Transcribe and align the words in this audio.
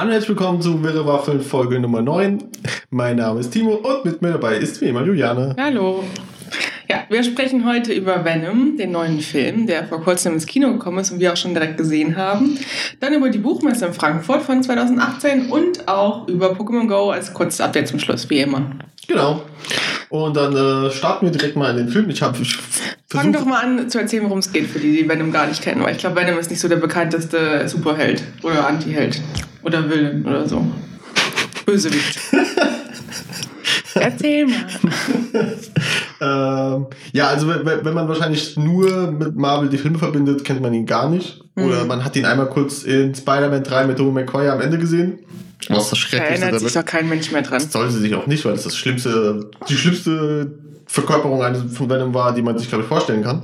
Hallo 0.00 0.08
und 0.08 0.14
herzlich 0.14 0.30
willkommen 0.30 0.62
zu 0.62 0.82
Wirre 0.82 1.04
Waffeln 1.04 1.42
Folge 1.42 1.78
Nummer 1.78 2.00
9. 2.00 2.42
Mein 2.88 3.16
Name 3.16 3.40
ist 3.40 3.50
Timo 3.50 3.74
und 3.74 4.02
mit 4.02 4.22
mir 4.22 4.30
dabei 4.30 4.56
ist 4.56 4.80
wie 4.80 4.86
immer 4.86 5.04
Juliane. 5.04 5.54
Hallo. 5.60 6.02
Ja, 6.88 7.04
wir 7.10 7.22
sprechen 7.22 7.66
heute 7.66 7.92
über 7.92 8.24
Venom, 8.24 8.78
den 8.78 8.92
neuen 8.92 9.20
Film, 9.20 9.66
der 9.66 9.84
vor 9.84 10.00
kurzem 10.00 10.32
ins 10.32 10.46
Kino 10.46 10.72
gekommen 10.72 11.00
ist 11.00 11.10
und 11.10 11.20
wir 11.20 11.30
auch 11.30 11.36
schon 11.36 11.52
direkt 11.52 11.76
gesehen 11.76 12.16
haben. 12.16 12.58
Dann 13.00 13.12
über 13.12 13.28
die 13.28 13.36
Buchmesse 13.36 13.84
in 13.84 13.92
Frankfurt 13.92 14.40
von 14.40 14.62
2018 14.62 15.50
und 15.50 15.86
auch 15.86 16.26
über 16.28 16.52
Pokémon 16.52 16.88
Go 16.88 17.10
als 17.10 17.34
kurzes 17.34 17.60
Update 17.60 17.88
zum 17.88 17.98
Schluss, 17.98 18.30
wie 18.30 18.40
immer. 18.40 18.70
Genau. 19.06 19.42
Und 20.10 20.36
dann 20.36 20.54
äh, 20.56 20.90
starten 20.90 21.26
wir 21.26 21.32
direkt 21.32 21.56
mal 21.56 21.70
in 21.70 21.76
den 21.76 21.88
Film. 21.88 22.10
Ich 22.10 22.20
habe 22.20 22.36
Fang 23.08 23.32
doch 23.32 23.44
mal 23.44 23.60
an 23.60 23.88
zu 23.88 23.98
erzählen, 23.98 24.24
worum 24.24 24.38
es 24.38 24.52
geht, 24.52 24.66
für 24.66 24.80
die, 24.80 24.96
die 24.96 25.08
Venom 25.08 25.32
gar 25.32 25.46
nicht 25.46 25.62
kennen, 25.62 25.82
weil 25.82 25.92
ich 25.92 25.98
glaube, 25.98 26.20
Venom 26.20 26.38
ist 26.38 26.50
nicht 26.50 26.60
so 26.60 26.68
der 26.68 26.76
bekannteste 26.76 27.68
Superheld 27.68 28.22
oder 28.42 28.66
Antiheld 28.66 29.20
oder 29.62 29.88
Villain 29.88 30.26
oder 30.26 30.48
so. 30.48 30.66
Bösewicht. 31.64 32.18
Erzähl 33.94 34.46
mal. 34.46 34.66
ähm, 36.76 36.86
ja, 37.12 37.28
also 37.28 37.48
wenn, 37.48 37.94
man 37.94 38.08
wahrscheinlich 38.08 38.56
nur 38.56 39.12
mit 39.12 39.36
Marvel 39.36 39.68
die 39.68 39.78
Filme 39.78 39.98
verbindet, 39.98 40.44
kennt 40.44 40.60
man 40.60 40.74
ihn 40.74 40.86
gar 40.86 41.08
nicht. 41.08 41.40
Mhm. 41.54 41.64
Oder 41.64 41.84
man 41.84 42.04
hat 42.04 42.16
ihn 42.16 42.24
einmal 42.24 42.46
kurz 42.46 42.82
in 42.82 43.14
Spider-Man 43.14 43.62
3 43.62 43.86
mit 43.86 43.98
Tobey 43.98 44.12
Maguire 44.12 44.52
am 44.52 44.60
Ende 44.60 44.78
gesehen. 44.78 45.20
Was 45.68 45.90
das 45.90 45.98
Schrecklichste 45.98 46.40
Da 46.40 46.46
erinnert 46.46 46.60
sich 46.60 46.72
doch 46.72 46.84
kein 46.84 47.08
Mensch 47.08 47.30
mehr 47.30 47.42
dran. 47.42 47.62
Das 47.62 47.72
sollte 47.72 47.92
sich 47.92 48.14
auch 48.14 48.26
nicht, 48.26 48.44
weil 48.44 48.52
das 48.52 48.64
das 48.64 48.76
schlimmste, 48.76 49.50
die 49.68 49.76
schlimmste 49.76 50.52
Verkörperung 50.86 51.42
eines 51.42 51.76
von 51.76 51.88
Venom 51.88 52.14
war, 52.14 52.34
die 52.34 52.42
man 52.42 52.58
sich, 52.58 52.68
glaube 52.68 52.82
ich, 52.82 52.88
vorstellen 52.88 53.22
kann. 53.22 53.42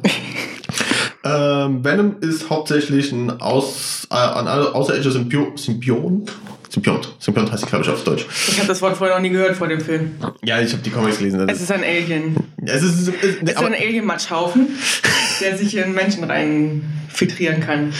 ähm, 1.25 1.84
Venom 1.84 2.16
ist 2.20 2.51
hauptsächlich 2.51 3.12
ein, 3.12 3.41
Aus, 3.41 4.09
äh, 4.11 4.15
ein 4.15 4.48
außerirdischer 4.48 5.12
Symbiont. 5.12 5.59
Symbiont? 5.59 6.33
Symbiont. 6.76 7.08
Symbiont 7.18 7.50
heißt, 7.50 7.66
glaube 7.66 7.84
ich, 7.84 7.90
auf 7.90 8.04
Deutsch. 8.04 8.26
Ich 8.48 8.58
habe 8.58 8.68
das 8.68 8.82
Wort 8.82 8.98
vorher 8.98 9.16
noch 9.16 9.22
nie 9.22 9.30
gehört 9.30 9.56
vor 9.56 9.66
dem 9.66 9.80
Film. 9.80 10.10
Ja, 10.44 10.60
ich 10.60 10.72
habe 10.72 10.83
die 10.83 10.91
Comics 10.91 11.16
gelesen. 11.16 11.48
Es 11.48 11.62
ist 11.62 11.72
ein 11.72 11.83
Alien. 11.83 12.36
Es 12.62 12.83
ist, 12.83 13.08
es 13.08 13.08
es 13.08 13.36
ist 13.41 13.56
ein 13.56 13.72
Alien-Matschhaufen, 13.72 14.68
der 15.41 15.56
sich 15.56 15.74
in 15.74 15.94
Menschen 15.94 16.24
rein 16.24 16.83
filtrieren 17.08 17.60
kann. 17.60 17.94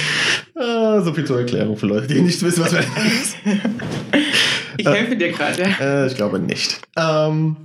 Ah, 0.55 1.01
so 1.01 1.15
viel 1.15 1.25
zur 1.25 1.39
Erklärung 1.39 1.79
für 1.79 1.87
Leute, 1.87 2.07
die 2.07 2.21
nicht 2.21 2.43
wissen, 2.43 2.63
was 2.63 2.75
ist. 2.75 3.37
ich 4.77 4.87
helfe 4.87 5.17
dir 5.17 5.33
gerade, 5.33 5.63
ja. 5.63 6.03
Äh, 6.03 6.07
ich 6.09 6.15
glaube 6.15 6.39
nicht. 6.39 6.79
Ähm, 6.99 7.57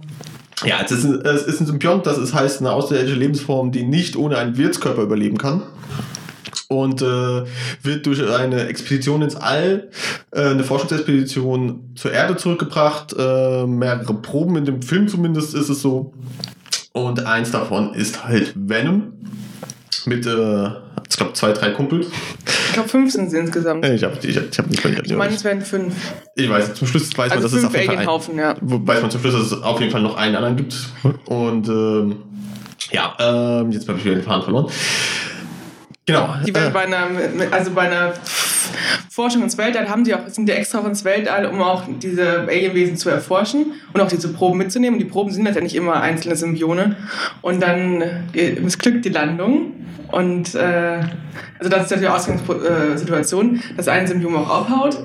ja, 0.64 0.80
es 0.86 0.92
ist, 0.92 1.04
ein, 1.04 1.26
es 1.26 1.44
ist 1.44 1.60
ein 1.60 1.66
Symbiont, 1.66 2.06
das 2.06 2.20
ist, 2.20 2.34
heißt 2.34 2.62
eine 2.62 2.72
außerirdische 2.72 3.18
Lebensform, 3.18 3.74
die 3.74 3.84
nicht 3.84 4.16
ohne 4.16 4.38
einen 4.38 4.56
Wirtskörper 4.56 5.02
überleben 5.02 5.38
kann. 5.38 5.64
Und 6.72 7.02
äh, 7.02 7.44
wird 7.84 8.06
durch 8.06 8.26
eine 8.26 8.68
Expedition 8.68 9.22
ins 9.22 9.36
All, 9.36 9.90
äh, 10.32 10.42
eine 10.42 10.64
Forschungsexpedition 10.64 11.92
zur 11.96 12.14
Erde 12.14 12.38
zurückgebracht. 12.38 13.14
Äh, 13.18 13.66
mehrere 13.68 14.14
Proben 14.14 14.56
in 14.56 14.64
dem 14.64 14.82
Film 14.82 15.10
zumindest 15.10 15.54
ist 15.54 15.68
es 15.68 15.82
so. 15.82 16.14
Und 16.94 17.26
eins 17.26 17.52
davon 17.52 17.94
ist 17.94 18.24
halt 18.24 18.54
Venom 18.56 19.12
mit 20.06 20.26
äh, 20.26 20.70
ich 21.10 21.18
glaube, 21.18 21.34
zwei, 21.34 21.52
drei 21.52 21.72
Kumpels. 21.72 22.08
Ich 22.46 22.74
glaube, 22.74 22.88
fünf 22.88 23.12
sind 23.12 23.30
sie 23.30 23.38
insgesamt. 23.38 23.86
Ich 23.86 24.02
habe 24.06 24.18
ich, 24.22 24.38
ich 24.38 24.58
hab 24.58 24.68
nicht 24.70 24.86
mehr 24.86 25.04
Ich 25.04 25.14
meine, 25.14 25.34
es 25.34 25.44
wären 25.44 25.62
fünf. 25.62 25.94
Ich 26.36 26.50
weiß, 26.50 26.74
zum 26.76 26.88
Schluss 26.88 27.10
weiß 27.18 27.34
also 27.34 27.36
man, 27.36 27.44
dass 27.44 27.54
es 27.54 27.66
auf 27.66 27.76
jeden 27.76 27.94
Fall 27.94 28.08
ein, 28.08 28.38
ja. 28.38 28.56
weiß 28.62 29.02
man 29.02 29.12
zum 29.12 29.20
Schluss, 29.20 29.34
dass 29.34 29.52
es 29.52 29.62
auf 29.62 29.82
jeden 29.82 29.92
Fall 29.92 30.02
noch 30.02 30.16
einen 30.16 30.38
anderen 30.38 30.56
gibt. 30.56 30.74
Und 31.26 31.68
ähm, 31.68 32.16
ja, 32.92 33.14
ähm, 33.20 33.74
jetzt 33.74 33.90
habe 33.90 34.00
ich 34.00 34.06
wieder 34.06 34.16
den 34.16 34.24
Faden 34.24 34.44
verloren. 34.44 34.72
Genau. 36.06 36.36
Die 36.46 36.54
werden 36.54 36.70
äh, 36.70 36.74
bei 36.74 36.82
einer, 36.82 37.08
also 37.52 37.72
bei 37.72 37.82
einer 37.82 38.14
Forschung 39.10 39.44
ins 39.44 39.58
Weltall 39.58 39.88
haben 39.88 40.04
die 40.04 40.16
auch, 40.16 40.28
sind 40.28 40.48
die 40.48 40.54
extra 40.54 40.80
ins 40.88 41.06
Weltall, 41.06 41.46
um 41.46 41.62
auch 41.62 41.84
diese 42.02 42.42
Alienwesen 42.42 42.98
zu 42.98 43.10
erforschen 43.10 43.74
und 43.94 44.02
auch 44.02 44.08
diese 44.08 44.30
Proben 44.30 44.58
mitzunehmen. 44.58 44.98
Die 44.98 45.06
Proben 45.06 45.32
sind 45.32 45.44
letztendlich 45.44 45.76
immer 45.76 46.02
einzelne 46.02 46.36
Symbionen. 46.36 46.96
Und 47.42 47.62
dann 47.62 48.02
äh, 48.34 48.60
missglückt 48.60 49.06
die 49.06 49.10
Landung. 49.10 49.74
Und 50.12 50.56
äh, 50.56 51.02
also 51.60 51.70
das 51.70 51.84
ist 51.84 51.92
ja 51.92 51.98
die 51.98 52.08
Ausgangssituation, 52.08 53.62
dass 53.78 53.88
ein 53.88 54.08
Symbiom 54.08 54.36
auch 54.36 54.50
aufhaut 54.50 54.98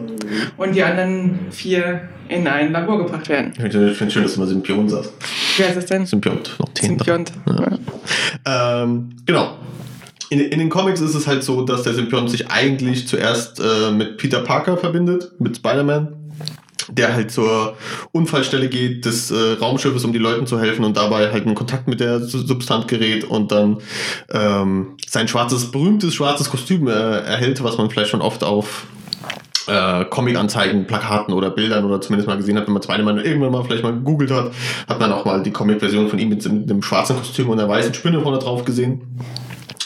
und 0.57 0.75
die 0.75 0.83
anderen 0.83 1.39
vier 1.51 2.09
in 2.29 2.49
ein 2.49 2.73
Labor 2.73 2.99
gebracht 2.99 3.29
werden. 3.29 3.53
Ich 3.57 3.73
finde 3.73 3.91
es 3.91 4.13
schön, 4.13 4.23
dass 4.23 4.35
du 4.35 4.41
mal 4.41 4.49
Symbion 4.49 4.89
sagst. 4.89 5.13
Wie 5.57 5.63
heißt 5.63 5.77
das 5.77 5.87
denn? 5.87 6.07
Symbiont, 6.07 6.57
noch. 6.59 6.69
Symbiont. 6.77 7.33
Ja. 8.45 8.83
Ähm, 8.83 9.11
genau 9.25 9.57
in, 10.31 10.41
in 10.41 10.59
den 10.59 10.69
Comics 10.69 11.01
ist 11.01 11.15
es 11.15 11.27
halt 11.27 11.45
so, 11.45 11.63
dass 11.63 11.83
der 11.83 11.95
Symbiont 11.95 12.31
sich 12.31 12.51
eigentlich 12.51 13.07
zuerst 13.07 13.61
äh, 13.61 13.91
mit 13.91 14.17
Peter 14.17 14.41
Parker 14.41 14.77
verbindet, 14.77 15.33
mit 15.39 15.57
Spider-Man 15.57 16.27
der 16.89 17.15
halt 17.15 17.31
zur 17.31 17.77
Unfallstelle 18.13 18.69
geht 18.69 19.05
des 19.05 19.31
äh, 19.31 19.55
Raumschiffes, 19.61 20.05
um 20.05 20.13
die 20.13 20.19
Leuten 20.19 20.47
zu 20.47 20.61
helfen 20.61 20.85
und 20.85 20.97
dabei 20.97 21.33
halt 21.33 21.45
in 21.45 21.55
Kontakt 21.55 21.89
mit 21.89 22.01
der 22.01 22.21
Substanz 22.21 22.87
gerät 22.87 23.25
und 23.25 23.51
dann 23.51 23.79
ähm, 24.31 24.97
sein 25.07 25.27
schwarzes, 25.27 25.71
berühmtes 25.71 26.15
schwarzes 26.15 26.49
Kostüm 26.49 26.87
äh, 26.87 26.93
erhält, 26.93 27.63
was 27.65 27.77
man 27.77 27.91
vielleicht 27.91 28.11
schon 28.11 28.23
oft 28.23 28.45
auf 28.45 28.87
äh, 29.67 30.05
Comic-Anzeigen, 30.05 30.87
Plakaten 30.87 31.35
oder 31.35 31.51
Bildern 31.51 31.85
oder 31.85 32.01
zumindest 32.01 32.29
mal 32.29 32.37
gesehen 32.37 32.57
hat, 32.57 32.67
wenn 32.67 32.75
man 32.75 32.83
Spider-Man 32.83 33.19
irgendwann 33.19 33.53
mal 33.53 33.65
vielleicht 33.65 33.83
mal 33.83 33.93
gegoogelt 33.93 34.31
hat, 34.31 34.53
hat 34.89 35.01
man 35.01 35.13
auch 35.13 35.25
mal 35.25 35.43
die 35.43 35.51
Comic-Version 35.51 36.09
von 36.09 36.19
ihm 36.19 36.29
mit, 36.29 36.45
dem 36.45 36.83
schwarzen 36.83 37.17
Kostüm 37.17 37.49
und 37.49 37.59
der 37.59 37.69
weißen 37.69 37.95
Spinne 37.95 38.21
vorne 38.21 38.39
drauf 38.39 38.65
gesehen. 38.65 39.01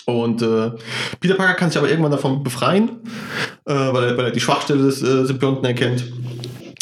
Und 0.06 0.42
äh, 0.42 0.72
Peter 1.20 1.34
Parker 1.34 1.54
kann 1.54 1.70
sich 1.70 1.78
aber 1.78 1.88
irgendwann 1.88 2.12
davon 2.12 2.42
befreien, 2.42 3.00
äh, 3.66 3.74
weil, 3.74 4.04
er, 4.04 4.18
weil 4.18 4.24
er 4.26 4.30
die 4.30 4.40
Schwachstelle 4.40 4.82
des 4.82 5.02
äh, 5.02 5.24
Symbionten 5.24 5.64
erkennt 5.64 6.04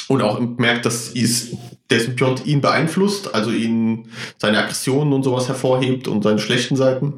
und 0.09 0.23
auch 0.23 0.41
merkt, 0.41 0.87
dass 0.87 1.09
ist, 1.09 1.55
der 1.91 2.01
Symbiont 2.01 2.47
ihn 2.47 2.61
beeinflusst, 2.61 3.35
also 3.35 3.51
ihn 3.51 4.09
seine 4.37 4.59
Aggressionen 4.59 5.13
und 5.13 5.23
sowas 5.23 5.49
hervorhebt 5.49 6.09
und 6.09 6.23
seine 6.23 6.39
schlechten 6.39 6.77
Seiten. 6.77 7.15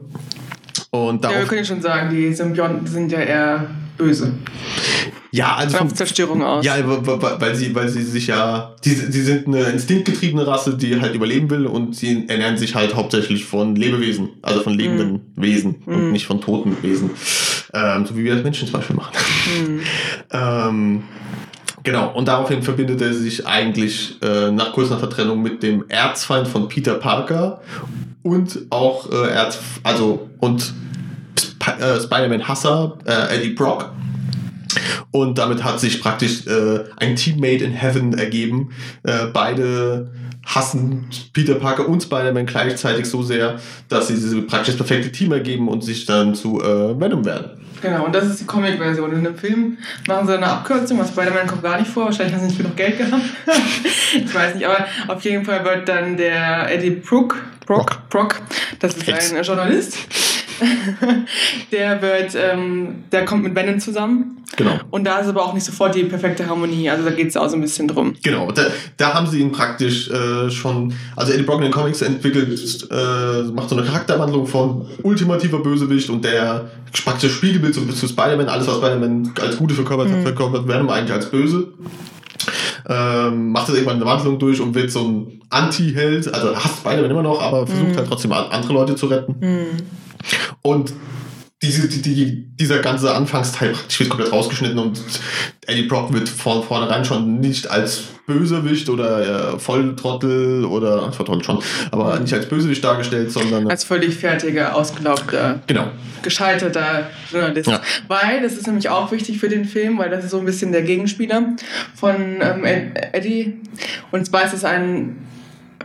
Und 0.90 1.24
ja, 1.24 1.30
wir 1.30 1.44
können 1.46 1.58
ja 1.58 1.64
schon 1.64 1.82
sagen, 1.82 2.10
die 2.10 2.32
Symbionten 2.32 2.86
sind 2.86 3.12
ja 3.12 3.20
eher 3.20 3.66
böse. 3.96 4.32
Ja, 5.32 5.54
also 5.54 5.76
von 5.76 5.94
Zerstörung 5.94 6.42
aus. 6.42 6.64
Ja, 6.64 6.74
weil 6.84 7.54
sie, 7.54 7.74
weil 7.74 7.88
sie 7.88 8.02
sich 8.02 8.26
ja, 8.26 8.74
die, 8.84 8.90
sie 8.90 9.22
sind 9.22 9.46
eine 9.46 9.62
instinktgetriebene 9.64 10.46
Rasse, 10.46 10.76
die 10.76 11.00
halt 11.00 11.14
überleben 11.14 11.50
will 11.50 11.66
und 11.66 11.94
sie 11.94 12.24
ernähren 12.28 12.56
sich 12.56 12.74
halt 12.74 12.94
hauptsächlich 12.94 13.44
von 13.44 13.76
Lebewesen, 13.76 14.30
also 14.42 14.62
von 14.62 14.74
lebenden 14.74 15.20
mm. 15.36 15.42
Wesen 15.42 15.76
mm. 15.86 15.92
und 15.92 16.12
nicht 16.12 16.26
von 16.26 16.40
toten 16.40 16.76
Wesen, 16.82 17.10
ähm, 17.74 18.06
so 18.06 18.16
wie 18.16 18.24
wir 18.24 18.34
als 18.34 18.42
Menschen 18.42 18.66
zum 18.66 18.80
Beispiel 18.80 18.96
machen. 18.96 19.12
Mm. 19.46 19.80
ähm, 20.32 21.02
Genau, 21.82 22.12
und 22.12 22.28
daraufhin 22.28 22.62
verbindet 22.62 23.00
er 23.00 23.14
sich 23.14 23.46
eigentlich 23.46 24.20
äh, 24.22 24.50
nach 24.50 24.72
kurz 24.72 24.90
nach 24.90 25.00
der 25.00 25.10
Trennung 25.10 25.42
mit 25.42 25.62
dem 25.62 25.84
Erzfeind 25.88 26.46
von 26.46 26.68
Peter 26.68 26.94
Parker 26.94 27.62
und 28.22 28.58
auch 28.70 29.10
äh, 29.10 29.30
Erz, 29.30 29.58
also 29.82 30.28
und 30.40 30.74
Sp 31.40 31.72
äh, 31.80 32.00
Spider-Man-Hasser 32.00 32.98
äh, 33.06 33.36
Eddie 33.36 33.50
Brock 33.50 33.92
und 35.10 35.38
damit 35.38 35.64
hat 35.64 35.80
sich 35.80 36.00
praktisch 36.00 36.46
äh, 36.46 36.84
ein 36.96 37.16
Teammate 37.16 37.64
in 37.64 37.72
Heaven 37.72 38.14
ergeben. 38.14 38.70
Äh, 39.02 39.26
beide 39.32 40.10
hassen 40.46 41.08
Peter 41.32 41.54
Parker 41.56 41.88
und 41.88 42.02
Spider-Man 42.02 42.46
gleichzeitig 42.46 43.06
so 43.06 43.22
sehr, 43.22 43.60
dass 43.88 44.08
sie 44.08 44.14
dieses 44.14 44.46
praktisch 44.46 44.76
perfekte 44.76 45.12
Team 45.12 45.32
ergeben 45.32 45.68
und 45.68 45.84
sich 45.84 46.06
dann 46.06 46.34
zu 46.34 46.60
äh, 46.60 46.98
Venom 46.98 47.24
werden. 47.24 47.60
Genau, 47.80 48.04
und 48.04 48.14
das 48.14 48.26
ist 48.26 48.40
die 48.40 48.46
Comic-Version. 48.46 49.12
In 49.12 49.24
dem 49.24 49.36
Film 49.36 49.78
machen 50.06 50.26
sie 50.26 50.34
eine 50.34 50.46
Abkürzung, 50.46 50.98
was 50.98 51.08
Spider-Man 51.08 51.46
kommt 51.46 51.62
gar 51.62 51.78
nicht 51.78 51.90
vor. 51.90 52.06
Wahrscheinlich 52.06 52.34
haben 52.34 52.40
sie 52.42 52.48
nicht 52.48 52.58
genug 52.58 52.76
Geld 52.76 52.98
gehabt. 52.98 53.22
ich 54.14 54.34
weiß 54.34 54.54
nicht, 54.54 54.66
aber 54.66 54.86
auf 55.08 55.22
jeden 55.22 55.44
Fall 55.44 55.64
wird 55.64 55.88
dann 55.88 56.16
der 56.16 56.70
Eddie 56.70 56.90
Brook, 56.90 57.36
Brock, 57.66 58.08
Brock, 58.10 58.40
das 58.80 58.96
ist 58.96 59.08
ein 59.32 59.42
Journalist, 59.42 59.96
der 61.72 62.02
wird, 62.02 62.34
ähm, 62.34 63.04
der 63.12 63.24
kommt 63.24 63.44
mit 63.44 63.54
Venom 63.54 63.80
zusammen. 63.80 64.40
Genau. 64.56 64.78
Und 64.90 65.04
da 65.04 65.18
ist 65.18 65.28
aber 65.28 65.44
auch 65.44 65.54
nicht 65.54 65.64
sofort 65.64 65.94
die 65.94 66.02
perfekte 66.04 66.46
Harmonie. 66.46 66.90
Also 66.90 67.04
da 67.04 67.10
geht 67.10 67.28
es 67.28 67.36
auch 67.36 67.48
so 67.48 67.56
ein 67.56 67.60
bisschen 67.60 67.86
drum. 67.88 68.14
Genau, 68.22 68.50
da, 68.50 68.66
da 68.96 69.14
haben 69.14 69.26
sie 69.26 69.40
ihn 69.40 69.52
praktisch 69.52 70.10
äh, 70.10 70.50
schon, 70.50 70.92
also 71.16 71.32
Eddie 71.32 71.44
Brock 71.44 71.58
in 71.58 71.64
den 71.64 71.72
Comics 71.72 72.02
entwickelt, 72.02 72.88
äh, 72.90 73.42
macht 73.52 73.68
so 73.68 73.76
eine 73.76 73.86
Charakterwandlung 73.86 74.46
von 74.46 74.86
ultimativer 75.02 75.60
Bösewicht 75.60 76.10
und 76.10 76.24
der 76.24 76.70
praktisch 77.04 77.34
Spiegelbild 77.34 77.74
so 77.74 77.84
zu 77.84 78.08
Spider-Man, 78.08 78.48
alles 78.48 78.66
was 78.66 78.76
Spider-Man 78.76 79.32
als 79.40 79.56
Gute 79.56 79.74
verkörpert, 79.74 80.08
mhm. 80.08 80.22
verkörpert 80.22 80.66
Venom 80.66 80.90
eigentlich 80.90 81.12
als 81.12 81.30
böse. 81.30 81.68
Ähm, 82.88 83.52
macht 83.52 83.68
das 83.68 83.76
irgendwann 83.76 83.96
eine 83.96 84.06
Wandlung 84.06 84.38
durch 84.38 84.60
und 84.60 84.74
wird 84.74 84.90
so 84.90 85.00
ein 85.00 85.40
Anti-Held, 85.50 86.32
also 86.34 86.56
hasst 86.56 86.78
Spider-Man 86.78 87.10
immer 87.10 87.22
noch, 87.22 87.40
aber 87.40 87.66
versucht 87.66 87.90
mhm. 87.90 87.96
halt 87.96 88.08
trotzdem 88.08 88.32
andere 88.32 88.72
Leute 88.72 88.96
zu 88.96 89.06
retten. 89.06 89.36
Mhm. 89.40 89.66
Und 90.62 90.92
diese, 91.62 91.88
die, 91.88 92.00
die, 92.00 92.46
dieser 92.56 92.78
ganze 92.78 93.14
Anfangsteil 93.14 93.74
wird 93.98 94.08
komplett 94.08 94.32
rausgeschnitten 94.32 94.78
und 94.78 95.00
Eddie 95.66 95.82
Brock 95.82 96.12
wird 96.12 96.28
von 96.28 96.62
vornherein 96.62 97.04
schon 97.04 97.38
nicht 97.40 97.70
als 97.70 98.04
Bösewicht 98.26 98.88
oder 98.88 99.54
äh, 99.54 99.58
Volltrottel 99.58 100.64
oder 100.64 101.12
Volltrottel 101.12 101.44
schon, 101.44 101.62
aber 101.90 102.18
nicht 102.18 102.32
als 102.32 102.48
Bösewicht 102.48 102.82
dargestellt, 102.82 103.30
sondern 103.30 103.68
als 103.68 103.84
völlig 103.84 104.14
fertiger, 104.14 104.74
ausgelaugter, 104.74 105.60
genau. 105.66 105.88
gescheiterter 106.22 107.10
Journalist. 107.30 107.68
Ja. 107.68 107.82
Weil, 108.08 108.40
das 108.42 108.54
ist 108.54 108.66
nämlich 108.66 108.88
auch 108.88 109.12
wichtig 109.12 109.38
für 109.38 109.50
den 109.50 109.66
Film, 109.66 109.98
weil 109.98 110.08
das 110.08 110.24
ist 110.24 110.30
so 110.30 110.38
ein 110.38 110.46
bisschen 110.46 110.72
der 110.72 110.82
Gegenspieler 110.82 111.56
von 111.94 112.14
ähm, 112.40 112.64
Eddie. 112.64 113.60
Und 114.12 114.24
zwar 114.24 114.44
ist 114.46 114.54
es 114.54 114.64
ein 114.64 115.26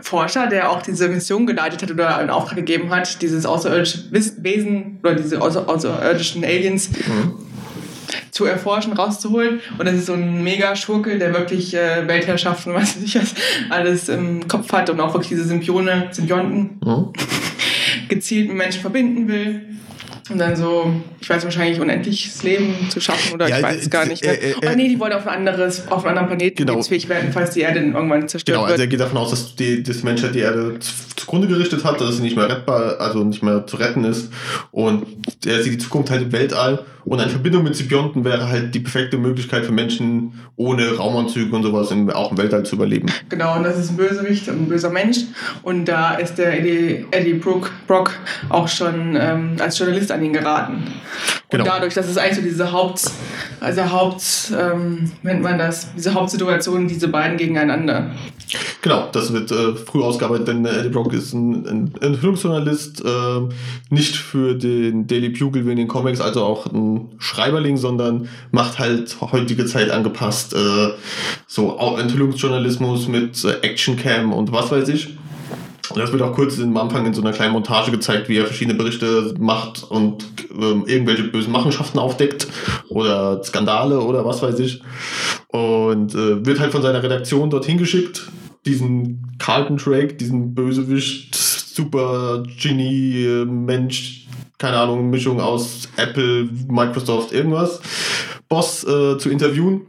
Forscher, 0.06 0.46
der 0.46 0.70
auch 0.70 0.82
diese 0.82 1.08
Mission 1.08 1.48
geleitet 1.48 1.82
hat 1.82 1.90
oder 1.90 2.16
einen 2.16 2.30
Auftrag 2.30 2.54
gegeben 2.54 2.90
hat, 2.90 3.20
dieses 3.22 3.44
außerirdische 3.44 4.04
Wesen 4.12 5.00
oder 5.02 5.16
diese 5.16 5.42
außerirdischen 5.42 6.44
Aliens 6.44 6.90
mhm. 6.90 7.34
zu 8.30 8.44
erforschen, 8.44 8.92
rauszuholen. 8.92 9.60
Und 9.76 9.84
das 9.84 9.96
ist 9.96 10.06
so 10.06 10.12
ein 10.12 10.44
Mega-Schurkel, 10.44 11.18
der 11.18 11.34
wirklich 11.34 11.74
äh, 11.74 12.06
Weltherrschaft 12.06 12.68
und 12.68 12.74
was 12.76 12.94
weiß 12.96 13.02
ich 13.02 13.16
was 13.16 13.34
alles 13.68 14.08
im 14.08 14.46
Kopf 14.46 14.72
hat 14.72 14.88
und 14.90 15.00
auch 15.00 15.12
wirklich 15.12 15.30
diese 15.30 15.44
Symbione, 15.44 16.06
Symbionten 16.12 16.78
mhm. 16.84 17.12
gezielt 18.08 18.46
mit 18.46 18.58
Menschen 18.58 18.82
verbinden 18.82 19.26
will. 19.26 19.62
Und 20.28 20.38
dann 20.38 20.56
so, 20.56 20.92
ich 21.20 21.30
weiß 21.30 21.44
wahrscheinlich, 21.44 21.80
unendliches 21.80 22.42
Leben 22.42 22.74
zu 22.90 23.00
schaffen 23.00 23.34
oder 23.34 23.48
ja, 23.48 23.58
ich 23.58 23.62
weiß 23.62 23.82
es 23.82 23.90
gar 23.90 24.06
nicht. 24.06 24.24
Ne? 24.24 24.30
Äh, 24.30 24.50
äh, 24.50 24.54
oh 24.66 24.74
nee, 24.74 24.88
die 24.88 24.98
wollen 24.98 25.12
auf 25.12 25.26
ein 25.26 25.46
anderes, 25.46 25.86
auf 25.88 26.04
einen 26.04 26.18
anderen 26.18 26.36
Planeten 26.36 26.66
genau. 26.66 26.82
fähig 26.82 27.08
werden, 27.08 27.30
falls 27.32 27.50
die 27.50 27.60
Erde 27.60 27.80
irgendwann 27.80 28.28
zerstört 28.28 28.56
genau, 28.56 28.68
wird. 28.68 28.68
Genau, 28.68 28.72
also 28.72 28.82
er 28.82 28.86
geht 28.88 29.00
davon 29.00 29.18
aus, 29.18 29.30
dass 29.30 29.54
die, 29.54 29.82
das 29.82 30.02
Menschheit 30.02 30.34
die 30.34 30.40
Erde 30.40 30.78
zugrunde 30.80 31.46
gerichtet 31.46 31.84
hat, 31.84 32.00
dass 32.00 32.16
sie 32.16 32.22
nicht 32.22 32.36
mehr 32.36 32.48
rettbar, 32.48 33.00
also 33.00 33.22
nicht 33.22 33.42
mehr 33.42 33.66
zu 33.66 33.76
retten 33.76 34.04
ist. 34.04 34.32
Und 34.72 35.06
er 35.44 35.62
sieht 35.62 35.74
die 35.74 35.78
Zukunft 35.78 36.10
halt 36.10 36.22
im 36.22 36.32
Weltall 36.32 36.84
und 37.06 37.20
eine 37.20 37.30
Verbindung 37.30 37.62
mit 37.62 37.76
Symbionten 37.76 38.24
wäre 38.24 38.48
halt 38.48 38.74
die 38.74 38.80
perfekte 38.80 39.16
Möglichkeit 39.16 39.64
für 39.64 39.70
Menschen 39.70 40.32
ohne 40.56 40.96
Raumanzüge 40.96 41.54
und 41.54 41.62
sowas 41.62 41.92
im, 41.92 42.10
auch 42.10 42.32
im 42.32 42.38
Weltall 42.38 42.64
zu 42.64 42.74
überleben. 42.74 43.06
Genau, 43.28 43.56
und 43.56 43.62
das 43.62 43.78
ist 43.78 43.90
ein 43.90 43.96
Bösewicht, 43.96 44.48
ein 44.48 44.68
böser 44.68 44.90
Mensch. 44.90 45.18
Und 45.62 45.84
da 45.84 46.14
ist 46.14 46.34
der 46.34 46.58
Eddie, 46.58 47.06
Eddie 47.12 47.34
Brook, 47.34 47.70
Brock 47.86 48.10
auch 48.48 48.66
schon 48.66 49.16
ähm, 49.18 49.56
als 49.60 49.78
Journalist 49.78 50.10
an 50.10 50.24
ihn 50.24 50.32
geraten. 50.32 50.82
Genau. 51.48 51.62
Und 51.62 51.70
dadurch, 51.70 51.94
dass 51.94 52.08
es 52.08 52.18
eigentlich 52.18 52.36
so 52.36 52.42
diese 52.42 52.72
Haupt, 52.72 53.02
also 53.60 53.88
Haupt, 53.92 54.52
ähm, 54.58 55.12
nennt 55.22 55.42
man 55.42 55.58
das, 55.58 55.94
diese 55.94 56.12
Hauptsituation, 56.12 56.88
diese 56.88 57.06
beiden 57.06 57.36
gegeneinander. 57.36 58.10
Genau, 58.82 59.08
das 59.12 59.32
wird 59.32 59.52
äh, 59.52 59.76
früh 59.76 60.02
ausgearbeitet, 60.02 60.48
denn 60.48 60.64
Eddie 60.64 60.88
Brock 60.88 61.12
ist 61.12 61.32
ein, 61.32 61.66
ein 61.66 61.94
Enthüllungsjournalist, 62.00 63.04
äh, 63.04 63.54
nicht 63.90 64.16
für 64.16 64.54
den 64.54 65.06
Daily 65.06 65.28
Bugle 65.28 65.66
wie 65.66 65.70
in 65.70 65.76
den 65.76 65.88
Comics, 65.88 66.20
also 66.20 66.42
auch 66.42 66.66
ein 66.66 66.95
Schreiberling, 67.18 67.76
sondern 67.76 68.28
macht 68.50 68.78
halt 68.78 69.16
heutige 69.20 69.66
Zeit 69.66 69.90
angepasst, 69.90 70.54
äh, 70.54 70.90
so 71.46 71.76
Enthüllungsjournalismus 71.98 73.08
mit 73.08 73.44
äh, 73.44 73.60
Actioncam 73.62 74.32
und 74.32 74.52
was 74.52 74.70
weiß 74.70 74.88
ich. 74.88 75.16
Das 75.94 76.12
wird 76.12 76.22
auch 76.22 76.34
kurz 76.34 76.58
am 76.60 76.76
Anfang 76.76 77.06
in 77.06 77.14
so 77.14 77.22
einer 77.22 77.32
kleinen 77.32 77.52
Montage 77.52 77.90
gezeigt, 77.90 78.28
wie 78.28 78.36
er 78.36 78.46
verschiedene 78.46 78.76
Berichte 78.76 79.34
macht 79.38 79.84
und 79.88 80.26
ähm, 80.50 80.84
irgendwelche 80.86 81.24
bösen 81.24 81.52
Machenschaften 81.52 81.98
aufdeckt 81.98 82.48
oder 82.88 83.42
Skandale 83.44 84.00
oder 84.00 84.24
was 84.24 84.42
weiß 84.42 84.58
ich. 84.58 84.82
Und 85.48 86.14
äh, 86.14 86.44
wird 86.44 86.58
halt 86.60 86.72
von 86.72 86.82
seiner 86.82 87.02
Redaktion 87.02 87.50
dorthin 87.50 87.78
geschickt, 87.78 88.28
diesen 88.66 89.36
Carlton 89.38 89.76
Drake, 89.76 90.14
diesen 90.14 90.54
Bösewicht, 90.54 91.34
super 91.34 92.42
Genie, 92.60 93.24
äh, 93.24 93.44
Mensch, 93.44 94.25
keine 94.58 94.78
Ahnung, 94.78 95.10
Mischung 95.10 95.40
aus 95.40 95.88
Apple, 95.96 96.48
Microsoft, 96.68 97.32
irgendwas, 97.32 97.80
Boss 98.48 98.84
äh, 98.84 99.18
zu 99.18 99.28
interviewen. 99.30 99.82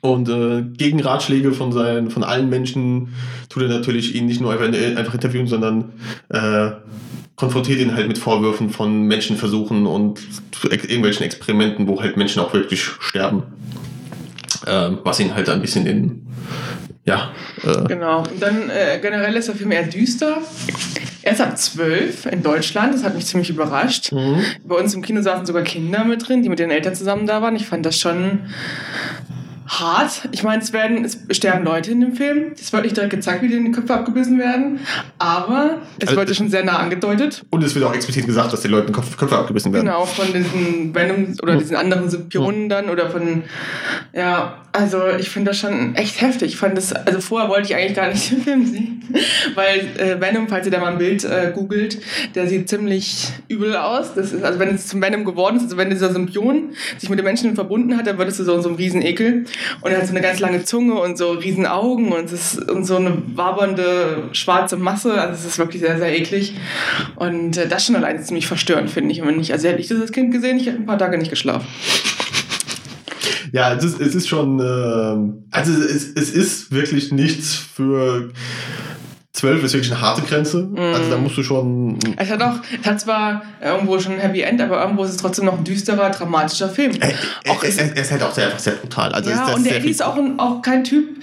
Und 0.00 0.28
äh, 0.28 0.62
gegen 0.76 1.00
Ratschläge 1.00 1.52
von, 1.52 1.70
seinen, 1.70 2.10
von 2.10 2.24
allen 2.24 2.48
Menschen 2.48 3.14
tut 3.48 3.62
er 3.62 3.68
natürlich 3.68 4.16
ihn 4.16 4.26
nicht 4.26 4.40
nur 4.40 4.52
einfach, 4.52 4.66
einfach 4.66 5.14
interviewen, 5.14 5.46
sondern 5.46 5.92
äh, 6.28 6.72
konfrontiert 7.36 7.78
ihn 7.78 7.94
halt 7.94 8.08
mit 8.08 8.18
Vorwürfen 8.18 8.70
von 8.70 9.02
Menschenversuchen 9.02 9.86
und 9.86 10.20
irgendwelchen 10.64 11.24
Experimenten, 11.24 11.86
wo 11.86 12.00
halt 12.00 12.16
Menschen 12.16 12.42
auch 12.42 12.52
wirklich 12.52 12.82
sterben. 12.82 13.44
Äh, 14.66 14.90
was 15.04 15.20
ihn 15.20 15.34
halt 15.34 15.48
ein 15.48 15.60
bisschen 15.60 15.86
in 15.86 16.26
ja. 17.04 17.32
Äh. 17.64 17.84
Genau. 17.88 18.20
Und 18.20 18.40
dann 18.40 18.70
äh, 18.70 18.98
generell 19.00 19.34
ist 19.36 19.48
der 19.48 19.54
Film 19.56 19.72
eher 19.72 19.84
düster. 19.84 20.38
Er 21.22 21.32
ist 21.32 21.40
ab 21.40 21.56
zwölf 21.58 22.26
in 22.26 22.42
Deutschland. 22.42 22.94
Das 22.94 23.04
hat 23.04 23.14
mich 23.14 23.26
ziemlich 23.26 23.50
überrascht. 23.50 24.12
Mhm. 24.12 24.42
Bei 24.64 24.76
uns 24.76 24.94
im 24.94 25.02
Kino 25.02 25.22
saßen 25.22 25.46
sogar 25.46 25.62
Kinder 25.62 26.04
mit 26.04 26.28
drin, 26.28 26.42
die 26.42 26.48
mit 26.48 26.60
ihren 26.60 26.70
Eltern 26.70 26.94
zusammen 26.94 27.26
da 27.26 27.42
waren. 27.42 27.56
Ich 27.56 27.66
fand 27.66 27.86
das 27.86 27.98
schon 27.98 28.40
hart. 29.66 30.28
Ich 30.32 30.42
meine, 30.42 30.62
es 30.62 30.72
werden, 30.72 31.04
es 31.04 31.18
sterben 31.36 31.64
Leute 31.64 31.90
in 31.90 32.00
dem 32.00 32.14
Film. 32.14 32.52
Es 32.58 32.72
wird 32.72 32.84
nicht 32.84 32.96
direkt 32.96 33.12
gezeigt, 33.12 33.42
wie 33.42 33.48
die 33.48 33.54
in 33.54 33.66
die 33.66 33.72
Köpfe 33.72 33.94
abgebissen 33.94 34.38
werden, 34.38 34.80
aber 35.18 35.78
es 35.98 36.08
also, 36.08 36.20
wurde 36.20 36.34
schon 36.34 36.50
sehr 36.50 36.64
nah 36.64 36.78
angedeutet. 36.78 37.44
Und 37.50 37.62
es 37.62 37.74
wird 37.74 37.84
auch 37.84 37.94
explizit 37.94 38.26
gesagt, 38.26 38.52
dass 38.52 38.62
die 38.62 38.68
Leute 38.68 38.88
in 38.88 38.92
Köpfe, 38.92 39.16
Köpfe 39.16 39.38
abgebissen 39.38 39.72
werden. 39.72 39.86
Genau, 39.86 40.04
von 40.04 40.32
diesen 40.32 40.94
Venom 40.94 41.34
oder 41.42 41.56
diesen 41.56 41.76
anderen 41.76 42.10
Symbionen 42.10 42.68
dann 42.68 42.90
oder 42.90 43.10
von, 43.10 43.44
ja, 44.12 44.62
also 44.72 45.02
ich 45.18 45.28
finde 45.28 45.50
das 45.50 45.58
schon 45.58 45.94
echt 45.96 46.20
heftig. 46.20 46.52
Ich 46.52 46.56
fand 46.56 46.76
das, 46.76 46.92
also 46.92 47.20
vorher 47.20 47.50
wollte 47.50 47.68
ich 47.68 47.76
eigentlich 47.76 47.94
gar 47.94 48.08
nicht 48.08 48.30
den 48.30 48.40
Film 48.40 48.66
sehen, 48.66 49.02
weil 49.54 49.80
äh, 49.98 50.20
Venom, 50.20 50.48
falls 50.48 50.66
ihr 50.66 50.72
da 50.72 50.80
mal 50.80 50.92
ein 50.92 50.98
Bild 50.98 51.24
äh, 51.24 51.52
googelt, 51.54 51.98
der 52.34 52.46
sieht 52.46 52.68
ziemlich 52.68 53.28
übel 53.48 53.76
aus. 53.76 54.14
Das 54.14 54.32
ist, 54.32 54.42
also 54.42 54.58
wenn 54.58 54.74
es 54.74 54.86
zum 54.86 55.02
Venom 55.02 55.24
geworden 55.24 55.56
ist, 55.56 55.64
also 55.64 55.76
wenn 55.76 55.90
dieser 55.90 56.12
Symbion 56.12 56.70
sich 56.98 57.10
mit 57.10 57.18
den 57.18 57.24
Menschen 57.24 57.54
verbunden 57.54 57.96
hat, 57.96 58.06
dann 58.06 58.18
wird 58.18 58.28
es 58.28 58.38
so, 58.38 58.60
so 58.60 58.68
ein 58.68 58.74
Riesenekel. 58.76 59.44
Und 59.80 59.90
er 59.90 59.98
hat 59.98 60.06
so 60.06 60.12
eine 60.12 60.20
ganz 60.20 60.40
lange 60.40 60.64
Zunge 60.64 60.94
und 60.94 61.18
so 61.18 61.32
riesen 61.32 61.66
Augen 61.66 62.12
und, 62.12 62.26
es 62.26 62.54
ist, 62.54 62.70
und 62.70 62.84
so 62.84 62.96
eine 62.96 63.16
wabernde 63.34 64.28
schwarze 64.32 64.76
Masse. 64.76 65.14
Also 65.20 65.34
es 65.34 65.44
ist 65.44 65.58
wirklich 65.58 65.82
sehr, 65.82 65.98
sehr 65.98 66.16
eklig. 66.18 66.54
Und 67.16 67.56
äh, 67.56 67.68
das 67.68 67.86
schon 67.86 67.96
alleine 67.96 68.22
ziemlich 68.22 68.46
verstörend, 68.46 68.90
finde 68.90 69.12
ich. 69.12 69.22
Und 69.22 69.28
wenn 69.28 69.40
ich, 69.40 69.52
also 69.52 69.68
hätte 69.68 69.80
ich 69.80 69.88
das 69.88 70.12
Kind 70.12 70.32
gesehen, 70.32 70.58
ich 70.58 70.66
hätte 70.66 70.78
ein 70.78 70.86
paar 70.86 70.98
Tage 70.98 71.18
nicht 71.18 71.30
geschlafen. 71.30 71.66
Ja, 73.52 73.74
es 73.74 73.84
ist, 73.84 74.00
es 74.00 74.14
ist 74.14 74.28
schon, 74.28 74.60
äh, 74.60 75.46
also 75.50 75.72
es, 75.72 76.10
es 76.14 76.30
ist 76.30 76.72
wirklich 76.72 77.12
nichts 77.12 77.54
für 77.54 78.30
12 79.34 79.64
ist 79.64 79.72
wirklich 79.72 79.92
eine 79.92 80.00
harte 80.00 80.22
Grenze. 80.22 80.62
Mm. 80.62 80.78
Also 80.78 81.10
da 81.10 81.16
musst 81.16 81.36
du 81.38 81.42
schon. 81.42 81.98
Es 82.16 82.30
hat 82.30 82.42
auch, 82.42 82.56
es 82.80 82.86
hat 82.86 83.00
zwar 83.00 83.42
irgendwo 83.62 83.98
schon 83.98 84.12
ein 84.12 84.20
Happy 84.20 84.42
End, 84.42 84.60
aber 84.60 84.82
irgendwo 84.82 85.04
ist 85.04 85.10
es 85.10 85.16
trotzdem 85.16 85.46
noch 85.46 85.56
ein 85.56 85.64
düsterer, 85.64 86.10
dramatischer 86.10 86.68
Film. 86.68 86.92
Er, 87.00 87.08
er, 87.10 87.16
er, 87.44 87.62
er 87.62 88.02
ist 88.02 88.10
halt 88.10 88.22
auch 88.22 88.32
sehr, 88.32 88.58
sehr 88.58 88.74
brutal. 88.74 89.12
Also 89.12 89.30
ja, 89.30 89.54
und 89.54 89.64
der 89.64 89.76
Eddie 89.76 89.90
ist 89.90 90.02
auch, 90.02 90.16
ein, 90.16 90.38
auch 90.38 90.60
kein 90.60 90.84
Typ, 90.84 91.22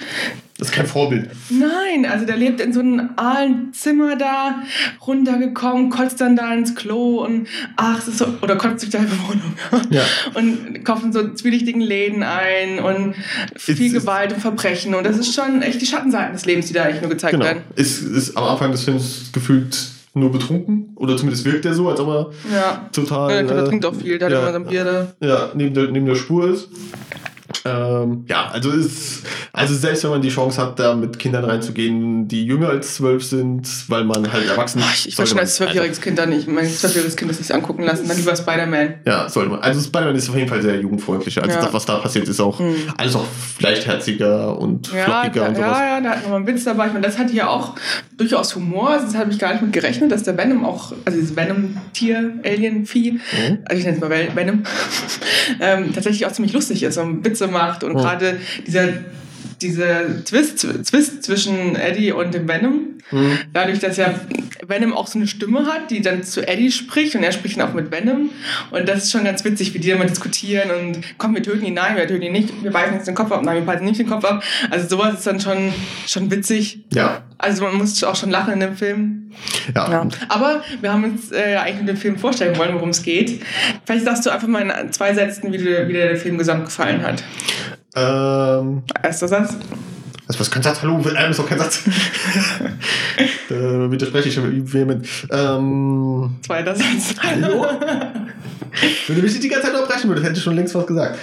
das 0.60 0.68
ist 0.68 0.74
kein 0.74 0.88
Vorbild. 0.88 1.30
Nein, 1.50 2.06
also 2.06 2.26
der 2.26 2.36
lebt 2.36 2.60
in 2.60 2.74
so 2.74 2.82
einem 2.82 3.12
ahlen 3.16 3.72
Zimmer 3.72 4.18
da, 4.18 4.62
runtergekommen, 5.08 5.90
kotzt 5.90 6.20
dann 6.20 6.36
da 6.36 6.54
ins 6.54 6.76
Klo 6.76 7.24
und 7.24 7.48
ach, 7.78 8.00
es 8.00 8.10
ist 8.10 8.18
so, 8.18 8.26
oder 8.42 8.58
kotzt 8.58 8.84
durch 8.84 8.92
die 8.92 8.98
halbe 8.98 9.18
Wohnung. 9.28 9.54
Ja. 9.90 10.04
Und 10.34 10.84
kauft 10.84 11.06
in 11.06 11.14
so 11.14 11.34
zwielichtigen 11.34 11.80
Läden 11.80 12.24
ein 12.24 12.80
und 12.80 13.16
viel 13.56 13.88
es 13.88 14.02
Gewalt 14.02 14.34
und 14.34 14.42
Verbrechen. 14.42 14.94
Und 14.96 15.06
das 15.06 15.18
ist 15.18 15.34
schon 15.34 15.62
echt 15.62 15.82
die 15.82 15.86
Schattenseiten 15.86 16.34
des 16.34 16.46
Lebens, 16.46 16.68
die 16.68 16.74
da 16.74 16.84
eigentlich 16.84 17.02
nur 17.02 17.10
gezeigt 17.10 17.32
genau. 17.32 17.46
werden. 17.46 17.64
Ist, 17.76 18.02
ist 18.02 18.36
am 18.36 18.44
Anfang 18.44 18.72
des 18.72 18.84
Films 18.84 19.32
gefühlt 19.32 19.78
nur 20.14 20.32
betrunken. 20.32 20.92
Oder 20.96 21.16
zumindest 21.16 21.46
wirkt 21.46 21.66
er 21.66 21.74
so, 21.74 21.88
als 21.88 22.02
ob 22.02 22.10
er 22.10 22.32
ja. 22.54 22.90
total. 22.92 23.32
Ja, 23.32 23.44
der 23.44 23.64
äh, 23.64 23.68
trinkt 23.68 23.86
auch 23.86 23.96
viel, 23.96 24.20
der 24.20 24.30
ja, 24.30 24.36
hat 24.36 24.44
immer 24.44 24.52
sein 24.52 24.66
Bier 24.66 24.84
da. 24.84 25.26
Ja, 25.26 25.52
neben 25.54 25.74
der, 25.74 25.90
neben 25.90 26.06
der 26.06 26.16
Spur 26.16 26.50
ist. 26.50 26.68
Ähm, 27.66 28.26
ja, 28.28 28.50
also 28.50 28.72
ist, 28.72 29.24
also 29.54 29.76
selbst 29.76 30.04
wenn 30.04 30.12
man 30.12 30.22
die 30.22 30.30
Chance 30.30 30.62
hat, 30.62 30.80
da 30.80 30.96
mit 30.96 31.20
Kindern 31.20 31.46
reinzugehen, 31.46 32.28
die 32.28 32.46
jünger 32.46 32.70
als 32.70 32.96
zwölf 32.96 33.24
sind, 33.24 33.68
weil 33.88 34.04
man 34.04 34.32
halt 34.32 34.48
erwachsen 34.48 34.80
ist. 34.80 35.00
Ich, 35.00 35.08
ich 35.10 35.18
wollte 35.18 35.32
schon 35.32 35.40
als 35.40 35.56
zwölfjähriges 35.56 36.02
Kind 36.02 36.18
dann 36.20 36.30
nicht, 36.30 36.48
mein 36.48 36.68
zwölfjähriges 36.68 37.16
Kind 37.16 37.32
das 37.32 37.38
sich 37.38 37.54
angucken 37.54 37.84
lassen, 37.84 38.08
dann 38.08 38.18
lieber 38.18 38.36
Spider-Man. 38.36 38.96
Ja, 39.06 39.30
sollte 39.30 39.52
man. 39.52 39.60
Also 39.60 39.82
Spider-Man 39.82 40.16
ist 40.16 40.30
auf 40.30 40.36
jeden 40.36 40.48
Fall 40.48 40.62
sehr 40.62 40.80
jugendfreundlich. 40.80 41.42
Also 41.42 41.56
ja. 41.56 41.62
das, 41.62 41.74
was 41.74 41.86
da 41.86 41.98
passiert, 41.98 42.28
ist 42.28 42.40
auch 42.40 42.60
mhm. 42.60 42.76
alles 42.98 43.16
auch 43.16 43.26
leichtherziger 43.60 44.58
und 44.58 44.92
ja, 44.94 45.04
flockiger 45.04 45.42
da, 45.42 45.48
und 45.50 45.56
sowas. 45.56 45.78
Ja, 45.78 45.86
ja, 45.86 46.02
da 46.02 46.10
hat 46.12 46.24
man 46.24 46.34
einen 46.34 46.48
Witz 46.48 46.64
dabei. 46.64 46.88
Ich 46.88 46.94
meine, 46.94 47.06
das 47.06 47.18
hat 47.18 47.30
hier 47.30 47.50
auch 47.50 47.76
durchaus 48.18 48.56
Humor. 48.56 49.00
Das 49.02 49.16
habe 49.16 49.32
ich 49.32 49.40
gar 49.40 49.54
nicht 49.54 49.62
mit 49.62 49.74
gerechnet, 49.74 50.12
dass 50.12 50.24
der 50.24 50.38
Venom 50.38 50.66
auch, 50.66 50.94
also 51.06 51.20
dieses 51.20 51.36
Venom-Tier, 51.36 52.40
Alien-Vieh, 52.44 53.14
mhm. 53.14 53.60
also 53.66 53.80
ich 53.80 53.86
nenne 53.86 53.98
es 53.98 54.02
mal 54.02 54.36
Venom, 54.36 54.64
ähm, 55.60 55.94
tatsächlich 55.94 56.26
auch 56.26 56.32
ziemlich 56.32 56.54
lustig 56.54 56.84
ist 56.84 56.98
und 56.98 57.24
Witze 57.40 57.48
macht 57.48 57.84
und 57.84 57.94
mhm. 57.94 57.98
gerade 57.98 58.40
dieser 58.66 58.88
dieser 59.62 60.24
Twist, 60.24 60.60
Twist 60.60 61.24
zwischen 61.24 61.76
Eddie 61.76 62.12
und 62.12 62.34
dem 62.34 62.48
Venom, 62.48 62.98
mhm. 63.12 63.38
dadurch, 63.54 63.80
dass 63.80 63.98
ja 63.98 64.14
Venom 64.68 64.94
auch 64.94 65.08
so 65.08 65.20
eine 65.20 65.28
Stimme 65.28 65.66
hat, 65.66 65.92
die 65.92 66.02
dann 66.02 66.24
zu 66.24 66.48
Eddie 66.48 66.72
spricht 66.72 67.16
und 67.16 67.24
er 67.24 67.32
spricht 67.32 67.60
dann 67.60 67.70
auch 67.70 67.74
mit 67.74 67.92
Venom. 67.92 68.30
Und 68.72 68.88
das 68.88 69.04
ist 69.04 69.12
schon 69.12 69.24
ganz 69.24 69.44
witzig, 69.44 69.74
wie 69.74 69.80
die 69.80 69.90
immer 69.90 70.06
diskutieren 70.06 70.70
und 70.72 71.02
komm, 71.18 71.36
wir 71.36 71.44
töten 71.44 71.66
ihn, 71.66 71.74
nein, 71.74 71.96
wir 71.96 72.08
töten 72.08 72.24
ihn 72.24 72.32
nicht, 72.32 72.64
wir 72.64 72.72
beißen 72.72 72.96
jetzt 72.96 73.08
den 73.08 73.16
Kopf 73.16 73.32
ab, 73.32 73.44
nein, 73.44 73.56
wir 73.56 73.66
beißen 73.66 73.86
nicht 73.86 74.00
den 74.00 74.08
Kopf 74.08 74.26
ab. 74.26 74.44
Also 74.70 74.88
sowas 74.88 75.16
ist 75.16 75.28
dann 75.28 75.40
schon, 75.40 75.74
schon 76.08 76.32
witzig. 76.32 76.86
Ja. 76.94 77.24
Also 77.38 77.64
man 77.64 77.76
muss 77.76 78.04
auch 78.04 78.16
schon 78.16 78.30
lachen 78.30 78.54
in 78.54 78.60
dem 78.60 78.76
Film. 78.76 79.32
Ja. 79.76 79.90
Ja. 79.90 80.08
Aber 80.28 80.64
wir 80.82 80.92
haben 80.92 81.04
uns 81.04 81.32
äh, 81.32 81.56
eigentlich 81.56 81.80
mit 81.80 81.90
dem 81.90 81.98
Film 81.98 82.18
vorstellen 82.18 82.58
wollen, 82.58 82.74
worum 82.76 82.90
es 82.90 83.04
geht. 83.04 83.42
Vielleicht 83.86 84.06
sagst 84.06 84.26
du 84.26 84.30
einfach 84.30 84.48
mal 84.48 84.62
in 84.62 84.92
zwei 84.92 85.14
Sätzen, 85.14 85.52
wie, 85.54 85.58
du, 85.58 85.88
wie 85.88 85.94
dir 85.94 86.08
der 86.08 86.18
Film 86.18 86.38
gesamt 86.38 86.66
gefallen 86.66 87.02
hat. 87.04 87.24
Ähm, 87.96 88.84
Erster 89.02 89.28
Satz. 89.28 89.56
was, 90.28 90.40
was 90.40 90.52
kein 90.52 90.64
Satz? 90.64 90.82
Hallo, 90.82 91.02
ähm, 91.18 91.32
ist 91.32 91.40
doch 91.40 91.48
kein 91.48 91.58
Satz. 91.58 91.84
da 93.50 93.92
widerspreche 93.92 94.30
ich 94.30 94.36
schon 94.36 94.74
vehement. 94.74 95.08
Ähm, 95.32 96.38
Zweiter 96.46 96.76
Satz. 96.76 97.16
Hallo? 97.22 97.66
Wenn 99.08 99.16
du 99.16 99.22
mich 99.22 99.32
nicht 99.32 99.44
die 99.44 99.50
ganze 99.50 99.68
Zeit 99.68 99.76
unterbrechen 99.76 100.08
würdest, 100.08 100.28
hätte 100.28 100.38
ich 100.38 100.44
schon 100.44 100.56
längst 100.56 100.76
was 100.76 100.86
gesagt. 100.86 101.18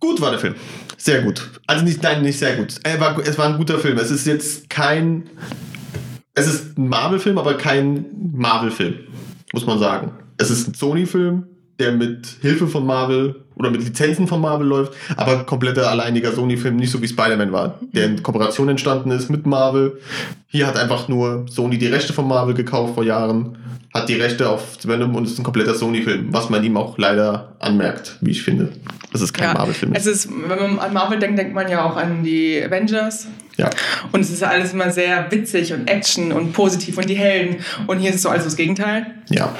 Gut 0.00 0.20
war 0.20 0.30
der 0.30 0.40
Film. 0.40 0.54
Sehr 0.98 1.22
gut. 1.22 1.50
Also 1.66 1.84
nicht, 1.84 2.02
nein, 2.02 2.22
nicht 2.22 2.38
sehr 2.38 2.56
gut. 2.56 2.76
Er 2.82 3.00
war, 3.00 3.18
es 3.18 3.38
war 3.38 3.46
ein 3.46 3.56
guter 3.56 3.78
Film. 3.78 3.98
Es 3.98 4.10
ist 4.10 4.26
jetzt 4.26 4.68
kein. 4.68 5.24
Es 6.34 6.46
ist 6.46 6.76
ein 6.76 6.88
Marvel-Film, 6.88 7.38
aber 7.38 7.54
kein 7.54 8.06
Marvel-Film, 8.32 8.98
muss 9.52 9.66
man 9.66 9.78
sagen. 9.78 10.12
Es 10.36 10.50
ist 10.50 10.66
ein 10.66 10.74
Sony-Film, 10.74 11.46
der 11.78 11.92
mit 11.92 12.26
Hilfe 12.40 12.66
von 12.66 12.86
Marvel 12.86 13.44
oder 13.56 13.70
mit 13.70 13.82
Lizenzen 13.82 14.26
von 14.26 14.40
Marvel 14.40 14.66
läuft, 14.66 14.94
aber 15.16 15.44
kompletter 15.44 15.88
alleiniger 15.90 16.32
Sony-Film, 16.32 16.76
nicht 16.76 16.90
so 16.90 17.00
wie 17.02 17.08
Spider-Man 17.08 17.52
war, 17.52 17.78
der 17.92 18.06
in 18.06 18.22
Kooperation 18.22 18.68
entstanden 18.68 19.10
ist 19.10 19.30
mit 19.30 19.46
Marvel. 19.46 20.00
Hier 20.46 20.66
hat 20.66 20.76
einfach 20.76 21.08
nur 21.08 21.46
Sony 21.48 21.78
die 21.78 21.86
Rechte 21.86 22.12
von 22.12 22.26
Marvel 22.26 22.54
gekauft 22.54 22.94
vor 22.94 23.04
Jahren, 23.04 23.58
hat 23.92 24.08
die 24.08 24.14
Rechte 24.14 24.48
auf 24.48 24.78
Venom 24.84 25.14
und 25.14 25.24
ist 25.24 25.38
ein 25.38 25.44
kompletter 25.44 25.74
Sony-Film, 25.74 26.28
was 26.30 26.50
man 26.50 26.64
ihm 26.64 26.76
auch 26.76 26.98
leider 26.98 27.54
anmerkt, 27.60 28.18
wie 28.20 28.32
ich 28.32 28.42
finde. 28.42 28.72
Das 29.12 29.22
ist 29.22 29.32
kein 29.32 29.54
Marvel-Film. 29.54 29.92
Es 29.94 30.06
ist, 30.06 30.28
wenn 30.28 30.58
man 30.58 30.78
an 30.80 30.92
Marvel 30.92 31.20
denkt, 31.20 31.38
denkt 31.38 31.54
man 31.54 31.68
ja 31.68 31.84
auch 31.84 31.96
an 31.96 32.24
die 32.24 32.60
Avengers. 32.62 33.28
Ja. 33.56 33.70
Und 34.10 34.20
es 34.20 34.30
ist 34.30 34.42
ja 34.42 34.48
alles 34.48 34.72
immer 34.72 34.90
sehr 34.90 35.30
witzig 35.30 35.72
und 35.72 35.86
Action 35.86 36.32
und 36.32 36.52
positiv 36.52 36.98
und 36.98 37.08
die 37.08 37.14
Helden. 37.14 37.58
Und 37.86 38.00
hier 38.00 38.10
ist 38.10 38.16
es 38.16 38.22
so 38.22 38.28
alles 38.28 38.42
das 38.42 38.56
Gegenteil. 38.56 39.06
Ja. 39.28 39.54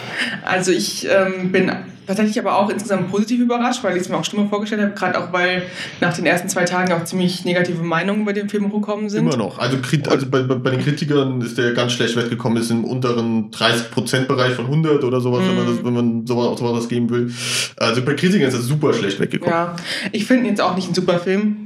Also 0.44 0.72
ich 0.72 1.06
ähm, 1.08 1.52
bin 1.52 1.70
tatsächlich 2.06 2.38
aber 2.38 2.58
auch 2.58 2.70
insgesamt 2.70 3.10
positiv 3.10 3.40
überrascht, 3.40 3.82
weil 3.82 3.96
ich 3.96 4.02
es 4.02 4.08
mir 4.08 4.16
auch 4.16 4.24
schlimmer 4.24 4.48
vorgestellt 4.48 4.82
habe, 4.82 4.92
gerade 4.92 5.18
auch 5.18 5.32
weil 5.32 5.62
nach 6.00 6.14
den 6.14 6.26
ersten 6.26 6.48
zwei 6.48 6.64
Tagen 6.64 6.92
auch 6.92 7.04
ziemlich 7.04 7.44
negative 7.44 7.82
Meinungen 7.82 8.22
über 8.22 8.32
den 8.32 8.48
Film 8.48 8.70
hochgekommen 8.70 9.08
sind. 9.08 9.26
Immer 9.26 9.36
noch. 9.36 9.58
Also, 9.58 9.78
also 10.08 10.26
bei, 10.26 10.42
bei 10.42 10.70
den 10.70 10.80
Kritikern 10.80 11.40
ist 11.40 11.58
der 11.58 11.72
ganz 11.72 11.92
schlecht 11.92 12.16
weggekommen, 12.16 12.62
ist 12.62 12.70
im 12.70 12.84
unteren 12.84 13.50
30%-Bereich 13.50 14.54
von 14.54 14.66
100 14.66 15.04
oder 15.04 15.20
sowas, 15.20 15.42
wenn 15.46 15.56
man, 15.56 15.66
das, 15.66 15.84
wenn 15.84 15.94
man 15.94 16.26
sowas, 16.26 16.58
sowas 16.58 16.88
geben 16.88 17.10
will. 17.10 17.32
Also 17.76 18.02
bei 18.02 18.14
Kritikern 18.14 18.48
ist 18.48 18.54
er 18.54 18.60
super 18.60 18.92
schlecht 18.92 19.20
weggekommen. 19.20 19.54
Ja, 19.54 19.76
ich 20.12 20.26
finde 20.26 20.44
ihn 20.44 20.50
jetzt 20.50 20.60
auch 20.60 20.74
nicht 20.74 20.88
ein 20.88 20.94
super 20.94 21.18
Film. 21.18 21.63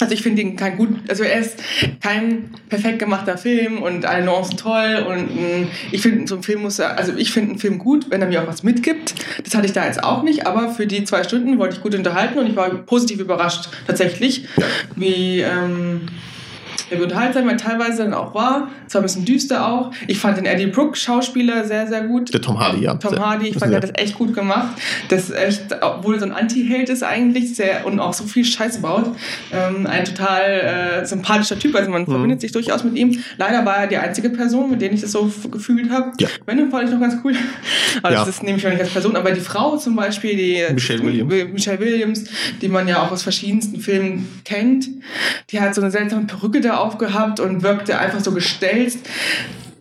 Also 0.00 0.14
ich 0.14 0.22
finde 0.22 0.42
ihn 0.42 0.56
kein 0.56 0.76
gut, 0.76 0.90
also 1.08 1.24
er 1.24 1.40
ist 1.40 1.60
kein 2.00 2.50
perfekt 2.68 2.98
gemachter 3.00 3.36
Film 3.36 3.82
und 3.82 4.04
alle 4.04 4.24
Nuancen 4.24 4.56
toll 4.56 5.04
und 5.08 5.34
mh, 5.34 5.66
ich 5.90 6.02
finde 6.02 6.26
so 6.28 6.36
ein 6.36 6.42
Film 6.42 6.62
muss, 6.62 6.78
also 6.78 7.12
ich 7.16 7.32
finde 7.32 7.50
einen 7.50 7.58
Film 7.58 7.78
gut, 7.78 8.10
wenn 8.10 8.22
er 8.22 8.28
mir 8.28 8.42
auch 8.42 8.46
was 8.46 8.62
mitgibt. 8.62 9.14
Das 9.42 9.54
hatte 9.54 9.66
ich 9.66 9.72
da 9.72 9.86
jetzt 9.86 10.02
auch 10.02 10.22
nicht, 10.22 10.46
aber 10.46 10.70
für 10.70 10.86
die 10.86 11.04
zwei 11.04 11.24
Stunden 11.24 11.58
wollte 11.58 11.76
ich 11.76 11.82
gut 11.82 11.94
unterhalten 11.94 12.38
und 12.38 12.48
ich 12.48 12.56
war 12.56 12.68
positiv 12.70 13.18
überrascht 13.18 13.68
tatsächlich, 13.86 14.46
wie 14.94 15.40
ähm, 15.40 16.02
ja, 16.90 16.98
wie 16.98 17.02
unterhaltsam 17.02 17.48
er 17.48 17.56
teilweise 17.56 18.04
dann 18.04 18.14
auch 18.14 18.34
war. 18.34 18.68
Es 18.86 18.94
war 18.94 19.00
ein 19.00 19.04
bisschen 19.04 19.24
düster 19.24 19.66
auch. 19.66 19.90
Ich 20.06 20.18
fand 20.18 20.36
den 20.38 20.46
Eddie 20.46 20.66
Brooke 20.66 20.96
Schauspieler 20.96 21.64
sehr, 21.64 21.86
sehr 21.86 22.02
gut. 22.02 22.32
Der 22.32 22.40
Tom 22.40 22.58
Hardy, 22.58 22.82
ja. 22.84 22.94
Tom 22.94 23.14
Sehr- 23.14 23.20
Hardy, 23.24 23.48
ich 23.48 23.58
fand, 23.58 23.72
er 23.72 23.76
hat 23.76 23.84
das 23.84 23.92
echt 23.94 24.14
gut 24.16 24.34
gemacht. 24.34 24.68
Das 25.08 25.30
echt, 25.30 25.62
obwohl 25.80 26.14
er 26.14 26.20
so 26.20 26.26
ein 26.26 26.32
Anti-Held 26.32 26.88
ist 26.88 27.02
eigentlich 27.02 27.54
sehr, 27.54 27.86
und 27.86 28.00
auch 28.00 28.12
so 28.12 28.24
viel 28.24 28.44
Scheiße 28.44 28.80
baut, 28.80 29.06
ähm, 29.52 29.86
ein 29.86 30.04
total 30.04 31.00
äh, 31.02 31.06
sympathischer 31.06 31.58
Typ. 31.58 31.74
Also 31.74 31.90
man 31.90 32.02
Mhm. 32.02 32.06
verbindet 32.06 32.40
sich 32.40 32.52
durchaus 32.52 32.84
mit 32.84 32.96
ihm. 32.96 33.18
Leider 33.36 33.64
war 33.64 33.78
er 33.78 33.86
die 33.86 33.96
einzige 33.96 34.30
Person, 34.30 34.70
mit 34.70 34.80
der 34.80 34.92
ich 34.92 35.00
das 35.00 35.12
so 35.12 35.30
gefühlt 35.50 35.90
habe. 35.90 36.12
Ja. 36.20 36.28
Venom 36.46 36.70
fand 36.70 36.84
ich 36.88 36.90
noch 36.94 37.00
ganz 37.00 37.16
cool. 37.24 37.34
Aber 38.02 38.12
Ja. 38.12 38.20
das 38.20 38.28
ist, 38.28 38.42
nehme 38.42 38.58
ich 38.58 38.66
auch 38.66 38.70
nicht 38.70 38.80
als 38.80 38.90
Person. 38.90 39.16
Aber 39.16 39.30
die 39.32 39.40
Frau 39.40 39.76
zum 39.76 39.96
Beispiel, 39.96 40.36
die 40.36 40.74
Michelle 40.74 41.02
Williams. 41.02 41.30
Wi- 41.32 41.44
Michelle 41.52 41.78
Williams, 41.80 42.24
die 42.62 42.68
man 42.68 42.86
ja 42.88 43.02
auch 43.02 43.10
aus 43.10 43.22
verschiedensten 43.22 43.80
Filmen 43.80 44.26
kennt, 44.44 44.88
die 45.50 45.60
hat 45.60 45.74
so 45.74 45.80
eine 45.80 45.90
seltsame 45.90 46.24
Perücke 46.26 46.60
da 46.60 46.77
aufgehabt 46.80 47.40
und 47.40 47.62
wirkte 47.62 47.98
einfach 47.98 48.20
so 48.20 48.32
gestelzt. 48.32 49.00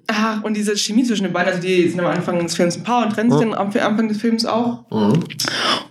Ach, 0.10 0.42
und 0.42 0.56
diese 0.56 0.76
Chemie 0.78 1.04
zwischen 1.04 1.24
den 1.24 1.34
beiden, 1.34 1.50
also 1.50 1.62
die 1.62 1.86
sind 1.90 2.00
am 2.00 2.06
Anfang 2.06 2.40
des 2.40 2.56
Films 2.56 2.78
ein 2.78 2.84
Paar 2.84 3.06
und 3.06 3.12
trennen 3.12 3.30
sich 3.30 3.42
dann 3.42 3.54
am 3.54 3.68
Anfang 3.68 4.08
des 4.08 4.22
Films 4.22 4.46
auch. 4.46 4.86
Mhm. 4.90 5.20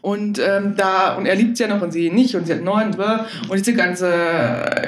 Und 0.01 0.39
ähm, 0.39 0.75
da, 0.75 1.17
und 1.17 1.27
er 1.27 1.35
liebt 1.35 1.59
sie 1.59 1.65
ja 1.65 1.69
noch 1.69 1.83
und 1.83 1.93
sie 1.93 2.11
nicht 2.11 2.35
und 2.35 2.47
sie 2.47 2.55
hat 2.55 2.63
neun, 2.63 2.95
und 2.95 3.59
diese 3.59 3.75
ganze, 3.75 4.15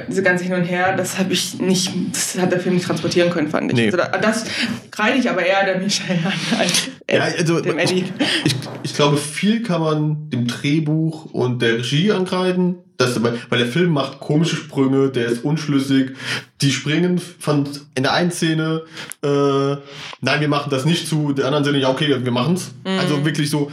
diese 0.08 0.22
ganze 0.22 0.44
Hin 0.44 0.54
und 0.54 0.64
Her, 0.64 0.96
das 0.96 1.18
habe 1.18 1.34
ich 1.34 1.60
nicht, 1.60 1.92
das 2.10 2.38
hat 2.38 2.52
der 2.52 2.60
Film 2.60 2.76
nicht 2.76 2.86
transportieren 2.86 3.28
können, 3.28 3.48
fand 3.48 3.70
ich. 3.70 3.76
Nee. 3.76 3.86
Also 3.86 3.98
da, 3.98 4.16
das 4.16 4.44
kreide 4.90 5.18
ich 5.18 5.28
aber 5.28 5.44
eher 5.44 5.62
der 5.66 5.78
Michelle 5.78 6.20
an 6.24 6.58
als 6.58 6.88
Ja, 7.10 7.20
also 7.20 7.60
dem 7.60 7.78
Eddie. 7.78 8.04
ich, 8.44 8.54
ich 8.82 8.94
glaube, 8.94 9.18
viel 9.18 9.62
kann 9.62 9.82
man 9.82 10.30
dem 10.30 10.46
Drehbuch 10.46 11.26
und 11.32 11.60
der 11.60 11.78
Regie 11.78 12.12
ankreiden. 12.12 12.76
Das, 12.98 13.22
weil 13.22 13.38
weil 13.48 13.58
der 13.60 13.68
Film 13.68 13.92
macht 13.92 14.18
komische 14.18 14.56
Sprünge, 14.56 15.08
der 15.08 15.26
ist 15.26 15.44
unschlüssig. 15.44 16.16
Die 16.60 16.72
springen 16.72 17.18
von 17.18 17.68
in 17.94 18.02
der 18.02 18.12
einen 18.12 18.32
Szene, 18.32 18.82
äh, 19.22 19.76
nein, 20.20 20.40
wir 20.40 20.48
machen 20.48 20.70
das 20.70 20.84
nicht 20.84 21.06
zu, 21.06 21.32
der 21.32 21.46
anderen 21.46 21.64
Szene, 21.64 21.78
ja, 21.78 21.90
okay, 21.90 22.08
wir 22.22 22.32
machen's. 22.32 22.72
Mhm. 22.84 22.98
Also 22.98 23.24
wirklich 23.24 23.50
so 23.50 23.70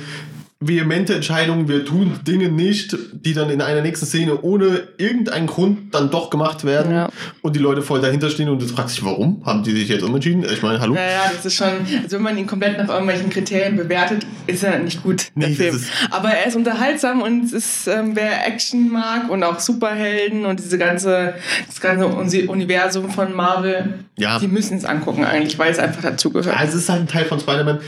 vehemente 0.62 1.14
Entscheidungen, 1.14 1.68
wir 1.68 1.84
tun 1.86 2.18
Dinge 2.26 2.48
nicht, 2.50 2.96
die 3.12 3.34
dann 3.34 3.50
in 3.50 3.62
einer 3.62 3.82
nächsten 3.82 4.06
Szene 4.06 4.42
ohne 4.42 4.84
irgendeinen 4.98 5.48
Grund 5.48 5.94
dann 5.94 6.10
doch 6.10 6.30
gemacht 6.30 6.64
werden 6.64 6.94
Ja. 6.94 7.10
und 7.42 7.56
die 7.58 7.60
Leute 7.60 7.82
voll 7.82 8.00
dahinter 8.00 8.30
stehen 8.30 8.48
und 8.48 8.62
du 8.62 8.68
fragst 8.68 8.96
dich, 8.98 9.04
warum 9.04 9.42
haben 9.46 9.64
die 9.64 9.72
sich 9.74 9.90
jetzt 9.90 10.04
umentschieden? 10.04 10.46
Ich 10.46 10.62
meine, 10.64 10.80
hallo? 10.80 10.94
Naja, 10.94 11.30
das 11.36 11.46
ist 11.46 11.56
schon, 11.56 11.68
also 12.02 12.16
wenn 12.16 12.22
man 12.24 12.38
ihn 12.38 12.48
komplett 12.48 12.78
nach 12.78 12.88
irgendwelchen 12.88 13.30
Kriterien 13.30 13.76
bewertet, 13.76 14.26
ist 14.48 14.64
er 14.64 14.80
nicht 14.80 15.04
gut, 15.04 15.28
der 15.36 15.50
Nee, 15.50 15.56
das 15.56 15.58
Film. 15.58 15.76
ist- 15.76 15.90
Aber 16.10 16.30
er 16.30 16.48
ist 16.48 16.56
unterhaltsam 16.56 17.22
und 17.22 17.44
es 17.44 17.52
ist, 17.52 17.88
ähm, 17.88 18.12
wer 18.16 18.48
Action 18.48 18.90
mag 18.90 19.30
und 19.30 19.44
auch 19.44 19.60
Superhelden 19.60 20.46
und 20.46 20.60
diese 20.62 20.78
ganze, 20.78 21.34
das 21.68 21.82
ganze 21.82 22.08
Universum 22.08 23.10
von 23.12 23.34
Marvel, 23.36 23.96
Ja. 24.18 24.40
die 24.40 24.48
müssen 24.48 24.78
es 24.78 24.86
angucken 24.86 25.26
eigentlich, 25.26 25.60
weil 25.60 25.72
es 25.72 25.80
einfach 25.80 26.02
dazugehört. 26.02 26.46
Ja, 26.58 26.64
es 26.64 26.74
ist 26.74 26.88
halt 26.88 27.02
ein 27.02 27.08
Teil 27.08 27.26
von 27.26 27.42
Spider-Man. 27.42 27.80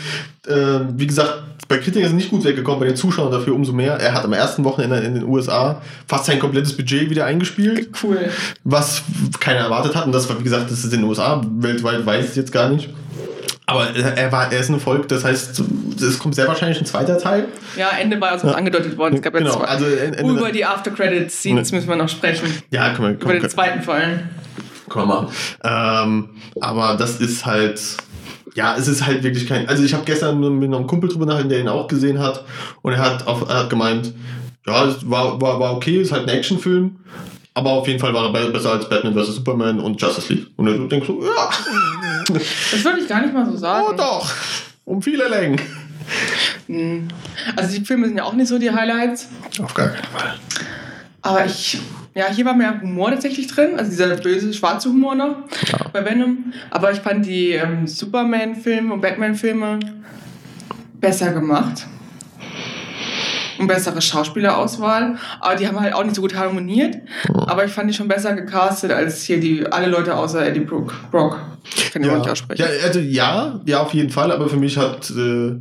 Ähm, 0.50 0.94
wie 0.98 1.08
gesagt, 1.08 1.44
bei 1.68 1.78
Kritikern 1.78 2.04
ist 2.04 2.12
er 2.12 2.16
nicht 2.16 2.30
gut 2.30 2.44
weggekommen, 2.44 2.80
bei 2.80 2.86
den 2.88 2.96
Zuschauern 2.96 3.32
dafür 3.32 3.54
umso 3.56 3.74
mehr. 3.74 3.94
Er 3.94 4.14
hat 4.14 4.24
am 4.26 4.34
ersten 4.34 4.64
Wochenende 4.64 4.98
in 4.98 5.16
den 5.16 5.24
USA 5.26 5.82
fast 6.08 6.26
sein 6.26 6.40
komplettes 6.40 6.76
Budget 6.76 7.10
wieder 7.10 7.26
eingespielt, 7.26 7.90
Cool. 8.04 8.30
was 8.64 9.02
keiner 9.40 9.60
erwartet 9.62 9.96
hat. 9.96 10.06
Und 10.06 10.12
das 10.14 10.30
war, 10.30 10.40
wie 10.40 10.44
gesagt, 10.44 10.72
das 10.72 10.80
ist 10.84 10.94
in 10.94 11.02
den 11.02 11.10
USA. 11.10 11.42
Weltweit 11.58 12.06
weiß 12.06 12.24
ich 12.26 12.30
es 12.32 12.36
jetzt 12.38 12.52
gar 12.52 12.70
nicht. 12.70 12.90
Aber 13.70 13.94
er, 13.94 14.32
war, 14.32 14.50
er 14.50 14.60
ist 14.62 14.70
ein 14.70 14.76
Erfolg, 14.76 15.10
das 15.10 15.26
heißt, 15.26 15.62
es 16.00 16.20
kommt 16.20 16.36
sehr 16.36 16.48
wahrscheinlich 16.48 16.80
ein 16.80 16.86
zweiter 16.86 17.18
Teil. 17.18 17.48
Ja, 17.76 17.90
Ende 18.00 18.22
war 18.22 18.30
also 18.32 18.48
angedeutet 18.48 18.98
worden. 18.98 19.16
Es 19.16 19.22
gab 19.22 19.34
jetzt 19.34 19.44
Genau, 19.44 19.58
zwei. 19.58 19.66
also 19.66 19.86
Ende- 19.86 20.22
über 20.24 20.54
die 20.54 20.64
After-Credit-Scenes 20.64 21.74
müssen 21.74 21.90
wir 21.90 21.98
noch 21.98 22.08
sprechen. 22.08 22.48
Ja, 22.72 22.94
können 22.94 23.20
wir, 23.20 23.22
Über 23.22 23.34
den 23.34 23.50
zweiten 23.50 23.82
vor 23.82 23.96
allem. 23.96 24.20
Können 24.88 25.08
wir 25.10 25.16
machen. 25.22 25.28
Ähm, 25.66 26.30
aber 26.62 26.96
das 26.98 27.20
ist 27.20 27.46
halt, 27.46 27.82
ja, 28.58 28.76
es 28.76 28.88
ist 28.88 29.06
halt 29.06 29.22
wirklich 29.24 29.48
kein. 29.48 29.70
Also 29.70 29.84
ich 29.84 29.94
habe 29.94 30.04
gestern 30.04 30.40
mit 30.60 30.74
einem 30.74 30.88
Kumpel 30.88 31.10
drüber 31.10 31.26
nachgedacht, 31.28 31.52
der 31.52 31.60
ihn 31.60 31.68
auch 31.68 31.88
gesehen 31.88 32.18
hat, 32.20 32.44
und 32.82 32.92
er 32.94 33.00
hat, 33.00 33.28
auf, 33.28 33.48
er 33.48 33.60
hat 33.60 33.70
gemeint, 33.70 34.14
ja, 34.66 34.86
es 34.86 35.10
war, 35.10 35.40
war, 35.40 35.60
war 35.60 35.76
okay, 35.76 36.02
ist 36.02 36.12
halt 36.12 36.24
ein 36.24 36.30
Actionfilm, 36.36 36.98
aber 37.54 37.70
auf 37.72 37.88
jeden 37.88 38.00
Fall 38.00 38.14
war 38.14 38.26
er 38.26 38.34
be- 38.34 38.52
besser 38.52 38.72
als 38.72 38.90
Batman 38.90 39.14
vs. 39.14 39.36
Superman 39.36 39.80
und 39.80 40.02
Justice 40.02 40.34
League. 40.34 40.48
Und 40.58 40.66
du 40.66 40.88
denkst 40.88 41.06
so, 41.08 41.24
ja, 41.24 41.50
Das 42.34 42.84
würde 42.84 43.00
ich 43.02 43.08
gar 43.08 43.22
nicht 43.22 43.34
mal 43.34 43.46
so 43.46 43.56
sagen. 43.56 43.86
oh 43.90 43.94
doch, 43.96 44.30
um 44.86 45.02
viele 45.02 45.28
Längen. 45.30 45.62
Hm. 46.68 47.08
Also 47.56 47.78
die 47.80 47.86
Filme 47.86 48.08
sind 48.08 48.18
ja 48.18 48.24
auch 48.24 48.34
nicht 48.34 48.48
so 48.48 48.58
die 48.60 48.72
Highlights. 48.72 49.28
Auf 49.62 49.74
gar 49.74 49.90
keinen 49.90 50.04
Fall. 50.06 50.36
Aber 51.28 51.46
ich, 51.46 51.80
ja, 52.16 52.26
hier 52.32 52.46
war 52.46 52.54
mehr 52.56 52.80
Humor 52.82 53.12
tatsächlich 53.12 53.48
drin, 53.48 53.72
also 53.78 53.90
dieser 53.92 54.16
böse, 54.18 54.54
schwarze 54.54 54.90
Humor 54.90 55.16
noch 55.16 55.36
Ja. 55.72 55.80
bei 55.94 56.04
Venom. 56.06 56.54
Aber 56.72 56.92
ich 56.92 57.00
fand 57.00 57.26
die 57.26 57.52
ähm, 57.52 57.86
Superman-Filme 57.88 58.94
und 58.94 59.02
Batman-Filme 59.02 59.80
besser 61.00 61.32
gemacht. 61.32 61.86
Und 63.60 63.66
bessere 63.68 64.00
Schauspielerauswahl. 64.00 65.16
Aber 65.40 65.56
die 65.56 65.68
haben 65.68 65.80
halt 65.80 65.94
auch 65.96 66.04
nicht 66.04 66.16
so 66.16 66.22
gut 66.22 66.36
harmoniert. 66.36 66.98
Aber 67.34 67.66
ich 67.66 67.72
fand 67.72 67.90
die 67.90 67.94
schon 67.96 68.08
besser 68.08 68.34
gecastet 68.36 68.92
als 68.92 69.24
hier 69.24 69.40
die 69.40 69.66
alle 69.66 69.88
Leute 69.88 70.16
außer 70.16 70.46
Eddie 70.46 70.60
Brook. 70.60 70.94
Brock. 71.10 71.40
Ich 71.76 71.92
kann 71.92 72.04
die 72.04 72.10
auch 72.10 72.18
nicht 72.20 72.30
aussprechen. 72.30 72.62
Ja, 72.62 72.68
also 72.86 73.00
ja, 73.00 73.60
ja, 73.66 73.80
auf 73.82 73.94
jeden 73.96 74.12
Fall, 74.12 74.32
aber 74.32 74.48
für 74.48 74.58
mich 74.58 74.78
hat 74.78 75.10
äh, 75.10 75.56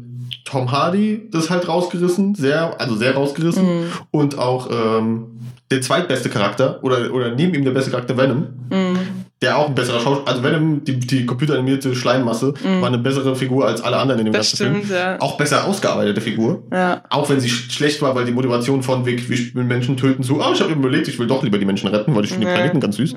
Tom 0.44 0.70
Hardy 0.72 1.26
das 1.32 1.48
halt 1.48 1.66
rausgerissen, 1.68 2.34
sehr, 2.34 2.78
also 2.78 2.96
sehr 2.96 3.14
rausgerissen. 3.14 3.64
Mhm. 3.64 3.92
Und 4.10 4.38
auch 4.38 4.68
ähm, 4.70 5.28
der 5.70 5.80
zweitbeste 5.82 6.28
Charakter, 6.28 6.78
oder, 6.82 7.12
oder 7.12 7.34
neben 7.34 7.54
ihm 7.54 7.64
der 7.64 7.72
beste 7.72 7.90
Charakter 7.90 8.16
Venom, 8.16 8.46
Mhm. 8.70 8.98
der 9.42 9.58
auch 9.58 9.68
ein 9.68 9.74
besserer 9.74 10.00
Schauspieler, 10.00 10.28
also 10.28 10.42
Venom, 10.42 10.84
die, 10.84 10.98
die 10.98 11.26
computeranimierte 11.26 11.94
Schleimmasse, 11.94 12.54
war 12.80 12.86
eine 12.88 12.98
bessere 12.98 13.34
Figur 13.36 13.66
als 13.66 13.80
alle 13.82 13.96
anderen 13.96 14.20
in 14.20 14.26
dem 14.26 14.30
Mhm. 14.32 14.36
Das 14.36 14.50
ganzen 14.50 14.56
Film. 14.56 14.76
stimmt, 14.84 14.92
ja. 14.92 15.20
Auch 15.20 15.36
besser 15.36 15.64
ausgearbeitete 15.66 16.20
Figur. 16.20 16.62
Ja. 16.72 17.02
Auch 17.10 17.28
wenn 17.28 17.40
sie 17.40 17.48
sch- 17.48 17.70
schlecht 17.70 18.00
war, 18.00 18.14
weil 18.14 18.24
die 18.24 18.32
Motivation 18.32 18.82
von 18.82 19.04
Weg, 19.06 19.28
wir 19.28 19.38
will 19.54 19.64
Menschen 19.64 19.96
töten, 19.96 20.22
so, 20.22 20.40
ah, 20.40 20.52
ich 20.54 20.60
habe 20.60 20.72
überlegt, 20.72 21.08
ich 21.08 21.18
will 21.18 21.26
doch 21.26 21.42
lieber 21.42 21.58
die 21.58 21.64
Menschen 21.66 21.88
retten, 21.88 22.14
weil 22.14 22.24
ich 22.24 22.30
finde 22.30 22.46
die 22.46 22.50
Ja. 22.52 22.56
Planeten 22.56 22.80
ganz 22.80 22.96
süß. 22.96 23.14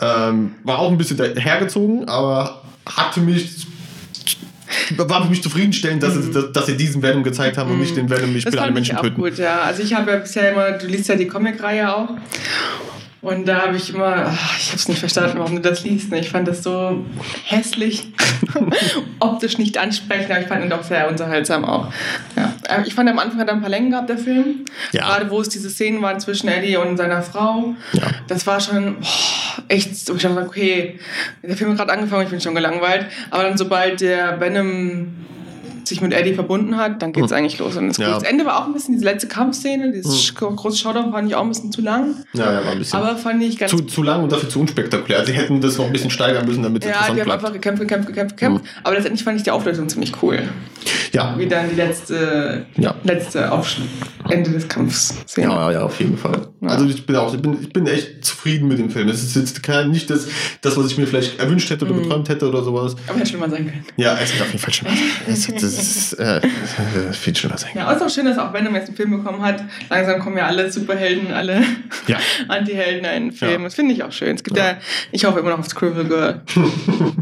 Ähm, 0.00 0.52
war 0.64 0.78
auch 0.78 0.90
ein 0.90 0.98
bisschen 0.98 1.18
hergezogen, 1.38 2.08
aber 2.08 2.62
hatte 2.86 3.20
mich 3.20 3.66
war 4.96 5.22
für 5.24 5.30
mich 5.30 5.42
zufriedenstellend, 5.42 6.02
dass, 6.02 6.14
sie, 6.14 6.30
dass, 6.30 6.52
dass 6.52 6.66
sie 6.66 6.76
diesen 6.76 7.02
Venom 7.02 7.22
gezeigt 7.22 7.56
haben 7.58 7.70
und 7.70 7.80
nicht 7.80 7.96
den 7.96 8.08
Venom, 8.10 8.34
ich 8.36 8.44
Mhm. 8.44 8.50
Das 8.50 8.52
will 8.52 8.58
alle 8.60 8.68
fand 8.68 8.70
ich 8.70 8.74
Menschen 8.92 8.96
auch 8.98 9.02
töten. 9.02 9.20
gut, 9.20 9.38
ja. 9.38 9.60
Also 9.62 9.82
ich 9.82 9.94
habe 9.94 10.10
ja 10.10 10.16
bisher 10.18 10.52
immer, 10.52 10.72
du 10.72 10.86
liest 10.86 11.08
ja 11.08 11.14
die 11.16 11.26
Comicreihe 11.26 11.94
auch. 11.94 12.08
Und 13.22 13.48
da 13.48 13.62
habe 13.62 13.76
ich 13.76 13.92
immer, 13.92 14.26
ach, 14.28 14.56
ich 14.58 14.68
habe 14.68 14.76
es 14.76 14.86
nicht 14.88 15.00
verstanden, 15.00 15.38
warum 15.38 15.56
du 15.56 15.62
das 15.62 15.82
liest. 15.82 16.10
ne? 16.12 16.20
Ich 16.20 16.28
fand 16.30 16.46
das 16.46 16.62
so 16.62 17.04
hässlich, 17.44 18.06
optisch 19.18 19.58
nicht 19.58 19.78
ansprechend, 19.78 20.30
aber 20.30 20.40
ich 20.42 20.46
fand 20.46 20.62
ihn 20.62 20.70
doch 20.70 20.84
sehr 20.84 21.08
unterhaltsam 21.08 21.64
auch. 21.64 21.88
Ja. 22.36 22.52
Äh, 22.68 22.82
Ich 22.86 22.94
fand 22.94 23.08
am 23.10 23.18
Anfang 23.18 23.40
hat 23.40 23.48
er 23.48 23.54
ein 23.54 23.60
paar 23.62 23.70
Längen 23.70 23.90
gehabt, 23.90 24.08
der 24.10 24.18
Film. 24.18 24.64
Ja. 24.92 25.06
Gerade 25.06 25.30
wo 25.30 25.40
es 25.40 25.48
diese 25.48 25.70
Szenen 25.70 26.00
waren 26.02 26.20
zwischen 26.20 26.48
Eddie 26.48 26.76
und 26.76 26.96
seiner 26.98 27.20
Frau. 27.22 27.74
Ja. 27.94 28.02
Das 28.28 28.46
war 28.46 28.60
schon 28.60 28.96
boah, 29.00 29.06
echt 29.68 29.96
so. 29.96 30.14
Ich 30.14 30.22
dachte, 30.22 30.40
okay, 30.40 30.98
der 31.42 31.56
Film 31.56 31.70
hat 31.70 31.78
gerade 31.78 31.92
angefangen, 31.92 32.24
ich 32.24 32.30
bin 32.30 32.40
schon 32.40 32.54
gelangweilt. 32.54 33.06
Aber 33.30 33.42
dann, 33.42 33.56
sobald 33.56 34.00
der 34.00 34.40
Venom 34.40 35.14
sich 35.88 36.00
mit 36.00 36.12
Eddie 36.12 36.34
verbunden 36.34 36.76
hat, 36.76 37.00
dann 37.02 37.12
geht's 37.12 37.32
eigentlich 37.32 37.58
los. 37.58 37.76
Und 37.76 37.88
das, 37.88 37.98
Ja. 37.98 38.18
Ende 38.22 38.44
war 38.44 38.60
auch 38.60 38.66
ein 38.66 38.72
bisschen 38.72 38.94
diese 38.94 39.04
letzte 39.04 39.28
Kampfszene, 39.28 39.92
dieses 39.92 40.34
große 40.34 40.76
Showdown 40.76 41.12
fand 41.12 41.28
ich 41.28 41.34
auch 41.34 41.42
ein 41.42 41.48
bisschen 41.48 41.72
zu 41.72 41.80
lang. 41.80 42.14
Ja, 42.32 42.52
ja, 42.52 42.64
war 42.64 42.72
ein 42.72 42.78
bisschen. 42.78 42.98
Aber 42.98 43.16
fand 43.16 43.42
ich 43.42 43.58
ganz 43.58 43.70
zu, 43.70 43.80
zu 43.82 44.02
lang 44.02 44.22
und 44.24 44.32
dafür 44.32 44.48
zu 44.48 44.60
unspektakulär. 44.60 45.24
Sie 45.24 45.32
hätten 45.32 45.60
das 45.60 45.78
noch 45.78 45.86
ein 45.86 45.92
bisschen 45.92 46.10
steigern 46.10 46.46
müssen, 46.46 46.62
damit 46.62 46.82
es 46.84 46.88
ja, 46.88 46.94
interessant 46.94 47.16
die 47.16 47.20
haben 47.22 47.26
bleibt. 47.26 47.40
einfach 47.42 47.52
gekämpft, 47.54 47.80
gekämpft, 47.80 48.06
gekämpft, 48.08 48.36
gekämpft. 48.36 48.64
Aber 48.82 48.94
letztendlich 48.94 49.24
fand 49.24 49.36
ich 49.38 49.42
die 49.44 49.50
Auflösung 49.50 49.88
ziemlich 49.88 50.12
cool. 50.22 50.40
ja. 51.12 51.34
Wie 51.38 51.46
dann 51.46 51.68
die 51.70 51.76
letzte, 51.76 52.66
Ja. 52.76 52.94
letzte 53.04 53.50
Aufsch 53.52 53.78
Ende 54.28 54.50
des 54.50 54.68
Kampfs. 54.68 55.14
Ja, 55.36 55.42
ja, 55.44 55.70
ja, 55.72 55.82
auf 55.82 55.98
jeden 56.00 56.18
Fall. 56.18 56.48
Ja. 56.60 56.68
Also 56.68 56.86
ich 56.86 57.06
bin 57.06 57.16
auch, 57.16 57.32
ich 57.34 57.40
bin, 57.40 57.56
ich 57.60 57.72
bin 57.72 57.86
echt 57.86 58.24
zufrieden 58.24 58.68
mit 58.68 58.78
dem 58.78 58.90
Film. 58.90 59.08
Es 59.08 59.22
ist 59.22 59.36
jetzt 59.36 59.62
kein, 59.62 59.90
nicht 59.90 60.10
das, 60.10 60.26
das, 60.62 60.76
was 60.76 60.86
ich 60.90 60.98
mir 60.98 61.06
vielleicht 61.06 61.38
erwünscht 61.38 61.70
hätte 61.70 61.84
oder 61.84 61.94
Mhm. 61.94 62.02
geträumt 62.02 62.28
hätte 62.28 62.48
oder 62.48 62.62
sowas. 62.64 62.96
Aber 63.06 63.18
hätte 63.18 63.28
schlimmer 63.28 63.48
sein 63.48 63.66
können. 63.66 63.84
Ja, 63.96 64.16
es 64.20 64.32
wird 64.32 64.42
auf 64.42 64.48
jeden 64.48 64.58
Fall 64.58 64.74
schlimmer. 64.74 64.94
Es 65.28 65.48
wird- 65.48 65.62
das 65.62 65.75
ist 65.78 66.12
äh, 66.18 66.38
äh, 66.38 67.12
viel 67.12 67.34
schlimmer 67.36 67.58
sein. 67.58 67.70
Ja, 67.74 67.90
ist 67.92 68.02
auch 68.02 68.10
schön, 68.10 68.24
dass 68.26 68.38
auch 68.38 68.52
Venom 68.52 68.74
jetzt 68.74 68.88
einen 68.88 68.96
Film 68.96 69.10
bekommen 69.10 69.42
hat. 69.42 69.62
Langsam 69.88 70.20
kommen 70.20 70.36
ja 70.36 70.46
alle 70.46 70.70
Superhelden, 70.70 71.32
alle 71.32 71.62
Ja. 72.06 72.18
Anti-Helden 72.48 73.00
in 73.00 73.06
einen 73.06 73.32
Film. 73.32 73.52
Ja. 73.52 73.58
Das 73.64 73.74
finde 73.74 73.94
ich 73.94 74.02
auch 74.02 74.12
schön. 74.12 74.34
Es 74.36 74.42
gibt 74.44 74.56
ja. 74.56 74.76
ich 75.12 75.24
hoffe 75.24 75.40
immer 75.40 75.50
noch 75.50 75.58
auf 75.60 75.68
Scribble 75.68 76.04
Girl. 76.04 76.42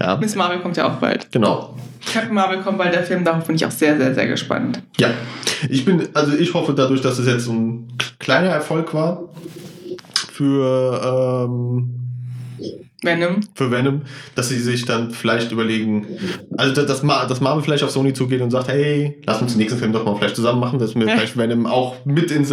Ja, 0.00 0.16
Miss 0.16 0.34
Marvel 0.36 0.60
kommt 0.60 0.76
ja 0.76 0.86
auch 0.88 0.96
bald. 0.96 1.30
genau. 1.32 1.76
Captain 2.12 2.32
Marvel 2.32 2.60
kommt 2.60 2.78
bald 2.78 2.94
der 2.94 3.02
Film, 3.02 3.24
darauf 3.24 3.44
bin 3.46 3.56
ich 3.56 3.66
auch 3.66 3.70
sehr, 3.70 3.96
sehr, 3.98 4.14
sehr 4.14 4.26
gespannt. 4.28 4.80
Ja. 4.98 5.10
Ich 5.68 5.84
bin, 5.84 6.08
also 6.14 6.36
ich 6.36 6.54
hoffe 6.54 6.72
dadurch, 6.72 7.00
dass 7.00 7.18
es 7.18 7.26
jetzt 7.26 7.44
so 7.44 7.52
ein 7.52 7.88
kleiner 8.18 8.48
Erfolg 8.48 8.94
war 8.94 9.24
für, 10.32 11.46
ähm, 11.48 11.97
Venom. 13.02 13.40
für 13.54 13.70
Venom, 13.70 14.02
dass 14.34 14.48
sie 14.48 14.58
sich 14.58 14.84
dann 14.84 15.12
vielleicht 15.12 15.52
überlegen, 15.52 16.06
also 16.56 16.74
dass, 16.74 16.86
dass 16.86 17.02
Ma- 17.04 17.26
dass 17.26 17.40
Marvel 17.40 17.62
vielleicht 17.62 17.84
auf 17.84 17.90
Sony 17.90 18.12
zugeht 18.12 18.40
und 18.40 18.50
sagt, 18.50 18.66
hey, 18.68 19.20
lass 19.24 19.40
uns 19.40 19.52
den 19.52 19.58
nächsten 19.60 19.78
Film 19.78 19.92
doch 19.92 20.04
mal 20.04 20.16
vielleicht 20.16 20.34
zusammen 20.34 20.58
machen, 20.58 20.80
dass 20.80 20.94
wir 20.96 21.06
Ja. 21.06 21.14
vielleicht 21.14 21.36
Venom 21.36 21.66
auch 21.66 22.04
mit 22.04 22.30
ins 22.32 22.50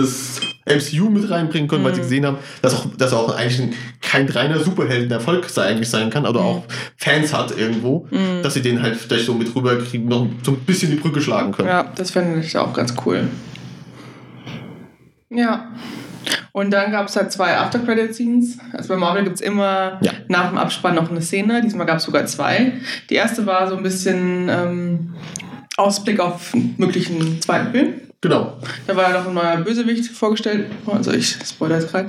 MCU 0.67 1.09
mit 1.09 1.29
reinbringen 1.31 1.67
können, 1.67 1.83
weil 1.83 1.91
Mhm. 1.93 1.95
sie 1.95 2.01
gesehen 2.01 2.25
haben, 2.27 2.37
dass 2.61 2.75
auch, 2.75 2.85
dass 2.97 3.13
auch 3.13 3.35
eigentlich 3.35 3.59
ein, 3.59 3.73
kein 4.01 4.29
reiner 4.29 4.59
Superhelden-Erfolg 4.59 5.47
eigentlich 5.57 5.89
sein 5.89 6.09
kann, 6.11 6.25
oder 6.27 6.41
auch 6.41 6.63
Fans 6.97 7.33
hat 7.33 7.57
irgendwo, 7.57 8.07
Mhm. 8.11 8.43
dass 8.43 8.53
sie 8.53 8.61
den 8.61 8.81
halt 8.83 8.95
vielleicht 8.97 9.25
so 9.25 9.33
mit 9.33 9.55
rüberkriegen, 9.55 10.07
noch 10.07 10.27
so 10.43 10.51
ein 10.51 10.57
bisschen 10.59 10.91
die 10.91 10.97
Brücke 10.97 11.21
schlagen 11.21 11.51
können. 11.53 11.69
Ja, 11.69 11.91
das 11.95 12.11
fände 12.11 12.39
ich 12.41 12.55
auch 12.57 12.73
ganz 12.73 12.93
cool. 13.05 13.27
Ja. 15.29 15.71
Und 16.55 16.71
dann 16.71 16.89
gab 16.93 17.09
es 17.09 17.17
halt 17.17 17.33
zwei 17.33 17.57
After-Credit-Scenes. 17.57 18.57
Also 18.71 18.88
bei 18.88 18.95
Marvel 18.95 19.25
gibt 19.25 19.35
es 19.35 19.41
immer 19.41 20.00
Ja. 20.01 20.13
nach 20.29 20.47
dem 20.47 20.57
Abspann 20.57 20.95
noch 20.95 21.12
eine 21.12 21.21
Szene. 21.21 21.62
Diesmal 21.62 21.85
gab 21.85 21.97
es 21.97 22.03
sogar 22.05 22.25
zwei. 22.27 22.71
Die 23.09 23.15
erste 23.15 23.45
war 23.45 23.67
so 23.67 23.75
ein 23.75 23.83
bisschen 23.83 24.47
ähm, 24.50 25.13
Ausblick 25.75 26.21
auf 26.21 26.53
einen 26.53 26.74
möglichen 26.77 27.41
zweiten 27.41 27.71
Film. 27.71 27.93
Genau. 28.21 28.57
Da 28.88 28.95
war 28.95 29.09
ja 29.12 29.19
noch 29.19 29.27
ein 29.27 29.33
neuer 29.33 29.57
Bösewicht 29.57 30.09
vorgestellt. 30.12 30.67
Also 30.88 31.12
ich 31.12 31.35
spoilere 31.45 31.79
jetzt 31.81 31.91
gerade. 31.91 32.07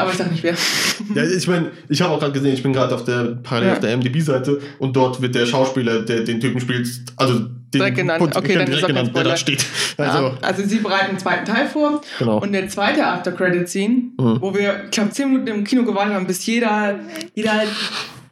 Aber 0.00 0.10
ich 0.10 0.16
sag 0.18 0.32
nicht 0.32 0.42
wer. 0.42 0.54
Ja, 1.14 1.22
ich 1.22 1.46
meine, 1.46 1.70
ich 1.88 2.02
habe 2.02 2.12
auch 2.12 2.18
gerade 2.18 2.32
gesehen, 2.32 2.52
ich 2.54 2.64
bin 2.64 2.72
gerade 2.72 2.92
auf 2.92 3.04
der 3.04 3.38
parallel 3.40 3.68
Ja. 3.68 3.74
auf 3.74 3.80
der 3.80 3.96
MDB-Seite 3.96 4.60
und 4.80 4.96
dort 4.96 5.22
wird 5.22 5.36
der 5.36 5.46
Schauspieler, 5.46 6.02
der 6.02 6.22
den 6.24 6.40
Typen 6.40 6.60
spielt, 6.60 6.88
also 7.16 7.46
Direkt 7.72 7.96
genannt. 7.96 8.36
Okay, 8.36 8.54
dann 8.54 8.70
ist 8.70 8.82
auch 8.82 8.88
genannt, 8.88 9.14
der 9.14 9.24
da 9.24 9.36
steht. 9.36 9.64
Also, 9.96 10.18
ja, 10.28 10.32
also 10.42 10.62
sie 10.64 10.78
bereiten 10.78 11.10
einen 11.10 11.18
zweiten 11.18 11.44
Teil 11.44 11.66
vor. 11.68 12.00
Genau. 12.18 12.38
Und 12.40 12.52
der 12.52 12.68
zweite 12.68 13.06
After-Credit-Scene, 13.06 13.94
Mhm. 14.18 14.38
wo 14.40 14.54
wir, 14.54 14.84
ich 14.86 14.90
glaube, 14.90 15.10
zehn 15.10 15.28
Minuten 15.30 15.46
im 15.48 15.64
Kino 15.64 15.84
gewartet 15.84 16.14
haben, 16.14 16.26
bis 16.26 16.44
jeder, 16.46 16.98
jeder 17.34 17.62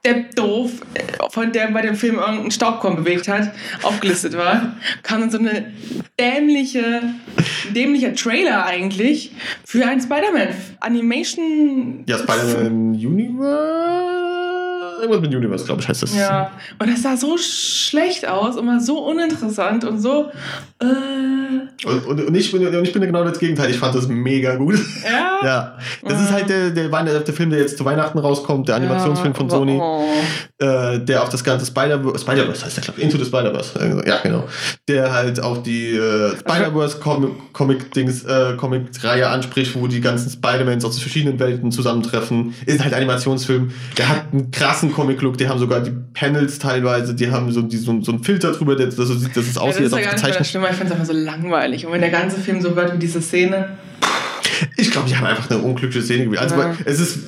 Depp 0.05 0.35
doof, 0.37 0.71
äh, 0.95 1.03
von 1.31 1.53
der 1.53 1.69
bei 1.73 1.83
dem 1.83 1.95
Film 1.97 2.17
irgendeinen 2.17 2.51
Staubkorn 2.53 2.97
bewegt 2.97 3.27
hat, 3.29 3.51
aufgelistet 3.83 4.37
war, 4.37 4.77
kam 5.03 5.21
dann 5.21 5.31
so 5.31 5.39
eine 5.39 5.73
dämliche, 6.19 7.03
dämlicher 7.75 8.15
Trailer 8.15 8.65
eigentlich 8.65 9.33
für 9.65 9.85
ein 9.87 10.01
Spider-Man 10.01 10.49
Animation. 10.81 12.05
ja, 12.09 12.19
Spider-Man 12.19 12.93
Universe. 12.95 14.38
Irgendwas 15.01 15.21
mit 15.21 15.35
Universe, 15.35 15.65
glaube 15.65 15.81
ich, 15.81 15.89
heißt 15.89 16.03
das. 16.03 16.15
Ja, 16.15 16.51
und 16.79 16.91
das 16.91 17.03
sah 17.03 17.17
so 17.17 17.37
schlecht 17.39 18.27
aus 18.27 18.57
und 18.57 18.67
war 18.67 18.81
so 18.81 18.99
uninteressant 19.07 19.85
und 19.85 20.01
so. 20.01 20.31
Äh, 20.81 20.87
Und, 21.87 22.07
und, 22.07 22.21
und, 22.27 22.35
ich 22.35 22.51
bin, 22.53 22.67
und 22.67 22.85
ich 22.85 22.93
bin 22.93 23.03
genau 23.03 23.25
das 23.25 23.39
Gegenteil. 23.39 23.71
Ich 23.71 23.79
fand 23.79 23.95
das 23.95 24.09
mega 24.09 24.57
gut. 24.57 24.77
ja. 25.05 25.39
ja. 25.45 25.79
Das 26.05 26.21
ist 26.21 26.33
halt 26.33 26.49
der, 26.49 26.71
der, 26.71 26.89
der 26.89 27.35
Film, 27.35 27.51
der 27.51 27.61
jetzt 27.61 27.79
zu 27.79 27.85
Weihnachten 27.85 28.19
rauskommt, 28.19 28.69
der 28.69 28.77
Animationsfilm 28.77 29.35
von 29.35 29.47
aber- 29.47 29.57
Sony. 29.57 29.79
Oh. 29.81 30.05
äh, 30.59 30.99
der 30.99 31.23
auf 31.23 31.29
das 31.29 31.45
ganze 31.45 31.67
Spider-Verse, 31.67 32.19
Spider-Verse 32.19 32.65
heißt 32.65 32.77
der, 32.77 32.85
glaube 32.85 32.99
ich, 33.01 33.05
Into 33.05 33.19
the 33.19 33.25
Spider-Verse, 33.25 34.03
ja, 34.07 34.19
genau, 34.23 34.45
der 34.89 35.13
halt 35.13 35.41
auf 35.41 35.63
die 35.63 35.95
äh, 35.95 36.37
Spider-Verse 36.37 36.99
Comic- 36.99 37.53
Comic-Dings, 37.53 38.25
äh, 38.25 38.55
Comic-Reihe 38.57 39.29
anspricht, 39.29 39.75
wo 39.77 39.87
die 39.87 40.01
ganzen 40.01 40.31
Spider-Mans 40.31 40.85
aus 40.85 40.99
verschiedenen 40.99 41.39
Welten 41.39 41.71
zusammentreffen, 41.71 42.55
ist 42.67 42.83
halt 42.83 42.93
Animationsfilm, 42.95 43.71
der 43.97 44.09
hat 44.09 44.23
einen 44.33 44.51
krassen 44.51 44.88
Comic-Look, 44.93 45.37
die 45.39 45.49
haben 45.49 45.59
sogar 45.59 45.81
die 45.81 45.93
Panels 46.15 46.59
teilweise, 46.59 47.15
die 47.15 47.31
haben 47.31 47.51
so, 47.53 47.63
die, 47.63 47.77
so, 47.77 48.01
so 48.03 48.13
einen 48.13 48.23
Filter 48.25 48.53
drüber, 48.53 48.77
der, 48.77 48.87
das 48.87 48.97
so 48.97 49.15
sieht, 49.15 49.37
dass 49.37 49.47
es 49.47 49.55
Ja, 49.57 49.63
aussieht, 49.63 49.85
das 49.87 49.93
ist 49.93 49.95
als 49.95 50.05
ja 50.05 50.11
ob 50.11 50.15
es 50.17 50.23
gezeichnet 50.23 50.47
Schlimme, 50.47 50.67
ich 50.71 50.77
finde 50.77 50.93
es 50.95 51.01
einfach 51.01 51.13
so 51.15 51.19
langweilig. 51.19 51.87
Und 51.87 51.93
wenn 51.93 52.01
der 52.01 52.11
ganze 52.11 52.39
Film 52.41 52.61
so 52.61 52.75
wird 52.77 52.95
wie 52.95 52.99
diese 52.99 53.21
Szene, 53.23 53.71
Ich 54.77 54.91
glaube, 54.91 55.09
die 55.09 55.17
haben 55.17 55.27
einfach 55.27 55.49
eine 55.51 55.61
unglückliche 55.61 56.05
Szene 56.05 56.25
gewählt. 56.25 56.41
Also, 56.41 56.57
Ja. 56.57 56.75
es 56.85 56.99
ist 56.99 57.19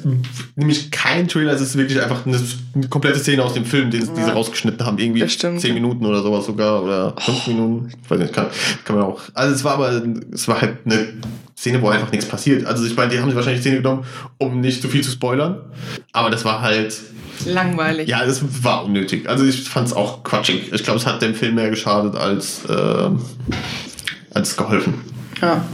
nämlich 0.56 0.90
kein 0.90 1.28
Trailer, 1.28 1.52
es 1.52 1.60
ist 1.60 1.76
wirklich 1.76 2.02
einfach 2.02 2.26
eine, 2.26 2.36
eine 2.74 2.88
komplette 2.88 3.20
Szene 3.20 3.44
aus 3.44 3.54
dem 3.54 3.64
Film, 3.64 3.90
den, 3.90 4.00
die 4.00 4.06
sie 4.06 4.28
Ja. 4.28 4.32
rausgeschnitten 4.32 4.84
haben. 4.84 4.98
Irgendwie 4.98 5.24
zehn 5.26 5.74
Minuten 5.74 6.04
oder 6.06 6.22
sowas 6.22 6.46
sogar 6.46 6.82
oder 6.82 7.14
fünf 7.20 7.46
Minuten. 7.46 7.92
Ich 8.02 8.10
weiß 8.10 8.18
nicht, 8.18 8.32
kann, 8.32 8.46
kann 8.84 8.96
man 8.96 9.04
auch. 9.04 9.20
Also, 9.34 9.54
es 9.54 9.62
war 9.62 9.74
aber, 9.74 10.02
es 10.32 10.48
war 10.48 10.60
halt 10.60 10.78
eine 10.84 11.06
Szene, 11.60 11.82
wo 11.82 11.88
einfach 11.88 12.10
nichts 12.10 12.26
passiert. 12.26 12.66
Also, 12.66 12.84
ich 12.86 12.96
meine, 12.96 13.10
die 13.10 13.18
haben 13.18 13.26
sich 13.26 13.36
wahrscheinlich 13.36 13.62
die 13.62 13.68
Szene 13.68 13.82
genommen, 13.82 14.04
um 14.38 14.60
nicht 14.60 14.80
zu 14.80 14.88
viel 14.88 15.02
zu 15.02 15.10
spoilern. 15.10 15.60
Aber 16.12 16.30
das 16.30 16.44
war 16.44 16.62
halt, 16.62 16.98
langweilig. 17.44 18.08
ja, 18.08 18.24
das 18.24 18.42
war 18.64 18.86
unnötig. 18.86 19.28
Also, 19.28 19.44
ich 19.44 19.68
fand 19.68 19.88
es 19.88 19.92
auch 19.92 20.24
quatschig. 20.24 20.72
Ich 20.72 20.82
glaube, 20.82 20.98
es 20.98 21.06
hat 21.06 21.20
dem 21.20 21.34
Film 21.34 21.56
mehr 21.56 21.68
geschadet 21.68 22.16
als, 22.16 22.62
ähm, 22.68 23.20
als 24.32 24.56
geholfen. 24.56 24.94
Ja. 25.42 25.64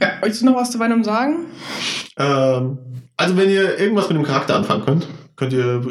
ja. 0.00 0.08
Wolltest 0.20 0.42
du 0.42 0.46
noch 0.46 0.56
was 0.56 0.70
zu 0.70 0.78
Venom 0.78 1.02
sagen? 1.02 1.46
Ähm, 2.18 2.78
also 3.16 3.36
wenn 3.36 3.48
ihr 3.48 3.78
irgendwas 3.78 4.08
mit 4.08 4.18
dem 4.18 4.24
Charakter 4.24 4.56
anfangen 4.56 4.84
könnt, 4.84 5.06
könnt 5.36 5.52
ihr 5.52 5.82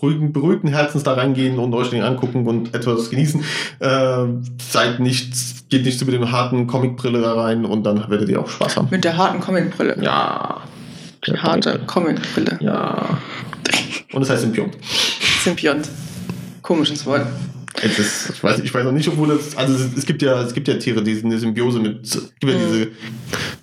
ruhigen, 0.00 0.32
beruhigten 0.32 0.68
Herzens 0.68 1.04
da 1.04 1.14
reingehen 1.14 1.58
und 1.58 1.72
euch 1.74 1.90
den 1.90 2.02
angucken 2.02 2.46
und 2.46 2.74
etwas 2.74 3.10
genießen. 3.10 3.44
Ähm, 3.80 4.42
seid 4.60 5.00
nicht, 5.00 5.61
geht 5.72 5.86
nicht 5.86 5.98
so 5.98 6.04
mit 6.04 6.12
dem 6.14 6.30
harten 6.30 6.66
Comicbrille 6.66 7.22
da 7.22 7.32
rein 7.32 7.64
und 7.64 7.82
dann 7.84 8.04
werdet 8.10 8.28
ihr 8.28 8.38
auch 8.38 8.48
Spaß 8.48 8.76
haben. 8.76 8.88
Mit 8.90 9.04
der 9.04 9.16
harten 9.16 9.40
Comicbrille. 9.40 9.96
Ja. 10.02 10.60
Die 11.26 11.32
harte 11.32 11.80
Comicbrille. 11.86 12.58
Ja. 12.60 13.18
Und 14.12 14.22
es 14.22 14.28
heißt 14.28 14.42
Symbiont. 14.42 14.76
Symbiont. 15.42 15.88
Komisches 16.60 17.06
Wort. 17.06 17.26
Es 17.82 17.98
ist, 17.98 18.30
ich, 18.34 18.44
weiß, 18.44 18.60
ich 18.60 18.74
weiß 18.74 18.84
noch 18.84 18.92
nicht, 18.92 19.08
obwohl 19.08 19.28
das, 19.28 19.56
also 19.56 19.72
es, 19.72 19.96
es 19.96 20.04
gibt 20.04 20.20
ja, 20.20 20.42
es 20.42 20.52
gibt 20.52 20.68
ja 20.68 20.74
Tiere, 20.74 21.02
die 21.02 21.14
sind 21.14 21.30
eine 21.30 21.38
Symbiose 21.38 21.80
mit, 21.80 22.04
es 22.04 22.34
gibt 22.38 22.52
ja 22.52 22.58
diese 22.58 22.88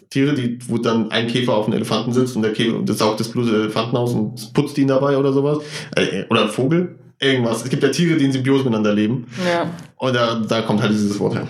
Tiere, 0.09 0.33
die, 0.33 0.57
wo 0.67 0.79
dann 0.79 1.11
ein 1.11 1.27
Käfer 1.27 1.53
auf 1.53 1.67
einem 1.67 1.75
Elefanten 1.75 2.11
sitzt 2.11 2.35
und 2.35 2.41
der 2.41 2.53
Käfer, 2.53 2.75
und 2.75 2.89
das 2.89 2.97
saugt 2.97 3.19
das 3.19 3.29
Blut 3.29 3.45
des 3.45 3.53
Elefanten 3.53 3.95
aus 3.95 4.13
und 4.13 4.51
putzt 4.53 4.79
ihn 4.79 4.87
dabei 4.87 5.15
oder 5.15 5.31
sowas. 5.31 5.59
Äh, 5.95 6.23
oder 6.27 6.41
ein 6.41 6.49
Vogel. 6.49 6.95
Irgendwas. 7.21 7.63
Es 7.63 7.69
gibt 7.69 7.83
ja 7.83 7.89
Tiere, 7.89 8.17
die 8.17 8.25
in 8.25 8.31
Symbiose 8.31 8.63
miteinander 8.63 8.93
leben. 8.93 9.27
Ja. 9.45 9.69
Und 9.97 10.15
da, 10.15 10.35
da 10.39 10.61
kommt 10.63 10.81
halt 10.81 10.93
dieses 10.93 11.19
Wort 11.19 11.35
her. 11.35 11.47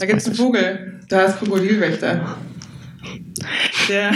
Da 0.00 0.06
gibt 0.06 0.20
es 0.20 0.26
einen. 0.26 0.36
Vogel. 0.36 1.00
Da 1.08 1.22
ist 1.22 1.38
Krokodilwächter. 1.38 2.36
Der, 3.88 4.12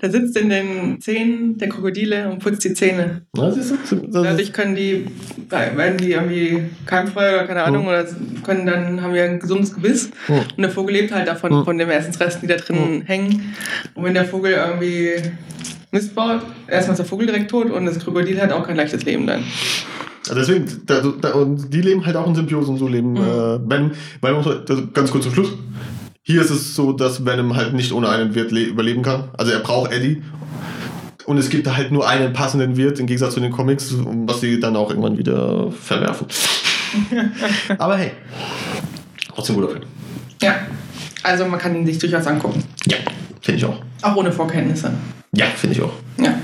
der 0.00 0.10
sitzt 0.10 0.36
in 0.38 0.48
den 0.48 1.00
Zähnen 1.00 1.58
der 1.58 1.68
Krokodile 1.68 2.28
und 2.30 2.38
putzt 2.38 2.64
die 2.64 2.72
Zähne. 2.72 3.22
Ja, 3.36 3.50
siehst 3.50 3.72
du? 3.90 3.96
Das 3.96 4.22
Dadurch 4.24 4.52
können 4.52 4.74
die, 4.74 5.06
werden 5.50 5.98
die 5.98 6.12
irgendwie 6.12 6.62
keimfrei 6.86 7.34
oder 7.34 7.46
keine 7.46 7.62
Ahnung, 7.64 7.82
Mhm. 7.82 7.88
oder 7.88 8.06
können 8.44 8.64
dann 8.66 9.02
haben 9.02 9.12
wir 9.12 9.24
ein 9.24 9.38
gesundes 9.38 9.74
Gebiss. 9.74 10.10
Mhm. 10.28 10.34
Und 10.56 10.58
der 10.62 10.70
Vogel 10.70 10.94
lebt 10.94 11.12
halt 11.12 11.28
davon, 11.28 11.52
Mhm. 11.60 11.64
von 11.64 11.76
den 11.78 11.90
Essensresten, 11.90 12.48
die 12.48 12.54
da 12.54 12.56
drin 12.58 13.02
hängen. 13.04 13.54
Und 13.94 14.04
wenn 14.04 14.14
der 14.14 14.24
Vogel 14.24 14.52
irgendwie 14.52 15.14
Mist 15.92 16.14
baut, 16.14 16.42
erstmal 16.66 16.94
ist 16.94 16.98
der 16.98 17.06
Vogel 17.06 17.26
direkt 17.26 17.50
tot 17.50 17.70
und 17.70 17.84
das 17.84 17.98
Krokodil 17.98 18.40
hat 18.40 18.52
auch 18.52 18.66
kein 18.66 18.76
leichtes 18.76 19.04
Leben 19.04 19.26
dann. 19.26 19.44
Also 20.30 20.40
deswegen, 20.40 20.66
da, 20.86 21.00
da, 21.20 21.32
und 21.32 21.72
die 21.72 21.80
leben 21.80 22.04
halt 22.06 22.16
auch 22.16 22.26
in 22.26 22.34
Symbiose 22.34 22.70
und 22.70 22.78
so 22.78 22.88
leben 22.88 23.12
Mhm. 23.12 23.18
äh, 23.18 23.70
Venom, 24.22 24.36
muss, 24.42 24.46
also 24.68 24.86
ganz 24.92 25.10
kurz 25.10 25.24
zum 25.24 25.32
Schluss. 25.34 25.48
Hier 26.22 26.40
ist 26.42 26.50
es 26.50 26.74
so, 26.74 26.92
dass 26.92 27.24
Venom 27.24 27.56
halt 27.56 27.72
nicht 27.72 27.92
ohne 27.92 28.08
einen 28.10 28.34
Wirt 28.34 28.50
le- 28.52 28.64
überleben 28.64 29.02
kann. 29.02 29.24
Also 29.36 29.52
er 29.52 29.60
braucht 29.60 29.92
Eddie. 29.92 30.22
Und 31.24 31.38
es 31.38 31.48
gibt 31.50 31.66
halt 31.74 31.92
nur 31.92 32.08
einen 32.08 32.32
passenden 32.32 32.76
Wirt, 32.76 32.98
im 33.00 33.06
Gegensatz 33.06 33.34
zu 33.34 33.40
den 33.40 33.52
Comics, 33.52 33.94
was 34.26 34.40
sie 34.40 34.58
dann 34.60 34.76
auch 34.76 34.88
irgendwann 34.90 35.18
wieder 35.18 35.70
verwerfen. 35.72 36.26
Aber 37.78 37.96
hey, 37.96 38.12
trotzdem 39.34 39.56
guter 39.56 39.68
Film. 39.68 39.82
Ja, 40.42 40.54
also 41.22 41.44
man 41.46 41.58
kann 41.58 41.74
ihn 41.76 41.84
sich 41.86 41.98
durchaus 41.98 42.26
angucken. 42.26 42.62
Ja, 42.86 42.96
finde 43.42 43.58
ich 43.58 43.64
auch. 43.66 43.80
Auch 44.02 44.16
ohne 44.16 44.32
Vorkenntnisse. 44.32 44.90
Ja, 45.34 45.46
finde 45.56 45.76
ich 45.76 45.82
auch. 45.82 45.92
Ja. 46.18 46.34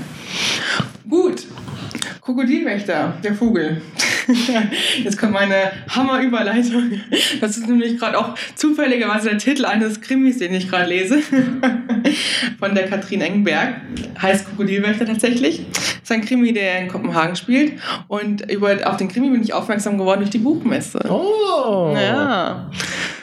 Krokodilwächter, 2.25 3.13
der 3.23 3.35
Vogel. 3.35 3.83
Jetzt 5.03 5.17
kommt 5.17 5.33
meine 5.33 5.71
Hammerüberleitung. 5.89 7.01
Das 7.41 7.57
ist 7.57 7.67
nämlich 7.67 7.97
gerade 7.97 8.17
auch 8.17 8.35
zufälligerweise 8.55 9.29
der 9.29 9.37
Titel 9.37 9.65
eines 9.65 10.01
Krimis, 10.01 10.39
den 10.39 10.53
ich 10.53 10.69
gerade 10.69 10.89
lese. 10.89 11.19
Von 12.59 12.75
der 12.75 12.87
Katrin 12.87 13.21
Engberg. 13.21 13.81
Heißt 14.21 14.47
Krokodilwächter 14.47 15.05
tatsächlich. 15.05 15.65
ist 16.01 16.11
ein 16.11 16.21
Krimi, 16.21 16.53
der 16.53 16.81
in 16.81 16.87
Kopenhagen 16.87 17.35
spielt. 17.35 17.73
Und 18.07 18.49
über, 18.51 18.77
auf 18.85 18.97
den 18.97 19.07
Krimi 19.07 19.29
bin 19.29 19.43
ich 19.43 19.53
aufmerksam 19.53 19.97
geworden 19.97 20.21
durch 20.21 20.31
die 20.31 20.39
Buchmesse. 20.39 20.99
Oh! 21.09 21.95
Ja. 21.95 22.69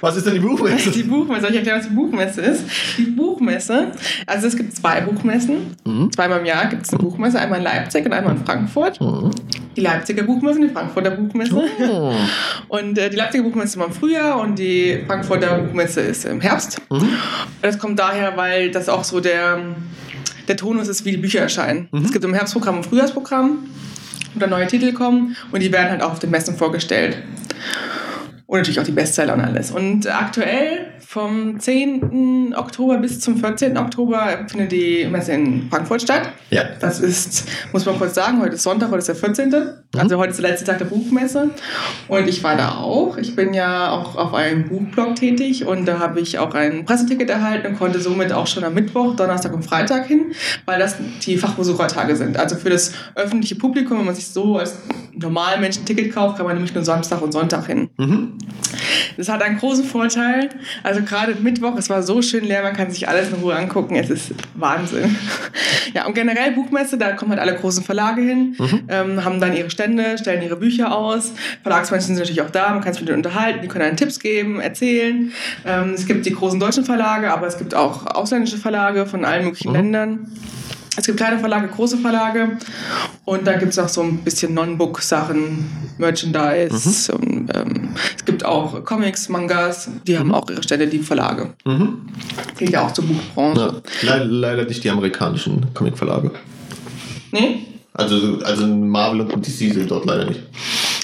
Was 0.03 0.17
ist 0.17 0.27
denn 0.27 0.35
die 0.35 0.41
Buchmesse? 0.41 0.91
Die 0.91 1.05
Buchmesse, 1.05 1.47
ich 1.49 1.55
erklären, 1.55 1.79
was 1.79 1.88
die 1.88 1.95
Buchmesse 1.95 2.41
ist? 2.41 2.65
Die 2.99 3.05
Buchmesse, 3.05 3.93
also 4.27 4.49
es 4.49 4.57
gibt 4.57 4.75
zwei 4.75 5.01
Buchmessen. 5.01 5.77
Mhm. 5.85 6.11
Zweimal 6.11 6.41
im 6.41 6.45
Jahr 6.45 6.67
gibt 6.67 6.83
es 6.83 6.93
eine 6.93 6.99
Buchmesse, 6.99 7.38
einmal 7.38 7.59
in 7.59 7.65
Leipzig 7.65 8.05
und 8.05 8.12
einmal 8.12 8.35
in 8.35 8.45
Frankfurt. 8.45 9.01
Mhm. 9.01 9.31
Die 9.77 9.81
Leipziger 9.81 10.25
Buchmesse 10.25 10.59
und 10.59 10.67
die 10.67 10.75
Frankfurter 10.92 11.11
Buchmesse. 11.11 11.55
Oh. 11.55 12.12
Und 12.68 12.98
äh, 12.98 13.11
die 13.11 13.16
Leipziger 13.16 13.44
Buchmesse 13.44 13.76
immer 13.76 13.87
im 13.87 13.92
Frühjahr 13.92 14.40
und 14.40 14.59
die 14.59 15.02
Frankfurter 15.07 15.59
Buchmesse 15.59 16.00
ist 16.00 16.24
im 16.24 16.40
Herbst. 16.40 16.81
Mhm. 16.90 16.98
Und 16.98 17.09
das 17.62 17.78
kommt 17.78 17.98
daher, 17.98 18.37
weil 18.37 18.70
das 18.70 18.88
auch 18.88 19.05
so 19.05 19.20
der, 19.20 19.59
der 20.48 20.57
Tonus 20.57 20.88
ist, 20.88 21.05
wie 21.05 21.12
die 21.12 21.16
Bücher 21.16 21.40
erscheinen. 21.40 21.88
Mhm. 21.90 22.05
Es 22.05 22.12
gibt 22.12 22.24
im 22.24 22.35
Herbstprogramm 22.35 22.76
ein 22.76 22.85
Frühjahrsprogramm, 22.85 23.59
wo 24.35 24.40
dann 24.40 24.50
neue 24.50 24.66
Titel 24.66 24.92
kommen 24.92 25.37
und 25.50 25.62
die 25.62 25.72
werden 25.72 25.90
halt 25.90 26.02
auch 26.02 26.12
auf 26.12 26.18
den 26.18 26.31
Messen 26.31 26.57
vorgestellt. 26.57 27.18
Und 28.53 28.59
natürlich 28.59 28.81
auch 28.81 28.85
die 28.85 28.93
Bestseller 28.93 29.33
und 29.33 29.41
alles. 29.41 29.71
Und 29.71 30.07
aktuell 30.07 30.93
vom 30.99 31.59
10. 31.59 32.55
Oktober 32.55 32.99
bis 32.99 33.19
zum 33.19 33.38
14. 33.38 33.79
Oktober 33.79 34.45
findet 34.47 34.73
die 34.73 35.07
Messe 35.11 35.33
in 35.33 35.71
Frankfurt 35.71 36.03
statt. 36.03 36.29
Ja. 36.51 36.65
Das 36.79 37.01
ist, 37.01 37.49
muss 37.73 37.87
man 37.87 37.97
kurz 37.97 38.15
sagen, 38.15 38.43
heute 38.43 38.57
ist 38.57 38.62
Sonntag, 38.62 38.91
heute 38.91 38.99
ist 38.99 39.09
der 39.09 39.15
14. 39.15 39.55
Also 39.97 40.19
heute 40.19 40.33
ist 40.33 40.43
der 40.43 40.51
letzte 40.51 40.67
Tag 40.67 40.77
der 40.77 40.85
Buchmesse. 40.85 41.49
Und 42.09 42.29
ich 42.29 42.45
war 42.45 42.55
da 42.55 42.77
auch. 42.77 43.17
Ich 43.17 43.35
bin 43.35 43.55
ja 43.55 43.91
auch 43.91 44.17
auf 44.17 44.35
einem 44.35 44.69
Buchblog 44.69 45.17
tätig 45.17 45.67
und 45.67 45.87
da 45.87 45.99
habe 45.99 46.21
ich 46.21 46.38
auch 46.38 46.53
ein 46.53 46.85
Presseticket 46.85 47.31
erhalten 47.31 47.69
und 47.69 47.79
konnte 47.79 48.01
somit 48.01 48.33
auch 48.33 48.47
schon 48.47 48.65
am 48.65 48.75
Mittwoch, 48.75 49.17
Donnerstag 49.17 49.55
und 49.55 49.65
Freitag 49.65 50.07
hin, 50.07 50.33
weil 50.67 50.79
das 50.79 50.97
die 51.25 51.38
Fachbesuchertage 51.38 52.17
sind. 52.17 52.37
Also 52.37 52.57
für 52.57 52.69
das 52.69 52.93
öffentliche 53.15 53.55
Publikum, 53.55 53.99
wenn 53.99 54.07
man 54.07 54.15
sich 54.15 54.29
so 54.29 54.59
als 54.59 54.77
Normalmensch 55.15 55.79
ein 55.79 55.85
Ticket 55.87 56.12
kauft, 56.15 56.37
kann 56.37 56.47
man 56.47 56.55
nämlich 56.55 56.75
nur 56.75 56.85
Samstag 56.85 57.23
und 57.23 57.33
Sonntag 57.33 57.67
hin. 57.67 57.88
Mhm. 57.99 58.38
Das 59.16 59.28
hat 59.28 59.42
einen 59.42 59.59
großen 59.59 59.85
Vorteil. 59.85 60.48
Also 60.83 61.02
gerade 61.02 61.35
Mittwoch, 61.35 61.76
es 61.76 61.90
war 61.90 62.02
so 62.02 62.22
schön 62.22 62.44
leer, 62.44 62.62
man 62.62 62.74
kann 62.74 62.90
sich 62.90 63.09
alles 63.09 63.28
in 63.28 63.35
Ruhe 63.37 63.55
angucken. 63.55 63.96
Es 63.96 64.11
ist 64.11 64.33
Wahnsinn. 64.55 65.16
Ja, 65.94 66.07
und 66.07 66.14
generell 66.14 66.52
Buchmesse, 66.52 66.96
da 66.96 67.12
kommen 67.12 67.31
halt 67.33 67.40
alle 67.40 67.55
großen 67.55 67.85
Verlage 67.85 68.22
hin, 68.22 68.57
ähm, 68.88 69.24
haben 69.24 69.40
dann 69.40 69.55
ihre 69.55 69.68
Stände, 69.70 70.16
stellen 70.18 70.42
ihre 70.42 70.57
Bücher 70.57 70.96
aus. 70.96 71.33
Verlagsmenschen 71.62 72.09
sind 72.09 72.16
natürlich 72.16 72.40
auch 72.42 72.50
da, 72.50 72.70
man 72.70 72.81
kann 72.83 72.92
sich 72.94 73.02
mit 73.02 73.09
denen 73.11 73.18
unterhalten, 73.18 73.61
die 73.62 73.68
können 73.68 73.85
einen 73.85 73.96
Tipps 73.96 74.18
geben, 74.18 74.61
erzählen. 74.61 75.33
Ähm, 75.66 75.92
es 75.94 76.07
gibt 76.07 76.24
die 76.24 76.33
großen 76.33 76.59
deutschen 76.59 76.85
Verlage, 76.85 77.31
aber 77.33 77.46
es 77.46 77.59
gibt 77.59 77.74
auch 77.74 78.07
ausländische 78.07 78.57
Verlage 78.57 79.05
von 79.07 79.24
allen 79.24 79.44
möglichen 79.44 79.68
Mhm. 79.70 79.74
Ländern. 79.76 80.33
Es 80.96 81.07
gibt 81.07 81.16
kleine 81.18 81.38
Verlage, 81.38 81.68
große 81.68 81.96
Verlage 81.98 82.59
und 83.24 83.46
dann 83.46 83.59
gibt 83.59 83.72
es 83.72 83.78
auch 83.78 83.88
so 83.88 84.02
ein 84.02 84.18
bisschen 84.18 84.52
Non-Book-Sachen, 84.52 85.64
Merchandise. 85.98 87.12
Und, 87.14 87.50
ähm, 87.55 87.94
es 88.16 88.24
gibt 88.24 88.44
auch 88.44 88.85
Comics, 88.85 89.28
Mangas, 89.31 89.88
die 90.07 90.18
haben 90.18 90.35
auch 90.35 90.48
ihre 90.50 90.62
Stelle, 90.62 90.87
die 90.87 90.98
Verlage. 90.98 91.55
Mhm. 91.64 91.98
Geht 92.59 92.70
ja 92.70 92.87
auch 92.87 92.92
zur 92.92 93.05
Buchbranche. 93.07 93.83
Ja. 94.02 94.16
Le 94.16 94.24
leider 94.24 94.64
nicht 94.64 94.85
die 94.85 94.90
amerikanischen 94.90 95.72
Comicverlage. 95.72 96.31
Nee? 97.31 97.64
Also, 97.94 98.38
also 98.44 98.66
Marvel 98.66 99.20
und 99.22 99.46
DC 99.46 99.72
sind 99.72 99.90
dort 99.90 100.05
leider 100.07 100.26
nicht. 100.26 100.40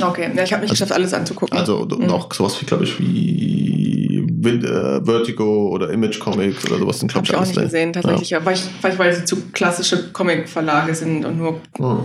Okay, 0.01 0.31
ja, 0.35 0.43
ich 0.43 0.53
habe 0.53 0.63
nicht 0.63 0.71
geschafft, 0.71 0.93
alles 0.93 1.13
anzugucken. 1.13 1.57
Also 1.59 1.79
und 1.79 1.99
Mhm. 1.99 2.11
auch 2.11 2.33
sowas 2.33 2.61
wie, 2.61 2.67
glaube 2.67 2.85
ich, 2.85 2.99
wie 2.99 4.08
Vertigo 4.43 5.69
oder 5.69 5.91
Image 5.91 6.19
Comics 6.19 6.65
oder 6.67 6.79
sowas 6.79 7.01
sind, 7.01 7.15
habe 7.15 7.27
glaube 7.27 7.45
ich 7.45 7.51
ich, 7.51 7.57
auch 7.57 7.61
nicht 7.61 7.71
gesehen, 7.71 7.93
tatsächlich. 7.93 8.31
Ja. 8.31 8.45
Weil 8.45 8.55
ich, 8.55 8.63
vielleicht 8.81 8.99
weil 8.99 9.13
sie 9.15 9.25
zu 9.25 9.37
klassische 9.53 10.13
Comic-Verlage 10.13 10.95
sind 10.95 11.25
und 11.25 11.39
nur. 11.39 11.61
Hm. 11.79 12.01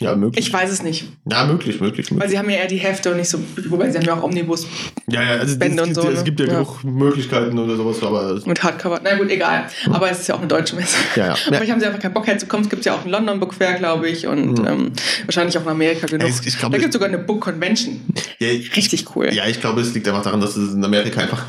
Ja, 0.00 0.14
möglich. 0.14 0.46
Ich 0.46 0.52
weiß 0.52 0.70
es 0.70 0.82
nicht. 0.82 1.06
ja, 1.30 1.44
möglich, 1.44 1.80
möglich. 1.80 2.10
Weil 2.10 2.16
möglich. 2.18 2.30
sie 2.32 2.38
haben 2.38 2.50
ja 2.50 2.56
eher 2.58 2.66
die 2.68 2.76
Hefte 2.76 3.10
und 3.10 3.16
nicht 3.16 3.28
so. 3.28 3.38
Wobei 3.68 3.90
sie 3.90 3.98
haben 3.98 4.04
ja 4.06 4.14
auch 4.16 4.22
Omnibus 4.22 4.66
Ja, 5.08 5.22
ja, 5.22 5.30
also 5.40 5.58
Bände 5.58 5.82
es, 5.82 5.88
und 5.88 5.94
so, 5.94 6.08
es 6.08 6.18
ne? 6.18 6.24
gibt 6.24 6.38
ja, 6.40 6.46
Ja. 6.46 6.52
genug 6.54 6.84
Möglichkeiten 6.84 7.58
oder 7.58 7.76
sowas, 7.76 8.02
aber 8.02 8.30
es- 8.36 8.46
mit 8.46 8.62
Hardcover. 8.62 9.00
Na 9.02 9.16
gut, 9.16 9.30
egal. 9.30 9.64
Aber 9.90 10.10
es 10.10 10.20
ist 10.20 10.28
ja 10.28 10.34
auch 10.36 10.38
eine 10.38 10.46
deutsche 10.48 10.76
Messe. 10.76 10.96
Ja, 11.16 11.26
ja. 11.28 11.34
Vielleicht 11.34 11.70
haben 11.72 11.80
sie 11.80 11.86
einfach 11.86 12.00
keinen 12.00 12.14
Bock 12.14 12.26
herzukommen. 12.26 12.64
Es 12.64 12.70
gibt 12.70 12.84
ja 12.84 12.94
auch 12.94 13.04
ein 13.04 13.10
London 13.10 13.40
Book 13.40 13.54
Fair, 13.54 13.74
glaube 13.74 14.08
ich, 14.08 14.26
und 14.26 14.58
ähm, 14.60 14.92
wahrscheinlich 15.26 15.58
auch 15.58 15.62
in 15.62 15.68
Amerika 15.68 16.06
genug. 16.06 16.28
Ich- 16.28 16.46
ich 16.46 16.58
glaube, 16.58 16.72
da 16.72 16.76
ich- 16.78 16.82
gibt 16.82 16.94
es 16.94 16.98
sogar 17.00 17.08
eine 17.08 17.18
Book 17.18 17.40
Convention. 17.40 18.00
ja, 18.38 18.48
Richtig 18.76 19.04
cool. 19.16 19.30
ja, 19.32 19.46
ich 19.46 19.60
glaube, 19.60 19.80
es 19.80 19.92
liegt 19.94 20.06
einfach 20.08 20.22
daran, 20.22 20.40
dass 20.40 20.56
es 20.56 20.74
in 20.74 20.84
Amerika 20.84 21.20
einfach 21.20 21.44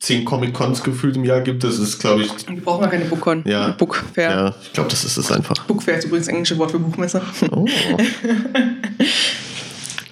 zehn 0.00 0.24
Comic-Cons 0.24 0.82
gefühlt 0.84 1.16
im 1.16 1.24
Jahr 1.24 1.40
gibt. 1.40 1.64
Das 1.64 1.78
ist, 1.78 1.98
glaube 1.98 2.22
ich, 2.22 2.30
Und 2.30 2.56
die 2.56 2.60
brauchen 2.60 2.82
wir 2.82 2.88
keine 2.88 3.04
Bookcon. 3.04 3.42
Ja. 3.46 3.70
Book 3.70 4.04
Fair. 4.14 4.30
ja, 4.30 4.54
ich 4.62 4.72
glaube, 4.72 4.90
das 4.90 5.04
ist 5.04 5.16
es 5.16 5.32
einfach. 5.32 5.56
Book 5.66 5.82
Fair 5.82 5.98
ist 5.98 6.04
übrigens 6.04 6.26
das 6.26 6.34
englische 6.34 6.58
Wort 6.58 6.70
für 6.70 6.78
Buchmesse. 6.78 7.20
Oh. 7.50 7.66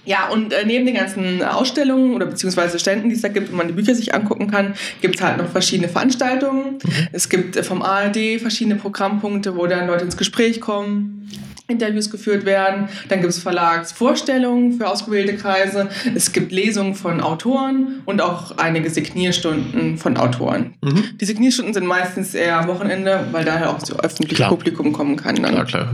Ja, 0.07 0.29
und 0.29 0.53
äh, 0.53 0.65
neben 0.65 0.87
den 0.87 0.95
ganzen 0.95 1.43
Ausstellungen 1.43 2.15
oder 2.15 2.27
beziehungsweise 2.27 2.79
Ständen, 2.79 3.09
die 3.09 3.17
es 3.17 3.23
da 3.23 3.29
gibt, 3.29 3.53
wo 3.53 3.57
man 3.57 3.67
die 3.67 3.73
Bücher 3.73 3.93
sich 3.93 4.15
angucken 4.15 4.49
kann, 4.49 4.75
gibt 5.01 5.17
es 5.17 5.21
halt 5.21 5.37
noch 5.37 5.49
verschiedene 5.49 5.89
Veranstaltungen. 5.89 6.79
Es 7.11 7.29
gibt 7.29 7.57
äh, 7.57 7.65
vom 7.65 7.83
ARD 7.83 8.41
verschiedene 8.41 8.77
Programmpunkte, 8.77 9.57
wo 9.57 9.67
dann 9.67 9.89
Leute 9.89 10.05
ins 10.05 10.17
Gespräch 10.17 10.61
kommen. 10.61 11.29
Interviews 11.69 12.11
geführt 12.11 12.45
werden, 12.45 12.89
dann 13.09 13.21
gibt 13.21 13.33
es 13.33 13.39
Verlagsvorstellungen 13.39 14.75
für 14.75 14.89
ausgewählte 14.89 15.37
Kreise, 15.37 15.89
es 16.15 16.33
gibt 16.33 16.53
Lesungen 16.53 16.95
von 16.95 17.21
Autoren 17.21 18.03
und 18.05 18.21
auch 18.21 18.57
einige 18.59 18.89
Signierstunden 18.89 19.99
von 19.99 20.17
Autoren. 20.17 20.75
Mhm. 20.83 21.05
Die 21.21 21.25
Signierstunden 21.25 21.75
sind 21.75 21.87
meistens 21.87 22.35
eher 22.35 22.59
am 22.59 22.69
Wochenende, 22.69 23.27
weil 23.33 23.45
daher 23.45 23.71
auch 23.71 23.81
so 23.81 23.97
öffentliches 23.97 24.37
Klar. 24.37 24.51
Publikum 24.51 24.93
kommen 24.93 25.17
kann. 25.17 25.37
Dann. 25.37 25.55
Ja, 25.55 25.65
klar. 25.65 25.89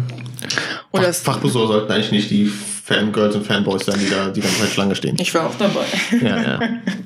Das, 0.92 1.20
Fachbesucher 1.20 1.66
sollten 1.68 1.92
eigentlich 1.92 2.10
nicht 2.12 2.30
die 2.30 2.44
Fangirls 2.84 3.34
und 3.36 3.46
Fanboys 3.46 3.86
sein, 3.86 3.98
die 3.98 4.10
da 4.10 4.28
die 4.28 4.40
ganze 4.40 4.58
Zeit 4.60 4.68
Schlange 4.70 4.94
stehen. 4.94 5.16
ich 5.18 5.32
war 5.34 5.46
auch 5.46 5.54
dabei. 5.54 5.84
Ja, 6.20 6.36
ja. 6.42 6.60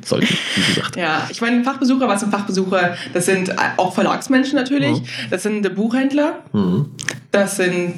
Sollten, 0.05 0.27
wie 0.57 0.75
gesagt. 0.75 0.97
Ja, 0.97 1.27
ich 1.31 1.41
meine, 1.41 1.63
Fachbesucher, 1.63 2.09
was 2.09 2.21
sind 2.21 2.33
Fachbesucher? 2.33 2.97
Das 3.13 3.27
sind 3.27 3.55
auch 3.77 3.95
Verlagsmenschen 3.95 4.57
natürlich, 4.57 5.03
das 5.31 5.43
sind 5.45 5.75
Buchhändler, 5.75 6.41
Mhm. 6.53 6.87
das 7.31 7.57
sind 7.57 7.95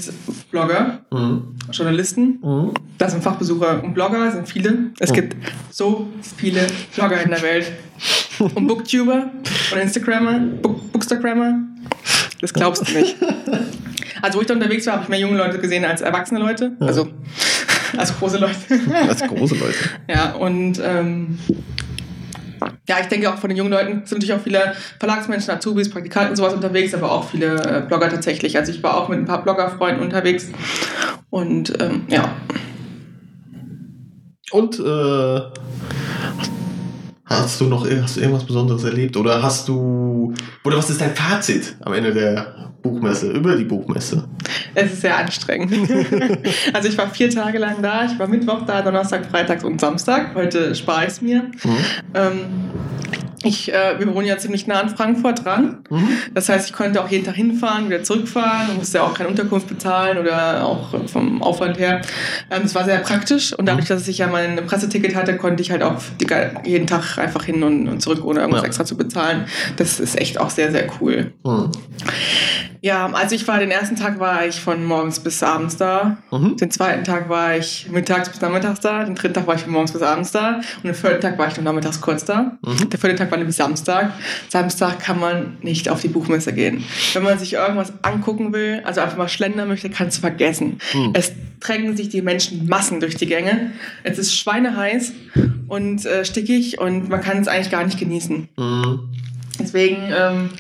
Blogger, 0.51 0.99
Mhm. 1.11 1.55
Journalisten, 1.73 2.39
Mhm. 2.43 2.73
das 2.99 3.13
sind 3.13 3.23
Fachbesucher 3.23 3.83
und 3.83 3.95
Blogger, 3.95 4.31
sind 4.33 4.49
viele. 4.49 4.91
Es 4.99 5.13
gibt 5.13 5.37
so 5.71 6.09
viele 6.37 6.67
Blogger 6.97 7.23
in 7.23 7.31
der 7.31 7.43
Welt. 7.43 7.73
Und 8.55 8.67
Booktuber 8.69 9.31
und 9.73 9.79
Instagrammer, 9.81 10.39
Book 10.63 10.93
Bookstagrammer. 10.93 11.55
Das 12.41 12.53
glaubst 12.53 12.89
du 12.89 12.99
nicht. 12.99 13.17
Also 14.21 14.39
wo 14.39 14.41
ich 14.41 14.49
da 14.49 14.55
unterwegs 14.55 14.85
war, 14.87 14.95
habe 14.95 15.05
ich 15.05 15.09
mehr 15.09 15.21
junge 15.21 15.39
Leute 15.39 15.61
gesehen 15.61 15.85
als 15.85 16.01
erwachsene 16.01 16.41
Leute. 16.41 16.73
Also 16.81 17.09
als 17.97 18.19
große 18.19 18.39
Leute. 18.39 18.57
Als 19.09 19.23
große 19.23 19.55
Leute. 19.55 19.77
Ja, 20.09 20.33
und 20.33 20.81
ähm, 20.85 21.39
ja, 22.89 22.97
ich 23.01 23.07
denke 23.07 23.33
auch 23.33 23.39
von 23.39 23.49
den 23.49 23.57
jungen 23.57 23.71
Leuten 23.71 24.03
sind 24.07 24.19
natürlich 24.19 24.33
auch 24.33 24.41
viele 24.41 24.73
Verlagsmenschen, 24.99 25.55
Azubis, 25.55 25.89
Praktikanten 25.89 26.31
und 26.31 26.37
sowas 26.37 26.53
unterwegs, 26.53 26.95
aber 26.95 27.13
auch 27.13 27.31
viele 27.31 27.55
äh, 27.63 27.87
Blogger 27.87 28.09
tatsächlich. 28.09 28.57
Also 28.59 28.73
ich 28.73 28.83
war 28.83 28.97
auch 28.97 29.09
mit 29.09 29.21
ein 29.21 29.25
paar 29.25 29.45
Bloggerfreunden 29.45 30.03
unterwegs 30.03 30.49
und 31.31 31.81
ähm, 31.81 32.03
ja, 32.09 32.35
Und 34.51 34.79
äh, 34.81 35.41
Hast 37.29 37.61
du 37.61 37.67
noch 37.67 37.87
hast 37.89 38.17
du 38.17 38.21
irgendwas 38.21 38.45
Besonderes 38.45 38.85
erlebt? 38.85 39.17
Oder 39.17 39.43
hast 39.43 39.69
du. 39.69 40.33
Oder 40.65 40.79
was 40.79 40.89
ist 40.89 41.01
dein 41.01 41.15
Fazit 41.15 41.77
am 41.85 41.93
Ende 41.93 42.13
der 42.13 42.73
Buchmesse, 42.83 43.31
über 43.33 43.55
die 43.55 43.65
Buchmesse? 43.65 44.27
Es 44.75 44.93
ist 44.93 45.03
sehr 45.03 45.19
anstrengend. 45.19 45.73
also 46.73 46.89
ich 46.89 46.97
war 46.97 47.11
vier 47.11 47.29
Tage 47.29 47.59
lang 47.59 47.83
da. 47.83 48.07
Ich 48.07 48.19
war 48.19 48.29
Mittwoch 48.29 48.63
da, 48.67 48.81
Donnerstag, 48.81 49.27
Freitag 49.27 49.63
und 49.63 49.79
Samstag. 49.81 50.35
Heute 50.35 50.75
spare 50.75 51.03
ich 51.03 51.09
es 51.09 51.21
mir. 51.21 51.43
Mhm. 51.43 51.77
Ähm, 52.15 52.41
ich, 53.43 53.73
äh, 53.73 53.99
wir 53.99 54.15
wohnen 54.15 54.27
ja 54.27 54.39
ziemlich 54.39 54.67
nah 54.67 54.81
an 54.81 54.89
Frankfurt 54.89 55.45
dran. 55.45 55.85
Mhm. 55.91 56.09
Das 56.35 56.49
heißt, 56.49 56.69
ich 56.69 56.73
konnte 56.73 57.03
auch 57.03 57.09
jeden 57.09 57.25
Tag 57.25 57.37
hinfahren, 57.37 57.89
wieder 57.89 58.03
zurückfahren, 58.03 58.77
musste 58.77 59.03
auch 59.03 59.15
keine 59.15 59.29
Unterkunft 59.29 59.69
bezahlen 59.69 60.19
oder 60.19 60.65
auch 60.67 60.95
vom 61.09 61.43
Aufwand 61.43 61.79
her. 61.79 62.01
Ähm, 62.51 62.63
es 62.65 62.75
war 62.75 62.85
sehr 62.85 62.99
praktisch 62.99 63.53
und 63.53 63.67
dadurch, 63.67 63.89
mhm. 63.89 63.95
dass 63.95 64.09
ich 64.09 64.19
ja 64.19 64.27
mein 64.27 64.57
Presseticket 64.67 65.15
hatte, 65.15 65.37
konnte 65.37 65.63
ich 65.63 65.71
halt 65.71 65.83
auch 65.83 66.01
jeden 66.65 66.87
Tag 66.87 67.19
einfach 67.19 67.45
hin 67.45 67.63
und, 67.63 67.89
und 67.89 68.01
zurück, 68.01 68.25
ohne 68.25 68.41
irgendwas 68.41 68.63
ja. 68.63 68.67
extra 68.67 68.85
zu 68.85 68.97
bezahlen. 68.97 69.45
Das 69.77 70.01
ist 70.01 70.19
echt 70.21 70.39
auch 70.39 70.51
sehr, 70.51 70.73
sehr 70.73 70.87
cool. 71.01 71.33
Mhm. 71.45 71.71
Ja, 72.81 73.07
also 73.13 73.35
ich 73.35 73.49
war 73.49 73.59
den 73.59 73.71
ersten 73.71 73.97
Tag 73.97 74.21
war 74.21 74.47
ich 74.47 74.61
von 74.61 74.85
morgens 74.85 75.21
bis 75.21 75.43
abends 75.43 75.77
da. 75.77 76.19
Mhm. 76.31 76.57
Den 76.57 76.71
zweiten 76.71 77.05
Tag 77.05 77.29
war 77.29 77.57
ich 77.57 77.89
mittags 77.91 78.29
bis 78.29 78.41
nachmittags 78.41 78.81
da. 78.81 79.05
Den 79.05 79.15
dritten 79.15 79.35
Tag 79.35 79.47
war 79.47 79.57
ich 79.57 79.63
von 79.63 79.73
morgens 79.73 79.93
bis 79.93 80.03
abends 80.03 80.31
da. 80.31 80.57
Und 80.77 80.85
den 80.85 80.95
vierten 80.95 81.21
Tag 81.21 81.39
war 81.39 81.49
ich 81.49 81.57
nur 81.57 81.65
nachmittags 81.65 82.01
kurz 82.01 82.25
da. 82.25 82.59
Mhm. 82.65 82.91
Der 82.91 82.99
vierte 82.99 83.17
Tag 83.17 83.28
war 83.31 83.39
nämlich 83.39 83.57
Samstag. 83.57 84.13
Samstag 84.49 85.01
kann 85.01 85.21
man 85.21 85.57
nicht 85.63 85.89
auf 85.89 86.01
die 86.01 86.09
Buchmesse 86.09 86.53
gehen. 86.53 86.85
Wenn 87.13 87.23
man 87.23 87.39
sich 87.39 87.55
irgendwas 87.55 87.93
angucken 88.03 88.53
will, 88.53 88.83
also 88.85 89.01
einfach 89.01 89.17
mal 89.17 89.29
schlendern 89.29 89.69
möchte, 89.69 89.91
kann 89.91 90.09
es 90.09 90.19
vergessen. 90.19 90.79
Mhm. 90.95 91.11
Es 91.15 91.33
drängen 91.61 91.97
sich 91.97 92.09
die 92.09 92.23
Menschen 92.23 92.67
Massen 92.69 93.01
durch 93.01 93.17
die 93.17 93.27
Gänge. 93.27 93.73
Es 94.05 94.19
ist 94.19 94.37
schweineheiß 94.37 95.13
und 95.69 96.05
äh, 96.07 96.25
stickig 96.25 96.81
und 96.81 97.09
man 97.09 97.21
kann 97.21 97.39
es 97.39 97.49
eigentlich 97.49 97.71
gar 97.71 97.85
nicht 97.85 97.99
genießen. 97.99 98.49
Mhm. 98.57 99.09
Deswegen 99.59 100.13
ähm, 100.17 100.51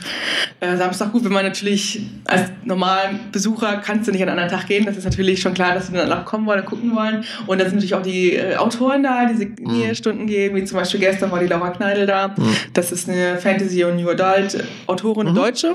äh, 0.60 0.76
Samstag 0.76 1.12
gut, 1.12 1.24
wenn 1.24 1.32
man 1.32 1.44
natürlich 1.44 2.02
als 2.24 2.50
normalen 2.64 3.20
Besucher 3.32 3.76
kannst 3.76 4.08
du 4.08 4.12
nicht 4.12 4.22
an 4.22 4.28
einen 4.28 4.38
anderen 4.38 4.60
Tag 4.60 4.68
gehen. 4.68 4.84
Das 4.84 4.96
ist 4.96 5.04
natürlich 5.04 5.40
schon 5.40 5.54
klar, 5.54 5.74
dass 5.74 5.86
sie 5.86 5.92
dann 5.92 6.24
kommen 6.24 6.46
wollen, 6.46 6.64
gucken 6.64 6.94
wollen. 6.94 7.24
Und 7.46 7.60
da 7.60 7.64
sind 7.64 7.76
natürlich 7.76 7.94
auch 7.94 8.02
die 8.02 8.34
äh, 8.34 8.56
Autoren 8.56 9.02
da, 9.02 9.26
die 9.26 9.36
Signierstunden 9.36 10.24
mhm. 10.24 10.28
geben. 10.28 10.56
Wie 10.56 10.64
zum 10.64 10.78
Beispiel 10.78 11.00
gestern 11.00 11.30
war 11.30 11.40
die 11.40 11.46
Laura 11.46 11.70
Kneidel 11.70 12.06
da. 12.06 12.28
Mhm. 12.28 12.56
Das 12.74 12.92
ist 12.92 13.08
eine 13.08 13.38
Fantasy- 13.38 13.84
und 13.84 13.96
New 13.96 14.08
Adult-Autorin, 14.08 15.30
mhm. 15.30 15.34
Deutsche. 15.34 15.74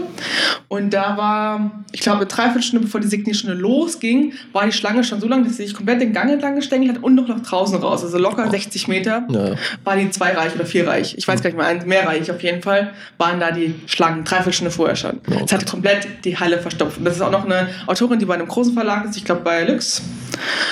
Und 0.68 0.94
da 0.94 1.18
war, 1.18 1.84
ich 1.92 2.02
glaube, 2.02 2.20
eine 2.20 2.28
Dreiviertelstunde 2.28 2.86
bevor 2.86 3.00
die 3.00 3.08
Signierstunde 3.08 3.56
losging, 3.56 4.34
war 4.52 4.66
die 4.66 4.72
Schlange 4.72 5.04
schon 5.04 5.20
so 5.20 5.28
lang, 5.28 5.44
dass 5.44 5.58
sie 5.58 5.64
sich 5.64 5.74
komplett 5.74 6.02
den 6.02 6.14
Gang 6.14 6.32
entlang 6.32 6.56
gestängelt 6.56 6.96
hat 6.96 7.04
und 7.04 7.16
noch 7.16 7.28
nach 7.28 7.42
draußen 7.42 7.78
raus. 7.78 8.04
Also 8.04 8.18
locker 8.18 8.46
oh. 8.48 8.52
60 8.52 8.88
Meter 8.88 9.26
ja. 9.30 9.56
war 9.84 9.96
die 9.96 10.10
zweireich 10.10 10.54
oder 10.56 10.66
vierreich. 10.66 11.16
Ich 11.18 11.28
weiß 11.28 11.42
gar 11.42 11.50
nicht 11.50 11.58
mehr, 11.58 11.86
mehrreich 11.86 12.30
auf 12.32 12.42
jeden 12.44 12.62
Fall 12.62 12.94
waren 13.18 13.40
da 13.40 13.52
die 13.52 13.76
Schlangen, 13.86 14.24
dreiviertel 14.24 14.54
Stunde 14.54 14.72
vorher 14.72 14.96
schon. 14.96 15.22
Es 15.44 15.52
hatte 15.52 15.66
komplett 15.66 16.08
die 16.26 16.38
Halle 16.38 16.60
verstopft. 16.60 16.98
Und 16.98 17.06
das 17.06 17.16
ist 17.16 17.22
auch 17.22 17.32
noch 17.32 17.46
eine 17.46 17.70
Autorin, 17.88 18.20
die 18.20 18.26
bei 18.26 18.34
einem 18.34 18.48
großen 18.48 18.74
Verlag 18.74 19.06
ist, 19.06 19.18
ich 19.18 19.26
glaube 19.26 19.42
bei 19.42 19.64
Lux. 19.64 20.02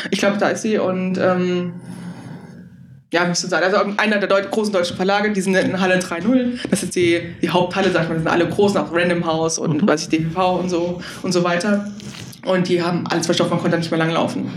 Ich 0.09 0.19
glaube, 0.19 0.37
da 0.37 0.49
ist 0.49 0.63
sie 0.63 0.77
und 0.77 1.17
ähm, 1.17 1.73
ja, 3.13 3.25
müsste 3.25 3.47
sein. 3.47 3.61
Also 3.63 3.77
einer 3.97 4.17
der 4.17 4.29
deut 4.29 4.49
großen 4.51 4.71
deutschen 4.71 4.95
Verlage, 4.95 5.31
die 5.31 5.41
sind 5.41 5.55
in 5.55 5.79
Halle 5.79 5.99
3.0. 5.99 6.59
Das 6.69 6.81
ist 6.81 6.95
die, 6.95 7.21
die 7.41 7.49
Haupthalle, 7.49 7.91
sagt 7.91 8.07
man, 8.07 8.17
das 8.17 8.23
sind 8.23 8.31
alle 8.31 8.47
großen, 8.47 8.77
auch 8.77 8.91
Random 8.91 9.25
House 9.25 9.59
und 9.59 9.81
mhm. 9.81 9.87
weiß 9.87 10.03
ich, 10.03 10.09
DPV 10.09 10.59
und 10.59 10.69
so 10.69 11.01
und 11.21 11.33
so 11.33 11.43
weiter. 11.43 11.91
Und 12.45 12.67
die 12.67 12.81
haben 12.81 13.05
alles 13.07 13.27
verstopft, 13.27 13.51
man 13.51 13.59
konnte 13.59 13.77
nicht 13.77 13.91
mehr 13.91 13.99
lang 13.99 14.11
laufen. 14.11 14.51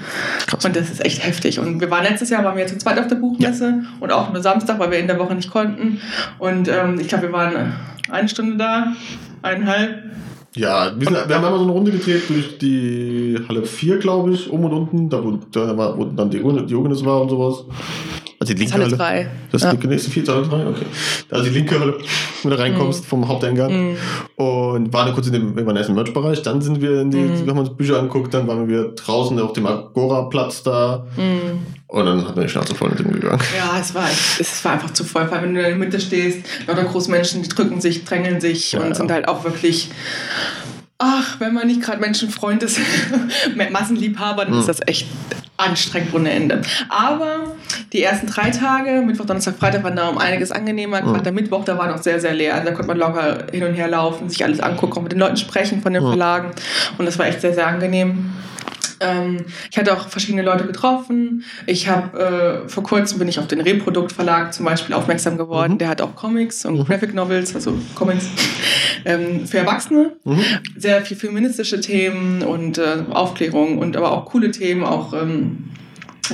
Krass. 0.47 0.65
Und 0.65 0.75
das 0.75 0.91
ist 0.91 1.05
echt 1.05 1.25
heftig. 1.25 1.59
Und 1.59 1.81
wir 1.81 1.91
waren 1.91 2.05
letztes 2.05 2.31
Jahr, 2.31 2.43
waren 2.43 2.57
wir 2.57 2.67
zu 2.67 2.79
zweit 2.79 2.99
auf 2.99 3.09
der 3.09 3.17
Buchmesse 3.17 3.67
ja. 3.67 3.83
und 4.01 4.11
auch 4.11 4.33
nur 4.33 4.43
Samstag, 4.43 4.79
weil 4.79 4.91
wir 4.91 4.99
in 4.99 5.07
der 5.07 5.19
Woche 5.19 5.35
nicht 5.35 5.51
konnten. 5.51 6.01
Und 6.39 6.69
ähm, 6.69 6.99
ich 6.99 7.09
glaube, 7.09 7.25
wir 7.25 7.33
waren 7.33 7.75
eine 8.11 8.29
Stunde 8.29 8.57
da, 8.57 8.95
eineinhalb. 9.43 10.03
Ja, 10.57 10.93
wir, 10.97 11.07
sind, 11.07 11.29
wir 11.29 11.35
haben 11.35 11.45
einmal 11.45 11.59
so 11.59 11.65
eine 11.65 11.73
Runde 11.73 11.91
gedreht 11.91 12.23
durch 12.29 12.59
die 12.59 13.39
Halle 13.49 13.65
4, 13.65 13.99
glaube 13.99 14.33
ich, 14.33 14.49
um 14.49 14.65
und 14.65 14.73
unten, 14.73 15.11
da 15.11 15.23
wo, 15.23 15.33
da 15.51 15.77
wo 15.99 16.05
dann 16.05 16.31
die, 16.31 16.39
die 16.39 16.73
Jogenes 16.73 17.05
war 17.05 17.23
und 17.23 17.29
sowas. 17.29 17.65
Also 18.45 18.53
die 18.53 18.61
linke 18.61 18.75
Halle. 18.75 18.85
Halle 18.85 18.97
3. 18.97 19.31
Das 19.51 19.63
ist 19.63 19.73
ja. 19.73 19.75
die 19.75 19.87
nächste 19.87 20.11
vierte 20.11 20.35
Halle 20.35 20.47
3, 20.47 20.67
okay. 20.67 20.85
Da 21.31 21.37
also 21.37 21.49
die 21.49 21.55
linke 21.55 21.81
Halle, 21.81 21.99
wenn 22.43 22.51
du 22.51 22.59
reinkommst 22.59 23.05
mm. 23.05 23.07
vom 23.07 23.27
Haupteingang. 23.27 23.93
Mm. 23.93 23.97
Und 24.37 24.93
waren 24.93 25.15
kurz 25.15 25.29
in 25.29 25.33
dem, 25.33 25.67
waren 25.67 25.77
erst 25.77 25.89
im 25.89 25.95
Merch-Bereich, 25.95 26.43
dann 26.43 26.61
sind 26.61 26.83
wir 26.83 27.01
in 27.01 27.11
die, 27.11 27.17
mm. 27.17 27.47
wenn 27.47 27.57
man 27.57 27.67
uns 27.67 27.75
Bücher 27.75 27.99
anguckt, 27.99 28.35
dann 28.35 28.47
waren 28.47 28.69
wir 28.69 28.93
draußen 28.95 29.41
auf 29.41 29.55
dem 29.55 29.67
Agora-Platz 29.67 30.63
da. 30.63 31.07
Mm. 31.17 31.61
Und 31.87 32.07
dann 32.07 32.27
hat 32.27 32.37
man 32.37 32.45
die 32.45 32.51
Schnauze 32.51 32.75
voll 32.75 32.91
mit 32.91 32.99
dem 32.99 33.13
gegangen. 33.13 33.41
Ja, 33.57 33.79
es 33.81 33.95
war, 33.95 34.09
es 34.39 34.65
war 34.65 34.73
einfach 34.73 34.93
zu 34.93 35.05
voll. 35.05 35.27
Weil 35.31 35.43
wenn 35.43 35.55
du 35.55 35.61
in 35.61 35.67
der 35.67 35.77
Mitte 35.77 36.01
stehst, 36.01 36.41
lauter 36.67 36.85
Großmenschen, 36.85 37.43
die 37.43 37.49
drücken 37.49 37.81
sich, 37.81 38.05
drängeln 38.05 38.43
sich 38.43 38.73
ja, 38.73 38.81
und 38.81 38.89
ja. 38.89 38.95
sind 38.95 39.11
halt 39.11 39.27
auch 39.27 39.45
wirklich 39.45 39.91
ach, 41.05 41.41
wenn 41.41 41.53
man 41.53 41.67
nicht 41.67 41.83
gerade 41.83 42.01
Menschenfreund 42.01 42.63
ist, 42.63 42.81
Massenliebhaber, 43.71 44.45
dann 44.45 44.55
mhm. 44.55 44.61
ist 44.61 44.69
das 44.69 44.81
echt 44.87 45.07
anstrengend 45.57 46.15
ohne 46.15 46.31
Ende. 46.33 46.63
Aber 46.89 47.55
die 47.93 48.03
ersten 48.03 48.27
drei 48.27 48.51
Tage, 48.51 49.03
Mittwoch, 49.05 49.27
Donnerstag, 49.27 49.57
Freitag, 49.57 49.85
waren 49.85 49.95
da 49.95 50.09
um 50.09 50.19
einiges 50.19 50.51
angenehmer. 50.51 51.03
Gerade 51.03 51.23
der 51.23 51.33
Mittwoch, 51.33 51.65
da 51.65 51.79
war 51.79 51.89
noch 51.89 52.03
sehr, 52.03 52.19
sehr 52.19 52.35
leer. 52.35 52.55
Also 52.55 52.67
da 52.67 52.73
konnte 52.73 52.89
man 52.89 52.99
locker 52.99 53.47
hin 53.53 53.63
und 53.63 53.75
her 53.75 53.89
laufen, 53.89 54.29
sich 54.29 54.43
alles 54.43 54.61
angucken, 54.61 54.99
auch 54.99 55.03
mit 55.03 55.13
den 55.13 55.21
Leuten 55.21 55.37
sprechen 55.37 55.81
von 55.81 55.93
den 55.93 56.03
mhm. 56.03 56.09
Verlagen. 56.09 56.51
Und 56.99 57.07
das 57.07 57.19
war 57.19 57.27
echt 57.27 57.41
sehr, 57.41 57.55
sehr 57.55 57.67
angenehm. 57.67 58.33
Ähm, 59.01 59.45
ich 59.71 59.79
hatte 59.79 59.93
auch 59.93 60.09
verschiedene 60.09 60.43
Leute 60.43 60.67
getroffen. 60.67 61.45
Ich 61.67 61.89
habe 61.89 62.65
äh, 62.65 62.69
vor 62.69 62.83
kurzem 62.83 63.19
bin 63.19 63.29
ich 63.29 63.39
auf 63.39 63.47
den 63.47 63.61
Reprodukt 63.61 64.13
Verlag 64.13 64.53
zum 64.53 64.65
Beispiel 64.65 64.95
aufmerksam 64.95 65.37
geworden. 65.37 65.75
Mhm. 65.75 65.79
Der 65.79 65.89
hat 65.89 66.01
auch 66.01 66.15
Comics 66.15 66.65
und 66.65 66.79
mhm. 66.79 66.85
Graphic 66.85 67.15
Novels, 67.15 67.55
also 67.55 67.75
Comics 67.95 68.29
ähm, 69.05 69.47
für 69.47 69.59
Erwachsene. 69.59 70.17
Mhm. 70.25 70.45
Sehr 70.77 71.03
viel 71.03 71.17
feministische 71.17 71.81
Themen 71.81 72.43
und 72.43 72.79
äh, 72.79 73.05
Aufklärung 73.11 73.79
und 73.79 73.97
aber 73.97 74.13
auch 74.13 74.27
coole 74.27 74.51
Themen, 74.51 74.85
auch 74.85 75.13
ähm, 75.13 75.71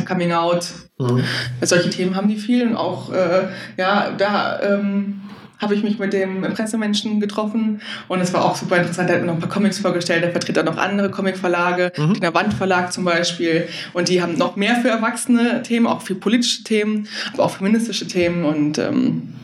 Coming 0.06 0.32
Out. 0.32 0.66
Mhm. 0.98 1.24
Solche 1.62 1.90
Themen 1.90 2.14
haben 2.14 2.28
die 2.28 2.36
viel 2.36 2.66
und 2.66 2.76
auch 2.76 3.12
äh, 3.12 3.48
ja 3.76 4.10
da 4.16 4.60
ähm, 4.62 5.20
habe 5.60 5.74
ich 5.74 5.82
mich 5.82 5.98
mit 5.98 6.12
dem 6.12 6.42
Pressemenschen 6.42 7.20
getroffen 7.20 7.80
und 8.08 8.20
es 8.20 8.32
war 8.32 8.44
auch 8.44 8.56
super 8.56 8.78
interessant. 8.78 9.10
Er 9.10 9.16
hat 9.16 9.22
mir 9.22 9.28
noch 9.28 9.34
ein 9.34 9.40
paar 9.40 9.48
Comics 9.48 9.78
vorgestellt. 9.78 10.22
Er 10.22 10.30
vertritt 10.30 10.58
auch 10.58 10.64
noch 10.64 10.78
andere 10.78 11.10
Comicverlage, 11.10 11.92
mhm. 11.96 12.14
den 12.14 12.34
Wandverlag 12.34 12.92
zum 12.92 13.04
Beispiel. 13.04 13.68
Und 13.92 14.08
die 14.08 14.22
haben 14.22 14.36
noch 14.36 14.56
mehr 14.56 14.76
für 14.76 14.88
erwachsene 14.88 15.62
Themen, 15.62 15.86
auch 15.86 16.02
für 16.02 16.14
politische 16.14 16.64
Themen, 16.64 17.08
aber 17.32 17.44
auch 17.44 17.50
feministische 17.50 18.06
Themen 18.06 18.44
und 18.44 18.78
ähm, 18.78 19.34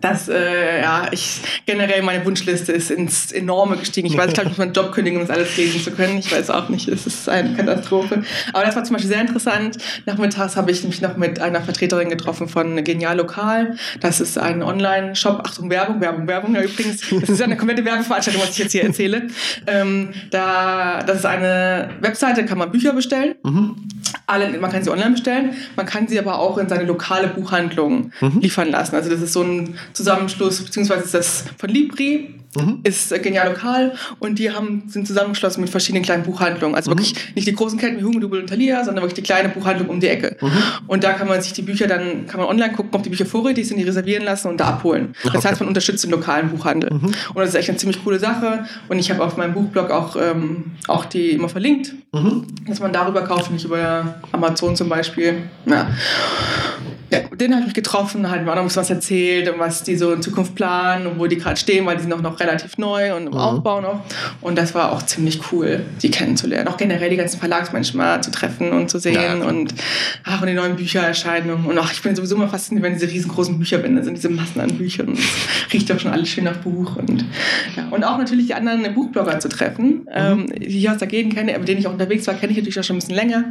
dass 0.00 0.28
äh, 0.28 0.80
ja, 0.80 1.08
ich 1.10 1.40
generell 1.66 2.02
meine 2.02 2.24
Wunschliste 2.24 2.72
ist 2.72 2.90
ins 2.90 3.32
Enorme 3.32 3.76
gestiegen. 3.76 4.06
Ich 4.06 4.16
weiß, 4.16 4.28
ich 4.28 4.34
glaube, 4.34 4.50
ich 4.50 4.56
muss 4.56 4.58
meinen 4.58 4.72
Job 4.72 4.92
kündigen, 4.92 5.20
um 5.20 5.26
das 5.26 5.36
alles 5.36 5.56
lesen 5.56 5.82
zu 5.82 5.90
können. 5.90 6.18
Ich 6.18 6.32
weiß 6.32 6.50
auch 6.50 6.68
nicht, 6.68 6.88
es 6.88 7.06
ist 7.06 7.28
eine 7.28 7.54
Katastrophe. 7.54 8.22
Aber 8.52 8.64
das 8.64 8.76
war 8.76 8.84
zum 8.84 8.94
Beispiel 8.94 9.10
sehr 9.10 9.20
interessant. 9.20 9.78
Nachmittags 10.06 10.56
habe 10.56 10.70
ich 10.70 10.84
mich 10.84 11.00
noch 11.00 11.16
mit 11.16 11.40
einer 11.40 11.60
Vertreterin 11.60 12.08
getroffen 12.08 12.48
von 12.48 12.82
Genial 12.84 13.16
Lokal. 13.16 13.76
Das 14.00 14.20
ist 14.20 14.38
ein 14.38 14.62
Online-Shop. 14.62 15.42
Achtung, 15.44 15.70
Werbung, 15.70 16.00
Werbung, 16.00 16.26
Werbung. 16.26 16.54
Ja, 16.54 16.62
übrigens, 16.62 17.02
das 17.20 17.28
ist 17.28 17.38
ja 17.38 17.46
eine 17.46 17.56
komplette 17.56 17.84
Werbeveranstaltung, 17.84 18.42
was 18.42 18.50
ich 18.50 18.58
jetzt 18.58 18.72
hier 18.72 18.84
erzähle. 18.84 19.28
Ähm, 19.66 20.10
da, 20.30 21.02
das 21.06 21.18
ist 21.18 21.26
eine 21.26 21.90
Webseite, 22.00 22.44
kann 22.44 22.58
man 22.58 22.70
Bücher 22.70 22.92
bestellen. 22.92 23.34
Mhm. 23.42 23.76
Alle, 24.30 24.58
man 24.58 24.70
kann 24.70 24.82
sie 24.82 24.90
online 24.90 25.10
bestellen, 25.10 25.54
man 25.76 25.86
kann 25.86 26.06
sie 26.06 26.18
aber 26.18 26.38
auch 26.38 26.56
in 26.58 26.68
seine 26.68 26.84
lokale 26.84 27.28
Buchhandlung 27.28 28.12
mhm. 28.20 28.40
liefern 28.40 28.70
lassen. 28.70 28.94
Also 28.94 29.10
das 29.10 29.20
ist 29.20 29.32
so 29.32 29.42
ein 29.42 29.74
Zusammenschluss, 29.92 30.62
beziehungsweise 30.62 31.04
ist 31.04 31.14
das 31.14 31.44
von 31.58 31.68
Libri, 31.68 32.34
mhm. 32.56 32.80
ist 32.82 33.12
äh, 33.12 33.18
genial 33.18 33.48
lokal 33.48 33.94
und 34.18 34.38
die 34.38 34.50
haben, 34.50 34.84
sind 34.86 35.06
zusammengeschlossen 35.06 35.60
mit 35.60 35.70
verschiedenen 35.70 36.04
kleinen 36.04 36.22
Buchhandlungen. 36.22 36.74
Also 36.74 36.90
mhm. 36.90 36.98
wirklich 36.98 37.34
nicht 37.34 37.46
die 37.46 37.54
großen 37.54 37.78
Ketten 37.78 37.98
wie 37.98 38.04
Hugendubel 38.04 38.40
und 38.40 38.48
Thalia, 38.48 38.84
sondern 38.84 39.02
wirklich 39.02 39.14
die 39.14 39.22
kleine 39.22 39.48
Buchhandlung 39.48 39.88
um 39.88 40.00
die 40.00 40.08
Ecke. 40.08 40.36
Mhm. 40.40 40.50
Und 40.86 41.04
da 41.04 41.12
kann 41.12 41.28
man 41.28 41.40
sich 41.40 41.52
die 41.52 41.62
Bücher 41.62 41.86
dann, 41.86 42.26
kann 42.26 42.40
man 42.40 42.48
online 42.48 42.72
gucken, 42.72 42.90
ob 42.92 43.02
die 43.02 43.10
Bücher 43.10 43.26
vorrätig 43.26 43.68
sind, 43.68 43.78
die 43.78 43.84
reservieren 43.84 44.24
lassen 44.24 44.48
und 44.48 44.58
da 44.58 44.68
abholen. 44.68 45.14
Das 45.22 45.34
okay. 45.34 45.48
heißt, 45.48 45.60
man 45.60 45.68
unterstützt 45.68 46.04
den 46.04 46.10
lokalen 46.10 46.50
Buchhandel. 46.50 46.92
Mhm. 46.92 47.06
Und 47.06 47.36
das 47.36 47.50
ist 47.50 47.54
echt 47.54 47.68
eine 47.68 47.78
ziemlich 47.78 48.02
coole 48.02 48.18
Sache. 48.18 48.64
Und 48.88 48.98
ich 48.98 49.10
habe 49.10 49.24
auf 49.24 49.36
meinem 49.36 49.54
Buchblog 49.54 49.90
auch, 49.90 50.16
ähm, 50.16 50.72
auch 50.88 51.04
die 51.04 51.30
immer 51.30 51.48
verlinkt, 51.48 51.94
mhm. 52.12 52.46
dass 52.66 52.80
man 52.80 52.92
darüber 52.92 53.22
kauft, 53.22 53.50
nicht 53.50 53.64
über 53.64 54.20
Amazon 54.32 54.76
zum 54.76 54.88
Beispiel. 54.88 55.42
Ja. 55.66 55.90
Ja, 57.12 57.20
den 57.34 57.54
habe 57.56 57.66
ich 57.66 57.74
getroffen, 57.74 58.30
hat 58.30 58.44
mir 58.44 58.52
auch 58.52 58.56
noch 58.56 58.76
was 58.76 58.88
erzählt 58.88 59.48
und 59.48 59.58
was 59.58 59.82
die 59.82 59.96
so 59.96 60.12
in 60.12 60.22
Zukunft 60.22 60.54
planen 60.54 61.08
und 61.08 61.18
wo 61.18 61.26
die 61.26 61.36
gerade 61.36 61.56
stehen, 61.56 61.84
weil 61.84 61.96
die 61.96 62.02
sind 62.02 62.12
auch 62.12 62.22
noch 62.22 62.38
relativ 62.38 62.78
neu 62.78 63.16
und 63.16 63.26
im 63.26 63.32
mhm. 63.32 63.38
Aufbau 63.38 63.80
noch. 63.80 64.04
Und 64.40 64.56
das 64.56 64.74
war 64.76 64.92
auch 64.92 65.02
ziemlich 65.02 65.40
cool, 65.50 65.84
die 66.02 66.10
kennenzulernen. 66.10 66.68
Auch 66.68 66.76
generell 66.76 67.10
die 67.10 67.16
ganzen 67.16 67.40
Verlagsmenschen 67.40 67.98
mal 67.98 68.22
zu 68.22 68.30
treffen 68.30 68.70
und 68.70 68.90
zu 68.90 69.00
sehen 69.00 69.14
ja. 69.14 69.34
und, 69.48 69.74
ach, 70.24 70.40
und 70.40 70.46
die 70.46 70.54
neuen 70.54 70.76
Büchererscheinungen. 70.76 71.66
Und 71.66 71.78
auch 71.78 71.90
ich 71.90 72.00
bin 72.00 72.14
sowieso 72.14 72.36
immer 72.36 72.48
fasziniert, 72.48 72.84
wenn 72.84 72.92
diese 72.94 73.08
riesengroßen 73.08 73.58
Bücherbände 73.58 74.04
sind, 74.04 74.16
diese 74.16 74.28
Massen 74.28 74.60
an 74.60 74.78
Büchern. 74.78 75.08
Und 75.08 75.18
es 75.18 75.72
riecht 75.72 75.90
auch 75.90 75.98
schon 75.98 76.12
alles 76.12 76.28
schön 76.28 76.44
nach 76.44 76.58
Buch. 76.58 76.94
Und, 76.94 77.24
ja. 77.76 77.88
und 77.90 78.04
auch 78.04 78.18
natürlich 78.18 78.46
die 78.46 78.54
anderen 78.54 78.94
Buchblogger 78.94 79.40
zu 79.40 79.48
treffen, 79.48 80.02
mhm. 80.02 80.06
ähm, 80.12 80.46
die 80.56 80.78
ich 80.78 80.88
aus 80.88 80.98
der 80.98 81.08
Gegend 81.08 81.34
kenne, 81.34 81.58
mit 81.58 81.66
denen 81.66 81.80
ich 81.80 81.88
auch 81.88 81.92
unterwegs 81.92 82.26
war, 82.28 82.34
kenne 82.34 82.52
ich 82.52 82.58
natürlich 82.58 82.78
auch 82.78 82.84
schon 82.84 82.96
ein 82.96 83.00
bisschen 83.00 83.16
länger. 83.16 83.44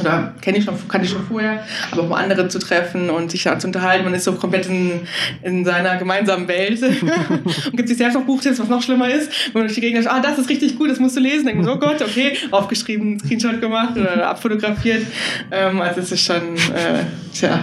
Oder 0.00 0.34
kenne 0.40 0.58
ich 0.58 0.64
schon, 0.64 0.74
kannte 0.88 1.06
ich 1.06 1.12
schon 1.12 1.24
vorher, 1.24 1.64
aber 1.92 2.02
auch 2.02 2.08
mal 2.08 2.22
andere 2.22 2.48
zu 2.48 2.58
treffen 2.58 3.10
und 3.10 3.30
sich 3.30 3.44
da 3.44 3.58
zu 3.58 3.68
unterhalten. 3.68 4.04
Man 4.04 4.14
ist 4.14 4.24
so 4.24 4.32
komplett 4.32 4.66
in, 4.66 5.00
in 5.42 5.64
seiner 5.64 5.96
gemeinsamen 5.96 6.48
Welt 6.48 6.82
und 7.66 7.76
gibt 7.76 7.88
sich 7.88 7.98
selbst 7.98 8.14
noch 8.14 8.24
Buchtipps, 8.24 8.58
was 8.58 8.68
noch 8.68 8.82
schlimmer 8.82 9.08
ist. 9.08 9.30
Wenn 9.52 9.60
man 9.60 9.62
durch 9.64 9.74
die 9.74 9.80
Gegend 9.80 10.02
sagt, 10.02 10.16
ah, 10.16 10.20
das 10.20 10.38
ist 10.38 10.48
richtig 10.48 10.76
gut, 10.76 10.90
das 10.90 10.98
musst 10.98 11.16
du 11.16 11.20
lesen. 11.20 11.46
Denkt 11.46 11.62
man, 11.62 11.70
oh 11.70 11.78
Gott, 11.78 12.02
okay, 12.02 12.36
aufgeschrieben, 12.50 13.20
Screenshot 13.20 13.60
gemacht 13.60 13.96
oder 13.96 14.28
abfotografiert. 14.28 15.06
Ähm, 15.50 15.80
also 15.80 16.00
es 16.00 16.10
ist 16.10 16.24
schon, 16.24 16.56
äh, 16.56 17.04
tja. 17.32 17.60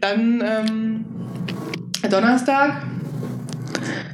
Dann 0.00 0.42
ähm, 0.44 1.04
Donnerstag 2.10 2.82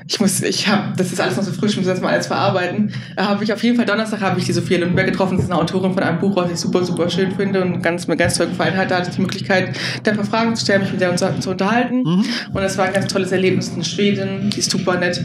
ich 0.07 0.21
muss, 0.21 0.43
ich 0.43 0.69
habe, 0.69 0.95
das 0.97 1.13
ist 1.13 1.21
alles 1.21 1.37
noch 1.37 1.45
so 1.45 1.53
frisch, 1.53 1.73
ich 1.73 1.77
muss 1.79 1.87
das 1.87 2.01
mal 2.01 2.13
alles 2.13 2.27
verarbeiten. 2.27 2.93
Da 3.17 3.29
habe 3.29 3.45
ich 3.45 3.53
auf 3.53 3.63
jeden 3.63 3.77
Fall 3.77 3.87
Donnerstag 3.87 4.21
habe 4.21 4.39
ich 4.39 4.47
die 4.47 4.53
Sophia 4.53 4.79
Lundberg 4.79 5.07
getroffen. 5.07 5.37
Das 5.37 5.45
ist 5.45 5.51
eine 5.51 5.61
Autorin 5.61 5.95
von 5.95 6.03
einem 6.03 6.19
Buch, 6.19 6.37
was 6.37 6.51
ich 6.51 6.59
super, 6.59 6.85
super 6.85 7.09
schön 7.11 7.33
finde 7.33 7.63
und 7.63 7.83
ganz, 7.83 8.07
mir 8.07 8.17
ganz 8.17 8.37
toll 8.37 8.49
gefallen 8.49 8.77
hat. 8.77 8.91
Da 8.91 8.97
hatte 8.97 9.11
ich 9.11 9.17
die 9.17 9.23
Möglichkeit, 9.23 9.77
da 10.03 10.11
ein 10.11 10.17
paar 10.17 10.27
Fragen 10.27 10.55
zu 10.57 10.65
stellen, 10.65 10.83
mich 10.83 10.93
mit 10.93 11.01
der 11.01 11.17
zu 11.17 11.51
unterhalten. 11.51 12.03
Mhm. 12.03 12.25
Und 12.53 12.63
das 12.63 12.79
war 12.79 12.87
ein 12.87 12.93
ganz 12.93 13.07
tolles 13.13 13.33
Erlebnis 13.33 13.69
in 13.75 13.85
Schweden. 13.85 14.51
Die 14.51 14.61
ist 14.61 14.71
super 14.71 14.97
nett 14.97 15.23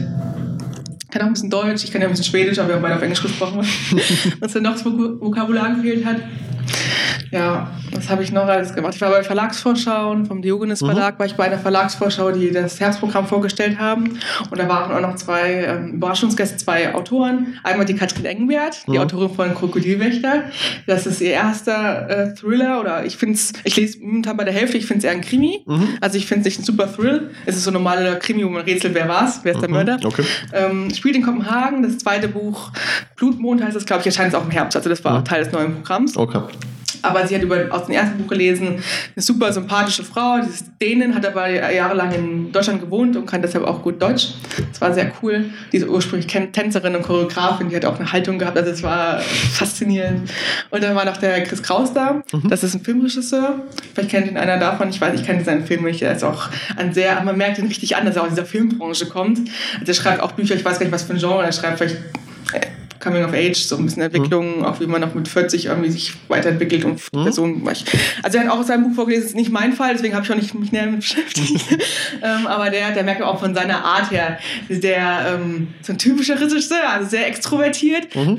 kann 1.14 1.22
auch 1.22 1.26
ein 1.26 1.32
bisschen 1.34 1.50
Deutsch, 1.50 1.84
ich 1.84 1.92
kann 1.92 2.00
ja 2.02 2.08
ein 2.08 2.10
bisschen 2.10 2.26
Schwedisch, 2.26 2.58
aber 2.58 2.70
wir 2.70 2.74
haben 2.74 2.82
beide 2.82 2.96
auf 2.96 3.02
Englisch 3.02 3.22
gesprochen, 3.22 3.64
was 4.40 4.52
dann 4.52 4.64
noch 4.64 4.72
das 4.72 4.84
Vokabular 4.84 5.76
gefehlt 5.76 6.04
hat. 6.04 6.16
Ja, 7.34 7.68
was 7.90 8.08
habe 8.10 8.22
ich 8.22 8.30
noch 8.30 8.46
alles 8.46 8.72
gemacht? 8.74 8.94
Ich 8.94 9.00
war 9.00 9.10
bei 9.10 9.24
Verlagsvorschauen, 9.24 10.26
vom 10.26 10.40
Diogenes 10.40 10.80
mhm. 10.80 10.86
Verlag 10.86 11.14
mhm. 11.14 11.18
war 11.18 11.26
ich 11.26 11.34
bei 11.34 11.44
einer 11.44 11.58
Verlagsvorschau, 11.58 12.30
die 12.30 12.52
das 12.52 12.78
Herbstprogramm 12.78 13.26
vorgestellt 13.26 13.76
haben. 13.80 14.20
Und 14.50 14.58
da 14.58 14.68
waren 14.68 14.92
auch 14.92 15.00
noch 15.00 15.16
zwei 15.16 15.64
ähm, 15.64 15.94
Überraschungsgäste, 15.94 16.58
zwei 16.58 16.94
Autoren. 16.94 17.58
Einmal 17.64 17.86
die 17.86 17.96
Katrin 17.96 18.24
Engenwert, 18.24 18.86
die 18.86 18.92
mhm. 18.92 18.98
Autorin 18.98 19.30
von 19.30 19.52
Krokodilwächter. 19.52 20.44
Das 20.86 21.06
ist 21.06 21.20
ihr 21.20 21.32
erster 21.32 22.08
äh, 22.08 22.34
Thriller 22.34 22.80
oder 22.80 23.04
ich 23.04 23.16
finde 23.16 23.34
es, 23.34 23.52
ich 23.64 23.74
lese 23.74 23.98
momentan 24.00 24.36
bei 24.36 24.44
der 24.44 24.54
Hälfte, 24.54 24.78
ich 24.78 24.86
finde 24.86 24.98
es 24.98 25.04
eher 25.04 25.10
ein 25.10 25.20
Krimi. 25.20 25.64
Mhm. 25.66 25.88
Also 26.00 26.16
ich 26.18 26.26
finde 26.26 26.42
es 26.42 26.44
nicht 26.46 26.60
ein 26.60 26.64
super 26.64 26.92
Thrill. 26.92 27.32
Es 27.46 27.56
ist 27.56 27.64
so 27.64 27.70
ein 27.70 27.74
normaler 27.74 28.14
Krimi, 28.14 28.44
wo 28.44 28.48
man 28.48 28.62
rätselt, 28.62 28.94
wer 28.94 29.08
war's, 29.08 29.40
wer 29.42 29.54
ist 29.54 29.60
der 29.60 29.68
mhm. 29.68 29.74
Mörder. 29.74 29.98
Okay. 30.04 30.22
Ähm, 30.52 30.94
spielt 30.94 31.16
in 31.16 31.22
Kopenhagen. 31.22 31.82
Das 31.82 31.98
zweite 31.98 32.28
Buch, 32.28 32.70
Blutmond 33.16 33.60
heißt 33.60 33.76
es, 33.76 33.86
glaube 33.86 34.02
ich, 34.02 34.06
erscheint 34.06 34.32
es 34.32 34.38
auch 34.38 34.44
im 34.44 34.52
Herbst. 34.52 34.76
Also 34.76 34.88
das 34.88 35.04
war 35.04 35.16
auch 35.16 35.20
mhm. 35.20 35.24
Teil 35.24 35.42
des 35.42 35.52
neuen 35.52 35.74
Programms. 35.74 36.16
Okay 36.16 36.38
aber 37.04 37.26
sie 37.26 37.34
hat 37.34 37.42
über, 37.42 37.66
aus 37.70 37.86
dem 37.86 37.94
ersten 37.94 38.18
Buch 38.18 38.28
gelesen, 38.28 38.82
eine 39.14 39.22
super 39.22 39.52
sympathische 39.52 40.04
Frau, 40.04 40.38
die 40.40 40.48
ist 40.48 40.66
Dänen, 40.80 41.14
hat 41.14 41.26
aber 41.26 41.48
jahrelang 41.48 42.12
in 42.12 42.52
Deutschland 42.52 42.80
gewohnt 42.80 43.16
und 43.16 43.26
kann 43.26 43.42
deshalb 43.42 43.64
auch 43.64 43.82
gut 43.82 44.00
Deutsch. 44.00 44.28
Das 44.70 44.80
war 44.80 44.92
sehr 44.92 45.12
cool. 45.22 45.46
Diese 45.72 45.88
ursprünglich 45.88 46.26
Tänzerin 46.26 46.96
und 46.96 47.02
Choreografin, 47.02 47.68
die 47.68 47.76
hat 47.76 47.84
auch 47.84 47.98
eine 47.98 48.10
Haltung 48.10 48.38
gehabt, 48.38 48.56
also 48.56 48.70
es 48.70 48.82
war 48.82 49.20
faszinierend. 49.20 50.30
Und 50.70 50.82
dann 50.82 50.96
war 50.96 51.04
noch 51.04 51.18
der 51.18 51.42
Chris 51.44 51.62
Kraus 51.62 51.92
da, 51.92 52.22
mhm. 52.32 52.48
das 52.48 52.64
ist 52.64 52.74
ein 52.74 52.80
Filmregisseur, 52.80 53.60
vielleicht 53.92 54.10
kennt 54.10 54.26
ihn 54.26 54.36
einer 54.36 54.58
davon, 54.58 54.88
ich 54.88 55.00
weiß, 55.00 55.20
ich 55.20 55.26
kenne 55.26 55.44
seinen 55.44 55.66
Film 55.66 55.84
nicht, 55.84 56.02
er 56.02 56.12
ist 56.12 56.24
auch 56.24 56.48
ein 56.76 56.94
sehr, 56.94 57.22
man 57.22 57.36
merkt 57.36 57.58
ihn 57.58 57.66
richtig 57.66 57.96
an, 57.96 58.06
dass 58.06 58.16
er 58.16 58.22
aus 58.22 58.30
dieser 58.30 58.46
Filmbranche 58.46 59.06
kommt. 59.06 59.40
Also 59.80 59.92
er 59.92 59.94
schreibt 59.94 60.20
auch 60.20 60.32
Bücher, 60.32 60.54
ich 60.54 60.64
weiß 60.64 60.78
gar 60.78 60.86
nicht, 60.86 60.92
was 60.92 61.02
für 61.02 61.12
ein 61.12 61.18
Genre, 61.18 61.44
er 61.44 61.52
schreibt 61.52 61.78
vielleicht 61.78 61.98
Coming 63.04 63.24
of 63.24 63.34
Age, 63.34 63.56
so 63.56 63.76
ein 63.76 63.84
bisschen 63.84 64.02
Entwicklung, 64.02 64.58
mhm. 64.58 64.64
auch 64.64 64.80
wie 64.80 64.86
man 64.86 65.02
noch 65.02 65.14
mit 65.14 65.28
40 65.28 65.66
irgendwie 65.66 65.90
sich 65.90 66.14
weiterentwickelt 66.28 66.84
und 66.84 67.00
mhm. 67.12 67.24
Personen. 67.24 67.68
Also 68.22 68.38
er 68.38 68.44
hat 68.44 68.50
auch 68.50 68.60
aus 68.60 68.68
seinem 68.68 68.84
Buch 68.84 68.94
vorgelesen, 68.94 69.24
das 69.24 69.30
ist 69.32 69.36
nicht 69.36 69.52
mein 69.52 69.74
Fall, 69.74 69.92
deswegen 69.92 70.14
habe 70.14 70.24
ich 70.24 70.32
auch 70.32 70.36
nicht 70.36 70.54
mich 70.54 70.72
näher 70.72 70.86
damit 70.86 71.00
beschäftigt. 71.00 71.64
ähm, 72.22 72.46
aber 72.46 72.70
der, 72.70 72.92
der 72.92 73.02
merkt 73.02 73.22
auch 73.22 73.38
von 73.38 73.54
seiner 73.54 73.84
Art 73.84 74.10
her, 74.10 74.38
der 74.68 75.34
ähm, 75.34 75.68
so 75.82 75.92
ein 75.92 75.98
typischer 75.98 76.40
Regisseur, 76.40 76.88
also 76.88 77.08
sehr 77.08 77.26
extrovertiert. 77.26 78.14
Mhm. 78.14 78.38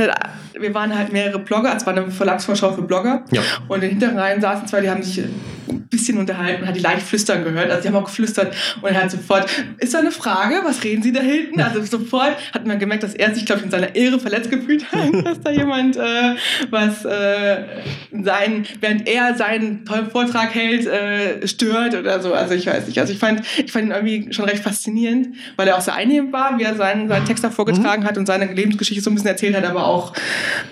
Wir 0.60 0.74
waren 0.74 0.98
halt 0.98 1.12
mehrere 1.12 1.40
Blogger, 1.40 1.76
es 1.76 1.86
war 1.86 1.96
eine 1.96 2.10
Verlagsvorschau 2.10 2.74
für 2.74 2.82
Blogger. 2.82 3.24
Ja. 3.32 3.42
Und 3.68 3.76
in 3.76 3.82
den 3.82 3.90
hinteren 3.92 4.18
Reihen 4.18 4.42
saßen 4.42 4.68
zwei, 4.68 4.82
die 4.82 4.90
haben 4.90 5.04
sich 5.04 5.20
ein 5.20 5.88
bisschen 5.90 6.18
unterhalten, 6.18 6.68
hat 6.68 6.76
die 6.76 6.82
leicht 6.82 7.02
flüstern 7.02 7.44
gehört. 7.44 7.70
Also 7.70 7.82
die 7.82 7.88
haben 7.90 7.96
auch 7.96 8.06
geflüstert 8.06 8.56
und 8.82 8.90
er 8.90 9.04
hat 9.04 9.12
sofort, 9.12 9.50
ist 9.78 9.94
da 9.94 10.00
eine 10.00 10.12
Frage, 10.12 10.62
was 10.64 10.84
reden 10.84 11.04
Sie 11.04 11.12
da 11.12 11.22
hinten? 11.22 11.62
Also 11.62 11.84
sofort 11.84 12.36
hat 12.54 12.66
man 12.66 12.80
gemerkt, 12.80 13.04
dass 13.04 13.14
er 13.14 13.34
sich, 13.34 13.46
glaube 13.46 13.60
ich, 13.60 13.66
in 13.66 13.72
seiner 13.72 13.96
Ehre 13.96 14.20
verletzt 14.20 14.50
gefühlt 14.56 14.92
hat, 14.92 15.14
dass 15.26 15.42
da 15.42 15.52
jemand 15.52 15.98
äh, 15.98 16.36
was 16.70 17.06
äh, 17.06 17.64
sein, 18.12 18.66
während 18.80 19.08
er 19.08 19.36
seinen 19.36 19.86
tollen 19.86 20.10
Vortrag 20.10 20.54
hält, 20.54 20.88
äh, 20.88 21.48
stört 21.48 21.96
oder 21.96 22.20
so. 22.22 22.34
Also 22.34 22.54
ich 22.54 22.68
weiß 22.68 22.88
nicht. 22.88 23.00
Also 23.00 23.14
ich 23.14 23.20
fand, 23.20 23.42
ich 23.64 23.72
fand 23.72 23.86
ihn 23.86 23.92
irgendwie 23.92 24.34
schon 24.34 24.46
recht 24.46 24.64
faszinierend, 24.64 25.36
weil 25.56 25.68
er 25.68 25.78
auch 25.78 25.82
sehr 25.82 25.96
einnehmend 25.96 26.34
war, 26.34 26.58
wie 26.58 26.64
er 26.64 26.76
seinen, 26.76 27.08
seinen 27.08 27.26
Text 27.26 27.44
da 27.44 27.50
vorgetragen 27.50 28.04
mhm. 28.04 28.08
hat 28.08 28.18
und 28.18 28.26
seine 28.26 28.52
Lebensgeschichte 28.52 29.04
so 29.04 29.10
ein 29.10 29.16
bisschen 29.16 29.30
erzählt 29.30 29.56
hat, 29.56 29.66
aber 29.66 29.86
auch, 29.86 30.14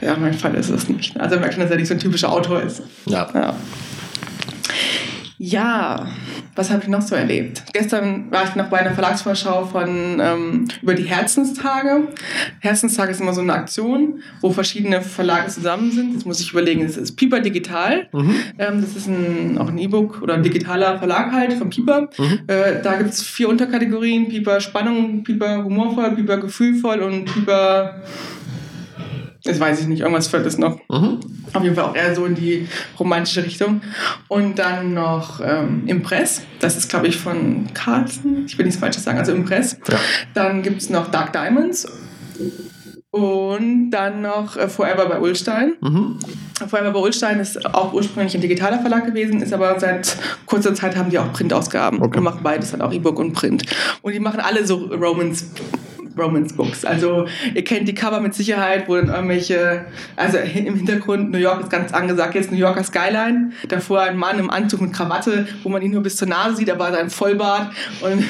ja, 0.01 0.15
mein 0.17 0.33
Fall 0.33 0.55
ist 0.55 0.69
es 0.69 0.89
nicht. 0.89 1.19
Also 1.19 1.35
er 1.35 1.41
merkt 1.41 1.55
schon, 1.55 1.63
dass 1.63 1.71
er 1.71 1.77
nicht 1.77 1.87
so 1.87 1.93
ein 1.93 1.99
typischer 1.99 2.31
Autor 2.31 2.61
ist. 2.61 2.81
Ja. 3.05 3.29
ja. 3.33 3.55
Ja, 5.45 6.07
was 6.55 6.71
habe 6.71 6.83
ich 6.83 6.87
noch 6.87 7.01
so 7.01 7.15
erlebt? 7.15 7.63
Gestern 7.73 8.31
war 8.31 8.45
ich 8.45 8.55
noch 8.55 8.67
bei 8.67 8.79
einer 8.79 8.93
Verlagsvorschau 8.93 9.65
von 9.65 10.17
ähm, 10.21 10.69
über 10.81 10.93
die 10.93 11.03
Herzenstage. 11.03 12.07
Herzenstage 12.61 13.11
ist 13.11 13.19
immer 13.19 13.33
so 13.33 13.41
eine 13.41 13.51
Aktion, 13.51 14.21
wo 14.39 14.51
verschiedene 14.51 15.01
Verlage 15.01 15.49
zusammen 15.49 15.91
sind. 15.91 16.15
Das 16.15 16.23
muss 16.23 16.39
ich 16.39 16.51
überlegen. 16.51 16.87
Das 16.87 16.95
ist 16.95 17.17
Piper 17.17 17.41
Digital. 17.41 18.07
Mhm. 18.13 18.35
Ähm, 18.57 18.79
das 18.79 18.95
ist 18.95 19.07
ein, 19.07 19.57
auch 19.57 19.67
ein 19.67 19.77
E-Book 19.77 20.21
oder 20.21 20.35
ein 20.35 20.43
digitaler 20.43 20.97
Verlag 20.97 21.33
halt 21.33 21.51
von 21.51 21.69
Piper. 21.69 22.07
Mhm. 22.17 22.39
Äh, 22.47 22.81
da 22.81 22.95
gibt 22.95 23.09
es 23.09 23.21
vier 23.21 23.49
Unterkategorien: 23.49 24.29
Piper 24.29 24.61
Spannung, 24.61 25.25
Piper 25.25 25.61
humorvoll, 25.65 26.11
Piper 26.11 26.37
gefühlvoll 26.37 27.01
und 27.01 27.25
Piper 27.25 28.01
das 29.43 29.59
weiß 29.59 29.81
ich 29.81 29.87
nicht, 29.87 30.01
irgendwas 30.01 30.27
fällt 30.27 30.45
es 30.45 30.57
noch. 30.57 30.79
Mhm. 30.89 31.19
Auf 31.51 31.63
jeden 31.63 31.75
Fall 31.75 31.85
auch 31.85 31.95
eher 31.95 32.15
so 32.15 32.25
in 32.25 32.35
die 32.35 32.67
romantische 32.97 33.43
Richtung. 33.43 33.81
Und 34.29 34.57
dann 34.57 34.93
noch 34.93 35.41
ähm, 35.43 35.83
Impress. 35.85 36.43
Das 36.59 36.77
ist, 36.77 36.89
glaube 36.89 37.07
ich, 37.07 37.17
von 37.17 37.67
Carlsen. 37.73 38.45
Ich 38.45 38.57
will 38.57 38.65
nichts 38.65 38.79
Falsches 38.79 39.03
sagen, 39.03 39.17
also 39.17 39.33
Impress. 39.33 39.77
Ja. 39.89 39.99
Dann 40.33 40.61
gibt 40.61 40.81
es 40.81 40.89
noch 40.89 41.11
Dark 41.11 41.33
Diamonds. 41.33 41.87
Und 43.11 43.91
dann 43.91 44.21
noch 44.21 44.55
äh, 44.55 44.67
Forever 44.67 45.07
bei 45.07 45.19
Ulstein. 45.19 45.73
Mhm. 45.81 46.17
Forever 46.67 46.91
bei 46.91 46.99
Ulstein 46.99 47.39
ist 47.39 47.63
auch 47.75 47.93
ursprünglich 47.93 48.33
ein 48.33 48.41
digitaler 48.41 48.79
Verlag 48.79 49.05
gewesen, 49.05 49.41
ist 49.41 49.53
aber 49.53 49.79
seit 49.79 50.17
kurzer 50.45 50.73
Zeit 50.73 50.95
haben 50.95 51.09
die 51.09 51.19
auch 51.19 51.31
Printausgaben 51.33 52.01
okay. 52.01 52.17
und 52.17 52.23
machen 52.23 52.39
beides 52.41 52.71
dann 52.71 52.81
auch 52.81 52.91
E-Book 52.91 53.19
und 53.19 53.33
Print. 53.33 53.65
Und 54.01 54.13
die 54.13 54.19
machen 54.19 54.39
alle 54.39 54.65
so 54.65 54.77
Romans 54.85 55.51
Romance 56.17 56.53
Books. 56.53 56.85
Also 56.85 57.27
ihr 57.53 57.63
kennt 57.63 57.87
die 57.87 57.95
Cover 57.95 58.19
mit 58.19 58.33
Sicherheit, 58.33 58.87
wo 58.87 58.95
dann 58.95 59.09
irgendwelche, 59.09 59.85
also 60.15 60.37
im 60.37 60.75
Hintergrund 60.75 61.31
New 61.31 61.37
York 61.37 61.61
ist 61.61 61.69
ganz 61.69 61.93
angesagt, 61.93 62.35
jetzt 62.35 62.51
New 62.51 62.57
Yorker 62.57 62.83
Skyline, 62.83 63.51
davor 63.67 64.01
ein 64.01 64.17
Mann 64.17 64.39
im 64.39 64.49
Anzug 64.49 64.81
mit 64.81 64.93
Krawatte, 64.93 65.47
wo 65.63 65.69
man 65.69 65.81
ihn 65.81 65.91
nur 65.91 66.03
bis 66.03 66.15
zur 66.15 66.27
Nase 66.27 66.57
sieht, 66.57 66.69
aber 66.69 66.91
sein 66.91 67.09
Vollbart. 67.09 67.71
Und 68.01 68.23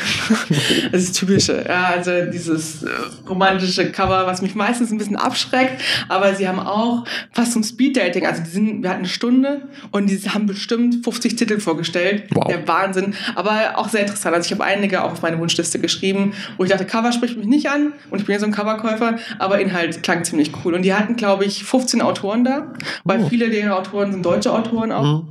das 0.91 1.03
ist 1.03 1.13
typische, 1.13 1.65
ja, 1.67 1.91
also 1.95 2.11
dieses 2.31 2.83
äh, 2.83 2.89
romantische 3.27 3.91
Cover, 3.91 4.25
was 4.25 4.41
mich 4.41 4.55
meistens 4.55 4.91
ein 4.91 4.97
bisschen 4.97 5.15
abschreckt, 5.15 5.81
aber 6.09 6.35
sie 6.35 6.47
haben 6.47 6.59
auch 6.59 7.05
fast 7.31 7.53
zum 7.53 7.63
Speeddating, 7.63 8.25
also 8.25 8.43
die 8.43 8.49
sind, 8.49 8.83
wir 8.83 8.89
hatten 8.89 8.99
eine 8.99 9.07
Stunde 9.07 9.61
und 9.91 10.09
die 10.09 10.17
haben 10.29 10.45
bestimmt 10.45 11.03
50 11.03 11.35
Titel 11.35 11.59
vorgestellt, 11.59 12.23
wow. 12.31 12.47
der 12.47 12.67
Wahnsinn, 12.67 13.15
aber 13.35 13.77
auch 13.77 13.89
sehr 13.89 14.01
interessant, 14.01 14.35
also 14.35 14.45
ich 14.45 14.51
habe 14.51 14.63
einige 14.63 15.03
auch 15.03 15.13
auf 15.13 15.21
meine 15.21 15.39
Wunschliste 15.39 15.79
geschrieben, 15.79 16.33
wo 16.57 16.63
ich 16.63 16.69
dachte, 16.69 16.85
Cover 16.85 17.11
spricht 17.11 17.37
mich 17.37 17.47
nicht 17.47 17.69
an, 17.69 17.72
an 17.73 17.93
und 18.09 18.19
ich 18.19 18.25
bin 18.25 18.33
ja 18.33 18.39
so 18.39 18.45
ein 18.45 18.51
Coverkäufer, 18.51 19.15
aber 19.39 19.59
Inhalt 19.59 20.03
klang 20.03 20.23
ziemlich 20.23 20.51
cool. 20.63 20.73
Und 20.73 20.83
die 20.83 20.93
hatten, 20.93 21.15
glaube 21.15 21.45
ich, 21.45 21.63
15 21.63 22.01
Autoren 22.01 22.43
da, 22.43 22.73
weil 23.03 23.21
oh. 23.21 23.27
viele 23.27 23.49
der 23.49 23.77
Autoren 23.77 24.11
sind 24.11 24.25
deutsche 24.25 24.51
Autoren 24.51 24.91
auch. 24.91 25.03
Mhm. 25.03 25.27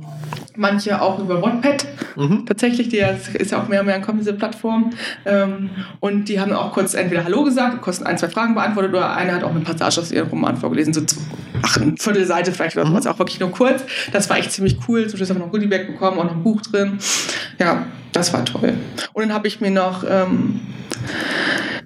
Manche 0.55 1.01
auch 1.01 1.17
über 1.17 1.41
Wattpad. 1.41 1.85
Mhm. 2.15 2.45
Tatsächlich, 2.45 2.89
die 2.89 3.03
ist 3.33 3.51
ja 3.51 3.61
auch 3.61 3.67
mehr 3.67 3.79
und 3.79 3.87
mehr 3.87 3.95
ankommen, 3.95 4.19
diese 4.19 4.33
Plattform. 4.33 4.91
Ähm, 5.25 5.71
und 5.99 6.29
die 6.29 6.39
haben 6.39 6.53
auch 6.53 6.73
kurz 6.73 6.93
entweder 6.93 7.23
Hallo 7.23 7.43
gesagt, 7.43 7.81
kurz 7.81 8.03
ein, 8.03 8.19
zwei 8.19 8.29
Fragen 8.29 8.53
beantwortet 8.53 8.91
oder 8.91 9.15
einer 9.15 9.33
hat 9.33 9.43
auch 9.43 9.49
eine 9.49 9.61
Passage 9.61 9.99
aus 9.99 10.11
ihrem 10.11 10.27
Roman 10.27 10.55
vorgelesen, 10.57 10.93
so 10.93 11.01
ach, 11.63 11.77
eine 11.77 11.95
Viertelseite 11.97 12.51
vielleicht 12.51 12.77
oder 12.77 12.85
sowas, 12.85 13.05
mhm. 13.05 13.11
auch 13.11 13.19
wirklich 13.19 13.39
nur 13.39 13.49
kurz. 13.49 13.83
Das 14.11 14.29
war 14.29 14.37
echt 14.37 14.51
ziemlich 14.51 14.77
cool. 14.87 15.07
Zum 15.07 15.17
Schluss 15.17 15.31
haben 15.31 15.37
wir 15.37 15.45
noch 15.45 15.51
Goodiebag 15.51 15.87
bekommen, 15.87 16.19
auch 16.19 16.25
noch 16.25 16.35
ein 16.35 16.43
Buch 16.43 16.61
drin. 16.61 16.99
Ja, 17.59 17.87
das 18.11 18.31
war 18.31 18.45
toll. 18.45 18.73
Und 19.13 19.23
dann 19.23 19.33
habe 19.33 19.47
ich 19.47 19.59
mir 19.59 19.71
noch 19.71 20.03
ähm, 20.07 20.61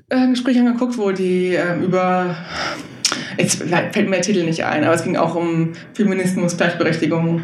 äh, 0.09 0.27
Gespräch 0.29 0.59
angeguckt, 0.59 0.97
wo 0.97 1.11
die 1.11 1.55
äh, 1.55 1.77
über 1.83 2.35
jetzt 3.37 3.63
fällt 3.63 3.95
mir 3.95 4.15
der 4.15 4.21
Titel 4.21 4.43
nicht 4.43 4.63
ein, 4.63 4.83
aber 4.83 4.93
es 4.93 5.03
ging 5.03 5.15
auch 5.15 5.35
um 5.35 5.73
Feminismus, 5.93 6.57
Gleichberechtigung, 6.57 7.43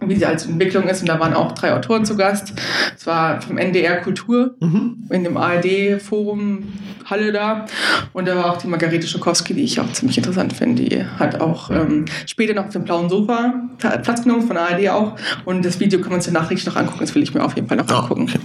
wie 0.00 0.16
sie 0.16 0.26
als 0.26 0.46
Entwicklung 0.46 0.84
ist. 0.88 1.00
Und 1.00 1.08
da 1.08 1.18
waren 1.18 1.34
auch 1.34 1.52
drei 1.52 1.72
Autoren 1.72 2.04
zu 2.04 2.16
Gast. 2.16 2.52
Es 2.96 3.06
war 3.06 3.40
vom 3.40 3.58
NDR 3.58 4.00
Kultur 4.00 4.54
mhm. 4.60 5.08
in 5.10 5.24
dem 5.24 5.36
ARD-Forum 5.36 6.72
Halle 7.04 7.32
da. 7.32 7.66
Und 8.12 8.28
da 8.28 8.36
war 8.36 8.52
auch 8.52 8.58
die 8.58 8.68
Margarete 8.68 9.06
Schokowski, 9.06 9.54
die 9.54 9.64
ich 9.64 9.80
auch 9.80 9.90
ziemlich 9.92 10.18
interessant 10.18 10.52
finde. 10.52 10.82
Die 10.82 11.04
hat 11.04 11.40
auch 11.40 11.70
ähm, 11.70 12.04
später 12.26 12.54
noch 12.54 12.66
auf 12.66 12.72
dem 12.72 12.84
blauen 12.84 13.08
Sofa 13.08 13.54
Platz 13.78 14.22
genommen, 14.22 14.46
von 14.46 14.56
ARD 14.56 14.88
auch. 14.90 15.16
Und 15.44 15.64
das 15.64 15.80
Video 15.80 16.00
kann 16.00 16.12
man 16.12 16.20
sich 16.20 16.32
nachträglich 16.32 16.66
noch 16.66 16.76
angucken. 16.76 17.00
Das 17.00 17.14
will 17.14 17.22
ich 17.22 17.34
mir 17.34 17.44
auf 17.44 17.56
jeden 17.56 17.68
Fall 17.68 17.76
noch 17.76 17.88
oh, 17.90 17.94
angucken. 17.94 18.28
Okay. 18.28 18.38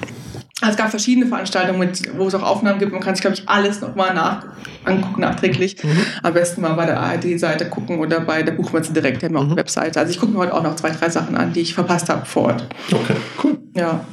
Also 0.60 0.72
es 0.72 0.78
gab 0.78 0.90
verschiedene 0.90 1.28
Veranstaltungen, 1.28 1.80
mit, 1.80 2.18
wo 2.18 2.28
es 2.28 2.34
auch 2.34 2.42
Aufnahmen 2.42 2.80
gibt. 2.80 2.92
Man 2.92 3.02
kann 3.02 3.14
sich, 3.14 3.22
glaube 3.22 3.36
ich, 3.36 3.48
alles 3.48 3.80
nochmal 3.80 4.16
nach, 4.16 4.44
angucken, 4.86 5.22
nachträglich. 5.22 5.84
Mhm. 5.84 5.98
Am 6.24 6.34
besten 6.34 6.62
mal 6.62 6.74
bei 6.74 6.88
der 6.88 7.00
ARD-Seite 7.00 7.70
gucken 7.70 8.00
oder 8.00 8.22
bei 8.22 8.42
der 8.42 8.54
Buchmesse 8.54 8.92
direkt, 8.92 9.22
die 9.22 9.28
haben 9.28 9.38
auch 9.38 9.44
mhm. 9.44 9.50
eine 9.50 9.58
Webseite. 9.58 10.00
Also 10.00 10.12
ich 10.12 10.20
gucke 10.20 10.32
mir 10.32 10.40
heute 10.40 10.56
auch 10.56 10.64
noch 10.64 10.76
zwei, 10.76 10.90
drei 10.90 11.10
Sachen 11.10 11.38
an, 11.38 11.54
die 11.54 11.60
ich 11.60 11.76
verpasst 11.76 12.10
habe 12.10 12.26
vor 12.26 12.46
Ort. 12.46 12.66
Okay, 12.92 13.16
cool. 13.44 13.58
Ja. 13.76 14.04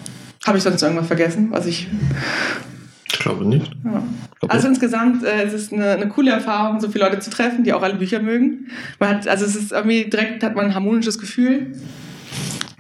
Habe 0.47 0.59
ich 0.59 0.65
sonst 0.65 0.83
irgendwas 0.83 1.07
vergessen, 1.07 1.49
was 1.51 1.65
ich 1.65 1.89
ich 3.15 3.21
glaube 3.21 3.47
nicht. 3.47 3.71
Ja. 3.85 4.03
Also 4.49 4.69
insgesamt 4.69 5.25
äh, 5.25 5.45
es 5.45 5.55
ist 5.55 5.73
eine, 5.73 5.93
eine 5.93 6.09
coole 6.09 6.33
Erfahrung, 6.33 6.81
so 6.81 6.89
viele 6.89 7.05
Leute 7.05 7.21
zu 7.21 7.31
treffen, 7.31 7.63
die 7.65 7.73
auch 7.73 7.83
alle 7.83 7.95
Bücher 7.95 8.21
mögen. 8.21 8.67
Man 8.99 9.11
hat, 9.11 9.29
also 9.29 9.45
es 9.45 9.55
ist 9.55 9.73
irgendwie 9.73 10.11
direkt 10.11 10.43
hat 10.43 10.57
man 10.57 10.67
ein 10.67 10.75
harmonisches 10.75 11.19
Gefühl. 11.19 11.73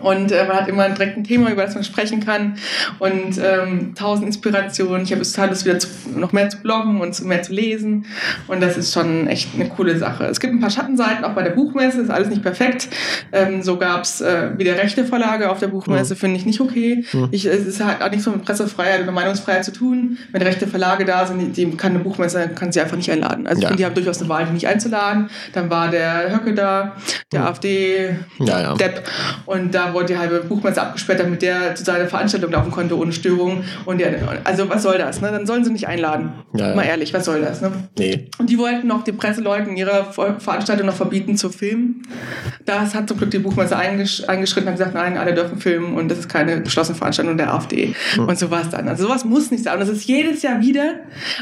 Und 0.04 0.32
äh, 0.32 0.44
man 0.46 0.56
hat 0.58 0.68
immer 0.68 0.88
direkt 0.90 1.16
ein 1.16 1.24
Thema, 1.24 1.50
über 1.50 1.62
das 1.62 1.74
man 1.74 1.82
sprechen 1.82 2.24
kann 2.24 2.56
und 2.98 3.38
ähm, 3.42 3.94
tausend 3.94 4.26
Inspirationen. 4.26 5.02
Ich 5.02 5.12
habe 5.12 5.22
es 5.22 5.32
total 5.32 5.48
Lust, 5.48 5.64
wieder 5.64 5.78
zu, 5.78 5.88
noch 6.14 6.32
mehr 6.32 6.50
zu 6.50 6.58
bloggen 6.58 7.00
und 7.00 7.14
zu, 7.14 7.24
mehr 7.24 7.42
zu 7.42 7.54
lesen. 7.54 8.04
Und 8.46 8.60
das 8.60 8.76
ist 8.76 8.92
schon 8.92 9.26
echt 9.28 9.54
eine 9.54 9.68
coole 9.70 9.96
Sache. 9.96 10.26
Es 10.26 10.40
gibt 10.40 10.52
ein 10.52 10.60
paar 10.60 10.68
Schattenseiten, 10.68 11.24
auch 11.24 11.32
bei 11.32 11.42
der 11.42 11.52
Buchmesse, 11.52 12.02
ist 12.02 12.10
alles 12.10 12.28
nicht 12.28 12.42
perfekt. 12.42 12.88
Ähm, 13.32 13.62
so 13.62 13.78
gab 13.78 14.02
es 14.02 14.20
äh, 14.20 14.50
wieder 14.58 14.76
rechte 14.76 15.06
Verlage 15.06 15.50
auf 15.50 15.58
der 15.58 15.68
Buchmesse, 15.68 16.14
mhm. 16.14 16.18
finde 16.18 16.36
ich 16.36 16.44
nicht 16.44 16.60
okay. 16.60 17.04
Mhm. 17.12 17.28
Ich, 17.30 17.46
es 17.46 17.82
halt 17.82 18.02
auch 18.02 18.10
nichts 18.10 18.26
mit 18.26 18.44
Pressefreiheit 18.44 19.02
oder 19.02 19.12
Meinungsfreiheit 19.12 19.64
zu 19.64 19.72
tun. 19.72 20.18
Wenn 20.32 20.42
rechte 20.42 20.66
Verlage 20.66 21.06
da 21.06 21.26
sind, 21.26 21.56
die, 21.56 21.64
die 21.64 21.76
kann 21.78 21.92
eine 21.94 22.04
Buchmesse, 22.04 22.50
kann 22.54 22.72
sie 22.72 22.80
einfach 22.80 22.98
nicht 22.98 23.10
einladen. 23.10 23.46
Also 23.46 23.62
ja. 23.62 23.68
ich 23.68 23.68
finde, 23.68 23.78
die 23.78 23.86
haben 23.86 23.94
durchaus 23.94 24.20
eine 24.20 24.28
Wahl, 24.28 24.44
die 24.44 24.52
nicht 24.52 24.68
einzuladen. 24.68 25.30
Dann 25.54 25.70
war 25.70 25.88
der 25.90 26.30
Höcke 26.30 26.52
da, 26.52 26.92
der 27.32 27.40
mhm. 27.40 27.46
AfD-Depp. 27.46 28.46
Ja, 28.46 28.60
ja. 28.60 28.76
Und 29.46 29.74
da 29.74 29.93
wurde 29.94 30.06
die 30.06 30.18
halbe 30.18 30.40
Buchmesse 30.40 30.82
abgesperrt, 30.82 31.20
damit 31.20 31.42
der 31.42 31.74
zu 31.74 31.84
seiner 31.84 32.06
Veranstaltung 32.06 32.52
laufen 32.52 32.70
konnte 32.70 32.98
ohne 32.98 33.12
Störung. 33.12 33.64
Und 33.84 33.98
der, 33.98 34.14
also 34.44 34.68
was 34.68 34.82
soll 34.82 34.98
das? 34.98 35.20
Ne? 35.20 35.30
Dann 35.30 35.46
sollen 35.46 35.64
sie 35.64 35.72
nicht 35.72 35.88
einladen. 35.88 36.32
Ja, 36.54 36.74
Mal 36.74 36.84
ehrlich, 36.84 37.14
was 37.14 37.24
soll 37.24 37.40
das? 37.40 37.60
Ne? 37.60 37.72
Nee. 37.98 38.28
Und 38.38 38.50
die 38.50 38.58
wollten 38.58 38.86
noch 38.86 39.04
den 39.04 39.16
Presseleuten 39.16 39.76
ihre 39.76 40.06
Veranstaltung 40.12 40.86
noch 40.86 40.94
verbieten 40.94 41.36
zu 41.36 41.50
filmen. 41.50 42.02
Das 42.64 42.94
hat 42.94 43.08
zum 43.08 43.18
Glück 43.18 43.30
die 43.30 43.38
Buchmesse 43.38 43.76
eingesch 43.76 44.24
eingeschritten 44.28 44.68
und 44.68 44.74
gesagt, 44.74 44.94
nein, 44.94 45.16
alle 45.16 45.34
dürfen 45.34 45.58
filmen 45.58 45.94
und 45.94 46.08
das 46.08 46.18
ist 46.18 46.28
keine 46.28 46.58
beschlossene 46.58 46.96
Veranstaltung 46.96 47.36
der 47.36 47.52
AfD. 47.52 47.94
Mhm. 48.16 48.28
Und 48.28 48.38
so 48.38 48.50
war 48.50 48.62
es 48.62 48.70
dann. 48.70 48.88
Also 48.88 49.06
sowas 49.06 49.24
muss 49.24 49.50
nicht 49.50 49.64
sein. 49.64 49.74
Und 49.74 49.80
das 49.80 49.88
ist 49.88 50.04
jedes 50.04 50.42
Jahr 50.42 50.60
wieder. 50.60 50.94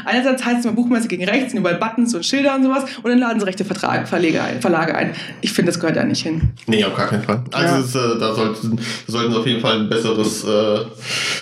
Einerseits 0.05 0.45
heißt 0.45 0.59
es 0.59 0.65
immer 0.65 0.75
Buchmesse 0.75 1.07
gegen 1.07 1.23
rechts, 1.25 1.51
sind 1.51 1.59
überall 1.59 1.77
Buttons 1.77 2.13
und 2.13 2.25
Schilder 2.25 2.55
und 2.55 2.63
sowas. 2.63 2.85
Und 3.01 3.09
dann 3.09 3.19
laden 3.19 3.39
sie 3.39 3.45
rechte 3.45 3.65
Vertrag, 3.65 4.07
Verlage 4.07 4.41
ein, 4.41 4.61
Verlage 4.61 4.95
ein. 4.95 5.11
Ich 5.41 5.51
finde, 5.53 5.71
das 5.71 5.79
gehört 5.79 5.97
da 5.97 6.03
nicht 6.03 6.23
hin. 6.23 6.53
Nee, 6.67 6.83
auf 6.83 6.95
gar 6.95 7.07
keinen 7.07 7.23
Fall. 7.23 7.43
Also 7.51 7.75
ja. 7.75 7.81
ist, 7.81 7.95
äh, 7.95 8.19
da 8.19 8.33
sollten 8.43 9.23
sollten 9.23 9.33
sie 9.33 9.39
auf 9.39 9.47
jeden 9.47 9.61
Fall 9.61 9.79
ein 9.79 9.89
besseres, 9.89 10.43
äh, 10.43 10.79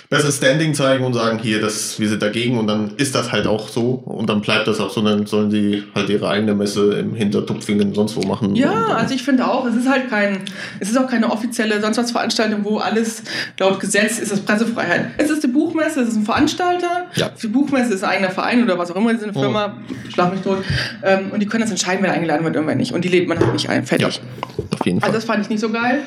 besseres 0.08 0.36
Standing 0.36 0.74
zeigen 0.74 1.04
und 1.04 1.14
sagen, 1.14 1.38
hier, 1.38 1.60
das, 1.60 1.98
wir 1.98 2.08
sind 2.08 2.22
dagegen 2.22 2.58
und 2.58 2.66
dann 2.66 2.92
ist 2.96 3.14
das 3.14 3.32
halt 3.32 3.46
auch 3.46 3.68
so 3.68 4.02
und 4.04 4.28
dann 4.28 4.40
bleibt 4.40 4.68
das 4.68 4.80
auch 4.80 4.90
so, 4.90 5.02
dann 5.02 5.26
sollen 5.26 5.50
die 5.50 5.84
halt 5.94 6.08
ihre 6.08 6.28
eigene 6.28 6.54
Messe 6.54 6.94
im 6.94 7.14
Hintertupfingen 7.14 7.94
sonst 7.94 8.16
wo 8.16 8.22
machen. 8.26 8.54
Ja, 8.54 8.88
also 8.88 9.14
ich 9.14 9.22
finde 9.22 9.48
auch, 9.48 9.66
es 9.66 9.76
ist 9.76 9.88
halt 9.88 10.08
kein, 10.08 10.42
es 10.80 10.90
ist 10.90 10.98
auch 10.98 11.08
keine 11.08 11.30
offizielle 11.30 11.80
sonst 11.80 11.98
was 11.98 12.10
Veranstaltung, 12.10 12.64
wo 12.64 12.78
alles 12.78 13.22
laut 13.58 13.80
Gesetz 13.80 14.18
ist, 14.18 14.32
das 14.32 14.40
Pressefreiheit. 14.40 15.10
Es 15.18 15.30
ist 15.30 15.42
die 15.42 15.48
Buchmesse, 15.48 16.02
es 16.02 16.08
ist 16.08 16.16
ein 16.16 16.24
Veranstalter, 16.24 17.06
ja. 17.14 17.30
die 17.42 17.48
Buchmesse 17.48 17.94
ist 17.94 18.04
ein 18.04 18.10
eigener 18.10 18.30
Verein 18.30 18.62
oder 18.62 18.78
was 18.78 18.90
auch 18.90 18.96
immer, 18.96 19.10
es 19.10 19.18
ist 19.18 19.24
eine 19.24 19.32
Firma, 19.32 19.76
oh. 19.88 20.10
schlag 20.10 20.32
mich 20.32 20.42
tot, 20.42 20.58
ähm, 21.02 21.30
und 21.32 21.40
die 21.40 21.46
können 21.46 21.62
das 21.62 21.70
entscheiden, 21.70 22.02
wer 22.02 22.12
eingeladen 22.12 22.44
wird 22.44 22.56
und 22.56 22.66
wer 22.66 22.74
nicht 22.74 22.92
und 22.92 23.04
die 23.04 23.08
lädt 23.08 23.28
man 23.28 23.38
halt 23.38 23.52
nicht 23.52 23.68
ein, 23.68 23.86
fertig. 23.86 24.16
Ja, 24.16 24.22
auf 24.70 24.86
jeden 24.86 25.00
Fall. 25.00 25.08
Also 25.08 25.18
das 25.18 25.24
fand 25.24 25.42
ich 25.42 25.48
nicht 25.48 25.60
so 25.60 25.70
geil, 25.70 26.00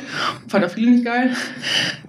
fand 0.47 0.65
auch 0.65 0.69
viele 0.75 0.91
nicht 0.91 1.05
geil. 1.05 1.31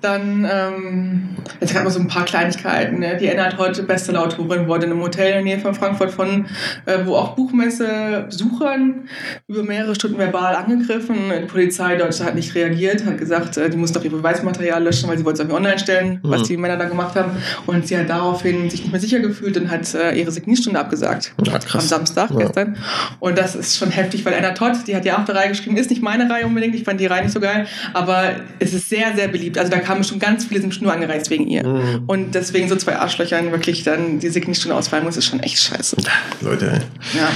Dann, 0.01 0.47
ähm, 0.51 1.29
jetzt 1.61 1.75
hat 1.75 1.85
man 1.85 1.93
so 1.93 2.01
ein 2.01 2.09
paar 2.09 2.25
Kleinigkeiten. 2.25 2.99
Ne? 2.99 3.17
Die 3.17 3.31
Anna 3.31 3.47
hat 3.47 3.59
heute 3.59 3.83
beste 3.83 4.19
Autorin, 4.21 4.69
wurde 4.69 4.87
in 4.87 4.93
einem 4.93 5.03
Hotel 5.03 5.29
in 5.29 5.33
der 5.33 5.43
Nähe 5.43 5.59
von 5.59 5.75
Frankfurt 5.75 6.11
von, 6.11 6.47
äh, 6.85 6.99
wo 7.05 7.17
auch 7.17 7.35
Buchmesse-Besuchern 7.35 9.09
über 9.49 9.63
mehrere 9.63 9.95
Stunden 9.95 10.19
verbal 10.19 10.55
angegriffen. 10.55 11.17
Die 11.43 11.47
Polizei 11.47 11.97
Deutschland 11.97 12.31
hat 12.31 12.35
nicht 12.35 12.55
reagiert, 12.55 13.05
hat 13.05 13.19
gesagt, 13.19 13.57
äh, 13.57 13.71
die 13.71 13.77
muss 13.77 13.93
doch 13.93 14.05
ihr 14.05 14.11
Beweismaterial 14.11 14.83
löschen, 14.83 15.09
weil 15.09 15.19
sie 15.19 15.25
wollte 15.25 15.43
es 15.43 15.49
irgendwie 15.49 15.57
online 15.57 15.79
stellen, 15.79 16.21
mhm. 16.23 16.31
was 16.31 16.43
die 16.43 16.57
Männer 16.57 16.77
da 16.77 16.85
gemacht 16.85 17.15
haben. 17.17 17.33
Und 17.67 17.87
sie 17.87 17.97
hat 17.97 18.09
daraufhin 18.09 18.69
sich 18.71 18.83
nicht 18.83 18.93
mehr 18.93 19.01
sicher 19.01 19.21
gefühlt 19.21 19.57
und 19.57 19.71
hat 19.71 19.95
äh, 19.95 20.13
ihre 20.13 20.31
Signierstunde 20.31 20.79
abgesagt. 20.79 21.35
Ja, 21.45 21.59
krass. 21.59 21.85
Am 21.85 21.89
Samstag 21.89 22.31
ja. 22.31 22.39
gestern. 22.39 22.77
Und 23.21 23.39
das 23.39 23.55
ist 23.55 23.77
schon 23.77 23.91
heftig, 23.91 24.25
weil 24.25 24.35
Anna 24.35 24.51
Todd, 24.53 24.77
die 24.87 24.95
hat 24.97 25.05
die 25.05 25.13
achte 25.13 25.35
Reihe 25.35 25.49
geschrieben, 25.49 25.77
ist 25.77 25.91
nicht 25.91 26.03
meine 26.03 26.29
Reihe 26.29 26.47
unbedingt, 26.47 26.75
ich 26.75 26.85
fand 26.85 27.01
die 27.01 27.07
Reihe 27.07 27.23
nicht 27.23 27.33
so 27.33 27.41
geil, 27.41 27.67
aber 27.93 28.33
es 28.59 28.75
ist 28.75 28.89
sehr, 28.89 29.15
sehr 29.15 29.29
beliebt. 29.29 29.59
Also 29.59 29.71
da 29.71 29.79
kamen 29.79 30.05
schon 30.05 30.19
ganz 30.19 30.45
viele 30.45 30.61
sind 30.61 30.81
nur 30.83 30.93
angereist 30.93 31.31
wegen 31.31 31.47
ihr. 31.47 31.67
Mhm. 31.67 32.05
Und 32.07 32.35
deswegen 32.35 32.69
so 32.69 32.77
zwei 32.77 32.97
Arschlöchern 32.97 33.51
wirklich 33.53 33.83
dann 33.83 34.19
die 34.19 34.29
Signierstunde 34.29 34.75
ausfallen 34.75 35.05
muss, 35.05 35.17
ist 35.17 35.27
schon 35.27 35.41
echt 35.41 35.59
scheiße. 35.59 35.97
Leute, 36.41 36.71
ey. 36.71 36.81
Ja. 37.19 37.29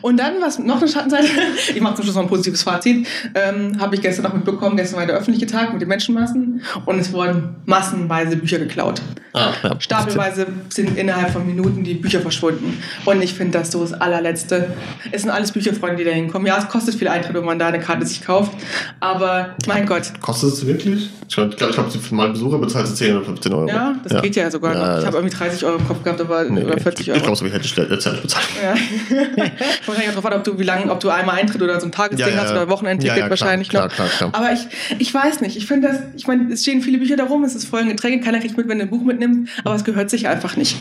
Und 0.00 0.18
dann, 0.18 0.34
was 0.40 0.58
noch 0.58 0.80
eine 0.80 0.88
Schattenseite, 0.88 1.26
ich 1.74 1.80
mache 1.80 1.96
zum 1.96 2.04
Schluss 2.04 2.16
noch 2.16 2.22
ein 2.22 2.28
positives 2.28 2.62
Fazit, 2.62 3.06
ähm, 3.34 3.80
habe 3.80 3.94
ich 3.94 4.02
gestern 4.02 4.26
auch 4.26 4.34
mitbekommen, 4.34 4.76
gestern 4.76 4.98
war 4.98 5.06
der 5.06 5.16
öffentliche 5.16 5.46
Tag 5.46 5.72
mit 5.72 5.82
den 5.82 5.88
Menschenmassen 5.88 6.62
und 6.86 6.98
es 6.98 7.12
wurden 7.12 7.56
massenweise 7.66 8.36
Bücher 8.36 8.58
geklaut. 8.58 9.00
Ah, 9.34 9.52
ja. 9.64 9.80
Stapelweise 9.80 10.46
sind 10.68 10.96
innerhalb 10.96 11.30
von 11.30 11.44
Minuten 11.44 11.82
die 11.82 11.94
Bücher 11.94 12.20
verschwunden. 12.20 12.80
Und 13.04 13.20
ich 13.20 13.34
finde 13.34 13.58
das 13.58 13.72
so 13.72 13.80
das 13.80 13.92
allerletzte. 13.92 14.72
Es 15.10 15.22
sind 15.22 15.30
alles 15.32 15.50
Bücherfreunde, 15.50 15.96
die 15.96 16.04
da 16.04 16.12
hinkommen. 16.12 16.46
Ja, 16.46 16.56
es 16.56 16.68
kostet 16.68 16.94
viel 16.94 17.08
Eintritt, 17.08 17.34
wenn 17.34 17.44
man 17.44 17.58
da 17.58 17.66
eine 17.66 17.80
Karte 17.80 18.06
sich 18.06 18.24
kauft. 18.24 18.52
Aber 19.00 19.56
mein 19.66 19.86
Gott. 19.86 20.12
Kostet 20.20 20.52
es 20.52 20.63
wirklich? 20.66 21.10
Ich 21.28 21.34
glaube, 21.34 21.54
ich 21.58 21.78
habe 21.78 21.90
für 21.90 22.14
mal 22.14 22.30
Besucher 22.30 22.58
bezahlt 22.58 22.86
10 22.86 23.16
oder 23.16 23.24
15 23.24 23.52
Euro. 23.52 23.68
Ja, 23.68 23.94
das 24.02 24.12
ja. 24.12 24.20
geht 24.20 24.36
ja 24.36 24.50
sogar 24.50 24.74
ja, 24.74 24.92
noch. 24.92 24.98
Ich 25.00 25.06
habe 25.06 25.16
irgendwie 25.16 25.36
30 25.36 25.64
Euro 25.64 25.78
im 25.78 25.88
Kopf 25.88 26.02
gehabt, 26.02 26.20
aber 26.20 26.44
nee, 26.44 26.62
oder 26.62 26.78
40 26.78 27.08
Euro. 27.08 27.16
Ich 27.16 27.22
glaube, 27.22 27.36
so 27.36 27.46
hätte 27.46 27.64
ich 27.64 27.76
letztendlich 27.76 28.22
bezahlt. 28.22 28.46
Ja. 28.62 28.74
wahrscheinlich 29.86 30.10
auch 30.10 30.14
drauf 30.14 30.26
an, 30.26 30.32
ob 30.34 30.44
du 30.44 30.58
wie 30.58 30.64
lange, 30.64 30.90
ob 30.90 31.00
du 31.00 31.08
einmal 31.08 31.36
Eintritt 31.36 31.62
oder 31.62 31.80
so 31.80 31.86
ein 31.86 31.92
Tagesding 31.92 32.36
hast 32.36 32.50
oder 32.50 32.62
ein 32.62 32.68
Wochenendticket 32.68 33.30
wahrscheinlich 33.30 33.68
klar, 33.68 33.88
noch. 33.88 33.94
Klar, 33.94 34.08
klar, 34.08 34.30
aber 34.32 34.52
ich, 34.52 34.66
ich 34.98 35.12
weiß 35.12 35.40
nicht. 35.40 35.56
Ich 35.56 35.66
finde 35.66 35.88
das, 35.88 35.98
ich 36.16 36.26
meine, 36.26 36.52
es 36.52 36.62
stehen 36.62 36.82
viele 36.82 36.98
Bücher 36.98 37.16
darum, 37.16 37.44
es 37.44 37.54
ist 37.54 37.66
voll 37.66 37.80
ein 37.80 37.88
Getränke, 37.88 38.24
keiner 38.24 38.38
kriegt 38.40 38.56
mit, 38.56 38.68
wenn 38.68 38.78
du 38.78 38.84
ein 38.84 38.90
Buch 38.90 39.02
mitnimmst, 39.02 39.52
aber 39.64 39.74
es 39.74 39.84
gehört 39.84 40.10
sich 40.10 40.28
einfach 40.28 40.56
nicht. 40.56 40.80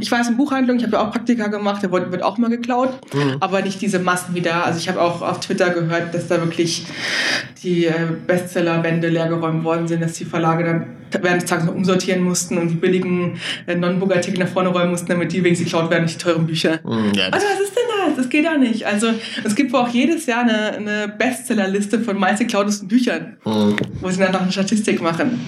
Ich 0.00 0.10
weiß 0.10 0.28
in 0.28 0.36
Buchhandlung, 0.36 0.76
ich 0.76 0.84
habe 0.84 0.96
ja 0.96 1.06
auch 1.06 1.10
Praktika 1.10 1.48
gemacht, 1.48 1.82
da 1.82 1.90
wird 1.90 2.22
auch 2.22 2.38
mal 2.38 2.50
geklaut, 2.50 2.90
mhm. 3.14 3.36
aber 3.40 3.62
nicht 3.62 3.80
diese 3.80 3.98
Massen 3.98 4.34
wie 4.34 4.40
da. 4.40 4.62
Also 4.62 4.78
ich 4.78 4.88
habe 4.88 5.00
auch 5.00 5.22
auf 5.22 5.40
Twitter 5.40 5.70
gehört, 5.70 6.14
dass 6.14 6.28
da 6.28 6.38
wirklich 6.40 6.86
die 7.62 7.86
äh, 7.86 8.08
Bestsellerwände 9.02 9.08
leergeräumt 9.08 9.64
worden 9.64 9.88
sind, 9.88 10.02
dass 10.02 10.14
die 10.14 10.24
Verlage 10.24 10.64
dann 10.64 10.86
während 11.20 11.42
des 11.42 11.50
Tages 11.50 11.66
noch 11.66 11.74
umsortieren 11.74 12.22
mussten 12.22 12.58
und 12.58 12.68
die 12.68 12.74
billigen 12.74 13.38
äh, 13.66 13.74
Non-Book-Artikel 13.74 14.40
nach 14.40 14.48
vorne 14.48 14.70
räumen 14.70 14.90
mussten, 14.90 15.08
damit 15.08 15.32
die 15.32 15.42
wenigstens 15.42 15.70
geklaut 15.70 15.90
werden, 15.90 16.04
nicht 16.04 16.20
die 16.20 16.24
teuren 16.24 16.46
Bücher. 16.46 16.80
Mm, 16.84 17.14
ja, 17.14 17.26
also 17.30 17.46
was 17.46 17.60
ist 17.60 17.74
denn 17.76 18.06
das? 18.06 18.16
Das 18.16 18.28
geht 18.28 18.46
auch 18.46 18.58
nicht. 18.58 18.86
Also 18.86 19.08
es 19.44 19.54
gibt 19.54 19.72
wohl 19.72 19.80
auch 19.80 19.88
jedes 19.88 20.26
Jahr 20.26 20.42
eine, 20.42 20.72
eine 20.72 21.08
Bestsellerliste 21.08 22.00
von 22.00 22.18
meist 22.18 22.40
geklautesten 22.40 22.88
Büchern, 22.88 23.36
mm. 23.44 23.72
wo 24.00 24.10
sie 24.10 24.18
dann 24.18 24.32
noch 24.32 24.42
eine 24.42 24.52
Statistik 24.52 25.02
machen. 25.02 25.40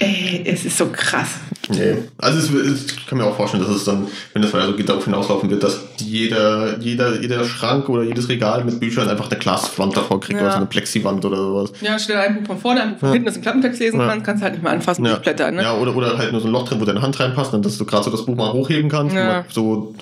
Ey, 0.00 0.42
es 0.44 0.64
ist 0.64 0.76
so 0.76 0.86
krass. 0.86 1.28
Nee. 1.68 1.96
Also 2.18 2.38
es, 2.58 2.86
ich 2.86 3.06
kann 3.06 3.18
mir 3.18 3.24
auch 3.24 3.36
vorstellen, 3.36 3.62
dass 3.62 3.74
es 3.74 3.84
dann, 3.84 4.06
wenn 4.32 4.42
das 4.42 4.52
weiter 4.52 4.66
so 4.66 4.76
geht, 4.76 4.88
darauf 4.88 5.04
hinauslaufen 5.04 5.48
wird, 5.48 5.62
dass 5.62 5.80
jeder, 5.98 6.78
jeder, 6.78 7.20
jeder 7.20 7.44
Schrank 7.44 7.88
oder 7.88 8.02
jedes 8.02 8.28
Regal 8.28 8.64
mit 8.64 8.80
Büchern 8.80 9.08
einfach 9.08 9.30
eine 9.30 9.38
Glaswand 9.38 9.96
davor 9.96 10.20
kriegt 10.20 10.38
ja. 10.38 10.44
oder 10.44 10.50
so 10.52 10.56
eine 10.58 10.66
Plexiwand 10.66 11.24
oder 11.24 11.36
sowas. 11.36 11.72
Ja, 11.80 11.98
steht 11.98 12.16
ein 12.16 12.40
Buch 12.40 12.46
von 12.46 12.58
vorne, 12.58 12.82
ein 12.82 12.92
Buch 12.92 13.00
von 13.00 13.08
ja. 13.10 13.12
hinten, 13.14 13.26
das 13.26 13.34
du 13.34 13.40
Klappentext 13.40 13.80
lesen 13.80 14.00
ja. 14.00 14.08
kannst, 14.08 14.26
kannst 14.26 14.42
du 14.42 14.44
halt 14.44 14.54
nicht 14.54 14.62
mehr 14.62 14.72
anfassen, 14.72 15.03
ja. 15.10 15.16
Blätter. 15.16 15.50
Ne? 15.50 15.62
Ja, 15.62 15.74
oder, 15.74 15.94
oder 15.94 16.18
halt 16.18 16.32
nur 16.32 16.40
so 16.40 16.48
ein 16.48 16.52
Loch 16.52 16.68
drin, 16.68 16.80
wo 16.80 16.84
deine 16.84 17.02
Hand 17.02 17.18
reinpasst, 17.18 17.54
und 17.54 17.64
dass 17.64 17.78
du 17.78 17.84
gerade 17.84 18.04
so 18.04 18.10
das 18.10 18.24
Buch 18.24 18.36
mal 18.36 18.52
hochheben 18.52 18.90
kannst. 18.90 19.14
Ja. 19.14 19.44
So, 19.50 19.94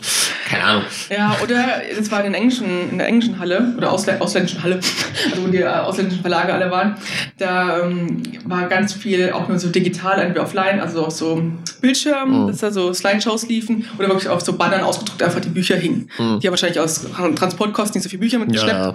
keine 0.48 0.64
Ahnung. 0.64 0.82
Ja, 1.10 1.36
oder 1.42 1.64
das 1.96 2.10
war 2.10 2.24
in, 2.24 2.34
englischen, 2.34 2.90
in 2.90 2.98
der 2.98 3.06
englischen 3.06 3.38
Halle 3.38 3.74
oder 3.76 3.90
Ausl 3.92 4.16
ausländischen 4.18 4.62
Halle, 4.62 4.80
also 5.30 5.42
wo 5.42 5.48
die 5.48 5.58
äh, 5.58 5.66
ausländischen 5.66 6.20
Verlage 6.20 6.52
alle 6.52 6.70
waren, 6.70 6.96
da 7.38 7.80
ähm, 7.80 8.22
war 8.44 8.68
ganz 8.68 8.92
viel 8.92 9.32
auch 9.32 9.48
nur 9.48 9.58
so 9.58 9.68
digital, 9.68 10.20
entweder 10.20 10.42
offline, 10.42 10.80
also 10.80 11.06
auf 11.06 11.12
so 11.12 11.42
Bildschirmen, 11.80 12.44
mhm. 12.44 12.46
dass 12.48 12.58
da 12.58 12.70
so 12.70 12.92
Slideshows 12.92 13.48
liefen 13.48 13.86
oder 13.98 14.08
wirklich 14.08 14.28
auf 14.28 14.42
so 14.42 14.54
Bannern 14.54 14.82
ausgedruckt 14.82 15.22
einfach 15.22 15.40
die 15.40 15.48
Bücher 15.48 15.76
hingen. 15.76 16.10
Mhm. 16.18 16.40
Die 16.40 16.46
haben 16.46 16.52
wahrscheinlich 16.52 16.80
aus 16.80 17.06
Transportkosten 17.34 17.98
nicht 17.98 18.04
so 18.04 18.10
viele 18.10 18.20
Bücher 18.20 18.38
mitgeschleppt. 18.38 18.74
Ja, 18.74 18.94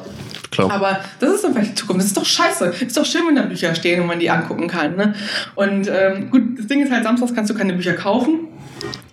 klar. 0.51 0.71
Aber 0.71 0.99
das 1.19 1.35
ist 1.35 1.43
dann 1.43 1.53
vielleicht 1.53 1.71
die 1.71 1.75
Zukunft. 1.75 2.01
Das 2.01 2.07
ist 2.07 2.17
doch 2.17 2.25
scheiße. 2.25 2.73
Ist 2.85 2.97
doch 2.97 3.05
schön, 3.05 3.21
wenn 3.27 3.35
da 3.35 3.43
Bücher 3.43 3.73
stehen 3.75 4.01
und 4.01 4.07
man 4.07 4.19
die 4.19 4.29
angucken 4.29 4.67
kann. 4.67 4.95
Ne? 4.95 5.13
Und 5.55 5.87
ähm, 5.97 6.29
gut, 6.29 6.57
das 6.57 6.67
Ding 6.67 6.81
ist 6.81 6.91
halt, 6.91 7.03
samstags 7.03 7.33
kannst 7.33 7.51
du 7.51 7.55
keine 7.55 7.73
Bücher 7.73 7.93
kaufen 7.93 8.47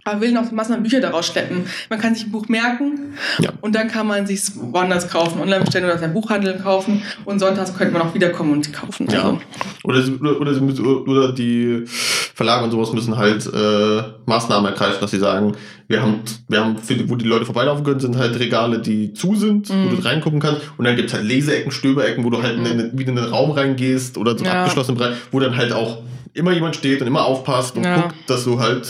aber 0.04 0.20
will 0.20 0.32
noch 0.32 0.50
Massen 0.52 0.74
an 0.74 0.82
Bücher 0.82 1.00
daraus 1.00 1.26
schleppen. 1.26 1.64
Man 1.88 1.98
kann 1.98 2.14
sich 2.14 2.26
ein 2.26 2.30
Buch 2.30 2.48
merken 2.48 3.14
ja. 3.38 3.50
und 3.62 3.74
dann 3.74 3.88
kann 3.88 4.06
man 4.06 4.26
sich 4.26 4.42
woanders 4.54 5.08
kaufen, 5.08 5.40
online 5.40 5.64
bestellen 5.64 5.86
oder 5.86 5.98
sein 5.98 6.12
Buchhandel 6.12 6.58
kaufen 6.58 7.02
und 7.24 7.38
sonntags 7.38 7.76
könnte 7.76 7.94
man 7.94 8.02
auch 8.02 8.14
wiederkommen 8.14 8.52
und 8.52 8.72
kaufen. 8.72 9.08
Ja. 9.10 9.22
Also. 9.22 9.40
Oder, 9.82 10.40
oder, 10.40 10.40
oder, 10.40 11.08
oder, 11.08 11.32
die 11.32 11.84
Verlage 11.86 12.64
und 12.64 12.70
sowas 12.70 12.92
müssen 12.92 13.16
halt 13.16 13.46
äh, 13.46 14.02
Maßnahmen 14.26 14.72
ergreifen, 14.72 15.00
dass 15.00 15.10
sie 15.10 15.18
sagen, 15.18 15.56
wir 15.88 16.02
haben, 16.02 16.20
wir 16.48 16.60
haben 16.60 16.78
für, 16.78 17.08
wo 17.08 17.16
die 17.16 17.26
Leute 17.26 17.46
vorbeilaufen 17.46 17.84
können, 17.84 18.00
sind 18.00 18.16
halt 18.16 18.38
Regale, 18.38 18.80
die 18.80 19.14
zu 19.14 19.34
sind, 19.34 19.70
mhm. 19.70 19.86
wo 19.86 19.96
du 19.96 20.04
reingucken 20.04 20.40
kannst. 20.40 20.62
Und 20.76 20.84
dann 20.84 20.96
gibt 20.96 21.08
es 21.08 21.14
halt 21.14 21.24
Leseecken, 21.24 21.72
Stöberecken, 21.72 22.24
wo 22.24 22.30
du 22.30 22.42
halt 22.42 22.58
mhm. 22.58 22.66
in, 22.66 22.80
in, 22.80 22.98
wieder 22.98 23.10
in 23.10 23.16
den 23.16 23.24
Raum 23.24 23.52
reingehst 23.52 24.18
oder 24.18 24.36
so 24.36 24.44
ja. 24.44 24.62
abgeschlossenen 24.62 24.98
Bereich, 24.98 25.16
wo 25.30 25.40
dann 25.40 25.56
halt 25.56 25.72
auch 25.72 26.02
immer 26.34 26.52
jemand 26.52 26.76
steht 26.76 27.00
und 27.00 27.06
immer 27.06 27.24
aufpasst 27.24 27.76
und 27.76 27.84
Ja. 27.84 28.02
guckt, 28.02 28.14
dass 28.26 28.44
du 28.44 28.58
halt 28.60 28.86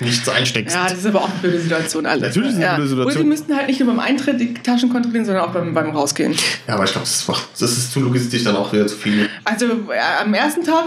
nichts 0.00 0.28
einsteckst. 0.28 0.74
Ja, 0.76 0.84
das 0.84 0.98
ist 0.98 1.06
aber 1.06 1.22
auch 1.22 1.28
eine 1.30 1.38
blöde 1.40 1.58
Situation. 1.58 2.04
Alles. 2.06 2.22
Natürlich 2.22 2.48
ist 2.50 2.54
es 2.56 2.58
eine 2.58 2.66
ja. 2.66 2.74
blöde 2.74 2.88
Situation. 2.90 3.12
Oder 3.14 3.22
die 3.22 3.28
müssten 3.28 3.56
halt 3.56 3.66
nicht 3.68 3.80
nur 3.80 3.88
beim 3.88 3.98
Eintritt 4.00 4.38
die 4.40 4.52
Taschen 4.54 4.90
kontrollieren, 4.90 5.24
sondern 5.24 5.44
auch 5.44 5.52
beim, 5.52 5.72
beim 5.72 5.90
Rausgehen. 5.90 6.34
Ja, 6.68 6.74
aber 6.74 6.84
ich 6.84 6.92
glaube, 6.92 7.06
das, 7.06 7.26
macht- 7.28 7.48
das 7.58 7.72
ist 7.72 7.92
zu 7.92 8.00
logistisch 8.00 8.44
dann 8.44 8.56
auch 8.56 8.70
wieder 8.72 8.86
zu 8.86 8.96
viel. 8.96 9.28
Also 9.44 9.66
äh, 9.66 10.22
am 10.22 10.34
ersten 10.34 10.64
Tag 10.64 10.84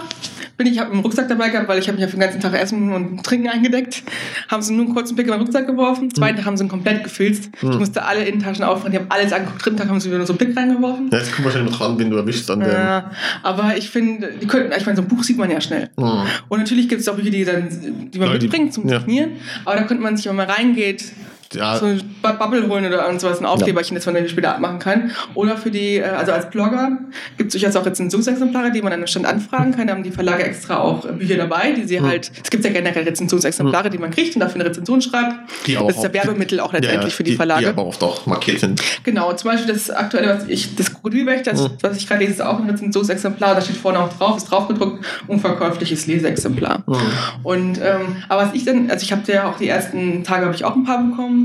bin 0.60 0.68
ich, 0.68 0.78
habe 0.78 0.92
einen 0.92 1.00
Rucksack 1.00 1.30
dabei 1.30 1.50
gehabt, 1.50 1.70
weil 1.70 1.80
ich 1.80 1.88
habe 1.88 1.96
mich 1.96 2.02
ja 2.02 2.08
für 2.08 2.18
den 2.18 2.20
ganzen 2.20 2.42
Tag 2.42 2.54
Essen 2.54 2.92
und 2.92 3.24
Trinken 3.24 3.48
eingedeckt. 3.48 4.04
Haben 4.50 4.62
sie 4.62 4.74
nur 4.74 4.86
einen 4.86 4.94
kurzen 4.94 5.16
Blick 5.16 5.26
in 5.26 5.32
meinen 5.32 5.44
Rucksack 5.44 5.66
geworfen. 5.66 6.14
Zweiten 6.14 6.36
Tag 6.36 6.46
haben 6.46 6.58
sie 6.58 6.66
ihn 6.66 6.70
komplett 6.70 7.02
gefilzt. 7.06 7.50
Ich 7.62 7.80
musste 7.80 8.04
alle 8.04 8.26
Innentaschen 8.26 8.66
aufmachen. 8.66 8.92
Die 8.92 8.98
haben 8.98 9.06
alles 9.08 9.32
angeguckt. 9.32 9.66
Dritten 9.66 9.78
Tag 9.78 9.88
haben 9.88 10.02
sie 10.02 10.10
wieder 10.10 10.18
nur 10.18 10.28
so 10.28 10.34
einen 10.34 10.38
Blick 10.38 10.58
reingeworfen. 10.58 11.10
Ja, 11.12 11.20
jetzt 11.20 11.32
kommt 11.34 11.46
wahrscheinlich 11.46 11.72
noch 11.72 11.80
dran, 11.80 11.98
wen 11.98 12.10
du 12.10 12.18
erwischst 12.18 12.52
an 12.52 12.60
der. 12.60 12.74
Ja, 12.74 13.12
aber 13.42 13.78
ich 13.78 13.90
finde, 13.90 14.34
die 14.42 14.48
könnten, 14.48 14.74
ich 14.78 14.86
meine, 14.86 14.98
so 14.98 15.02
ein 15.02 15.08
Buch 15.08 15.24
sieht 15.24 15.38
man 15.38 15.50
ja 15.50 15.62
schnell. 15.62 15.92
Mhm. 15.96 16.24
Und 16.50 16.60
natürlich 16.60 16.90
gibt 16.90 17.00
es 17.00 17.08
auch 17.08 17.16
Bücher, 17.16 17.32
die, 17.32 17.46
dann, 17.46 18.12
die 18.12 18.20
man 18.20 18.28
Leute, 18.28 18.44
mitbringt 18.44 18.74
zum 18.74 18.86
ja. 18.90 19.00
Signieren. 19.00 19.32
Aber 19.64 19.78
da 19.78 19.84
könnte 19.84 20.04
man 20.04 20.18
sich, 20.18 20.26
wenn 20.26 20.36
man 20.36 20.50
reingeht, 20.50 21.06
Ja, 21.54 21.78
so 21.78 21.86
ein 21.88 22.00
Bu- 22.22 22.34
Bubble 22.38 22.68
holen 22.68 22.86
oder 22.86 23.04
irgend 23.06 23.22
sowas, 23.22 23.40
ein 23.40 23.46
Aufkleberchen, 23.46 23.96
das 23.96 24.06
man 24.06 24.14
dann 24.16 24.30
später 24.30 24.54
abmachen 24.54 24.78
kann. 24.80 25.12
Oder 25.34 25.58
für 25.58 25.72
die, 25.72 25.96
äh, 25.98 26.04
also 26.04 26.32
als 26.32 26.50
Blogger 26.52 26.98
gibt 27.38 27.54
es 27.54 27.60
durchaus 27.60 27.76
auch 27.76 27.86
Rezensionsexemplare, 27.86 28.72
die 28.72 28.82
man 28.84 28.94
an 28.94 29.00
einem 29.00 29.08
Stand 29.08 29.26
anfragen 29.26 29.72
kann. 29.76 29.88
Da 29.88 29.94
haben 29.94 30.04
die 30.04 30.12
Verlage 30.12 30.44
extra 30.44 30.78
auch 30.80 31.06
äh, 31.06 31.12
Bücher 31.14 31.38
dabei, 31.38 31.72
die 31.72 31.86
sie 31.86 32.02
halt, 32.02 32.32
es 32.44 32.50
gibt 32.52 32.64
ja 32.66 32.72
generell 32.72 33.04
Rezensionsexemplare, 33.04 33.90
die 33.90 33.98
man 33.98 34.12
kriegt 34.12 34.36
und 34.36 34.42
dafür 34.42 34.56
eine 34.62 34.70
Rezension 34.70 35.02
schreibt. 35.02 35.36
Die 35.66 35.76
aber 35.76 35.88
das 35.88 35.98
ist 35.98 36.04
ja 36.04 36.10
auch- 36.10 36.14
Werbemittel 36.14 36.60
auch 36.60 36.72
letztendlich 36.74 37.14
ja, 37.14 37.16
für 37.18 37.24
die, 37.24 37.32
Die 37.32 37.38
Verlage. 37.38 37.70
aber 37.70 37.86
oft 37.86 38.04
auch 38.04 38.26
markiert 38.28 38.60
sind. 38.60 38.82
Genau, 39.04 39.34
zum 39.34 39.50
Beispiel 39.50 39.74
das 39.74 39.90
aktuelle, 39.90 40.36
was 40.36 40.48
ich, 40.48 40.76
das 40.76 40.94
Krokodilwächter, 40.94 41.52
das, 41.54 41.64
Hm. 41.64 41.72
was 41.82 41.98
ich 41.98 42.08
gerade 42.08 42.20
lese, 42.22 42.34
ist 42.34 42.42
auch 42.42 42.60
ein 42.60 42.70
Rezensionsexemplar. 42.70 43.56
Da 43.56 43.62
steht 43.62 43.78
vorne 43.78 44.00
auch 44.00 44.14
drauf, 44.16 44.38
ist 44.38 44.46
draufgedruckt, 44.52 45.04
unverkäufliches 45.28 46.06
Leseexemplar. 46.06 46.84
Mhm. 46.86 46.96
Und, 47.44 47.78
ähm, 47.80 48.18
aber 48.28 48.44
was 48.44 48.54
ich 48.54 48.66
dann, 48.66 48.92
also 48.92 49.04
ich 49.04 49.12
habe 49.12 49.22
ja 49.32 49.50
auch 49.50 49.58
die 49.58 49.68
ersten 49.68 50.24
Tage 50.24 50.46
habe 50.46 50.54
ich 50.56 50.64
auch 50.64 50.76
ein 50.76 50.84
paar 50.84 51.04
bekommen. 51.04 51.39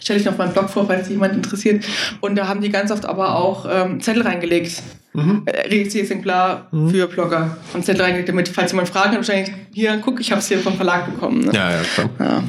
Stelle 0.00 0.20
ich 0.20 0.24
noch 0.24 0.38
meinen 0.38 0.52
Blog 0.52 0.70
vor, 0.70 0.86
falls 0.86 1.06
sich 1.06 1.14
jemand 1.14 1.34
interessiert. 1.34 1.84
Und 2.20 2.36
da 2.36 2.48
haben 2.48 2.60
die 2.60 2.70
ganz 2.70 2.90
oft 2.90 3.04
aber 3.04 3.36
auch 3.36 3.66
ähm, 3.70 4.00
Zettel 4.00 4.22
reingelegt. 4.22 4.82
Mhm. 5.12 5.42
Äh, 5.46 5.82
Exemplar 5.82 6.68
für 6.70 7.06
Blogger. 7.08 7.56
Haben 7.72 7.82
Zettel 7.82 8.02
reingelegt, 8.02 8.28
damit, 8.28 8.48
falls 8.48 8.72
jemand 8.72 8.88
Fragen 8.88 9.10
hat, 9.10 9.16
wahrscheinlich, 9.16 9.52
hier, 9.72 9.98
guck, 10.02 10.20
ich 10.20 10.30
habe 10.30 10.40
es 10.40 10.48
hier 10.48 10.58
vom 10.58 10.74
Verlag 10.74 11.06
bekommen. 11.06 11.40
Ne? 11.46 11.52
Ja, 11.52 11.70
ja, 11.72 11.80
klar. 11.94 12.10
Ja. 12.20 12.42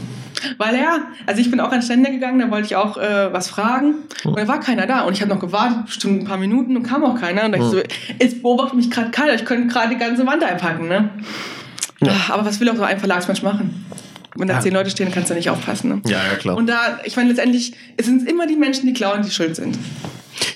Weil 0.58 0.76
ja, 0.76 1.00
also 1.26 1.42
ich 1.42 1.52
bin 1.52 1.60
auch 1.60 1.72
an 1.72 1.82
Stände 1.82 2.12
gegangen, 2.12 2.40
da 2.40 2.50
wollte 2.52 2.68
ich 2.68 2.76
auch 2.76 2.98
äh, 2.98 3.34
was 3.34 3.50
fragen 3.50 3.96
und 4.24 4.38
da 4.38 4.48
war 4.48 4.60
keiner 4.60 4.86
da 4.86 5.02
und 5.02 5.14
ich 5.14 5.22
habe 5.22 5.30
noch 5.30 5.40
gewartet, 5.40 5.86
bestimmt 5.86 6.22
ein 6.22 6.26
paar 6.26 6.38
Minuten 6.38 6.78
und 6.78 6.84
kam 6.84 7.04
auch 7.04 7.20
keiner 7.20 7.46
und 7.46 7.52
da 7.52 7.58
ich 7.58 7.64
so, 7.66 7.82
es 8.20 8.42
beobachtet 8.42 8.76
mich 8.76 8.90
gerade 8.90 9.12
keiner, 9.12 9.34
ich 9.34 9.44
könnte 9.44 9.68
gerade 9.68 9.90
die 9.90 9.98
ganze 9.98 10.26
Wand 10.26 10.44
einpacken, 10.44 10.88
ne? 10.88 11.10
Ah, 12.02 12.34
Aber 12.34 12.46
was 12.46 12.60
will 12.60 12.70
auch 12.70 12.76
so 12.76 12.84
ein 12.84 13.00
Verlagsmensch 13.00 13.44
machen? 13.44 13.86
Wenn 14.36 14.48
da 14.48 14.56
Ja. 14.56 14.60
zehn 14.62 14.74
Leute 14.74 14.90
stehen, 14.90 15.12
kannst 15.12 15.30
du 15.30 15.34
nicht 15.34 15.50
aufpassen, 15.50 15.90
ne? 15.90 16.02
Ja, 16.06 16.18
ja, 16.32 16.36
klar. 16.38 16.56
Und 16.58 16.68
da, 16.68 17.00
ich 17.04 17.16
meine 17.16 17.30
letztendlich, 17.30 17.74
es 17.98 18.06
sind 18.06 18.30
immer 18.30 18.46
die 18.48 18.56
Menschen, 18.56 18.86
die 18.86 18.94
klauen, 18.94 19.22
die 19.24 19.32
schuld 19.32 19.56
sind. 19.56 19.78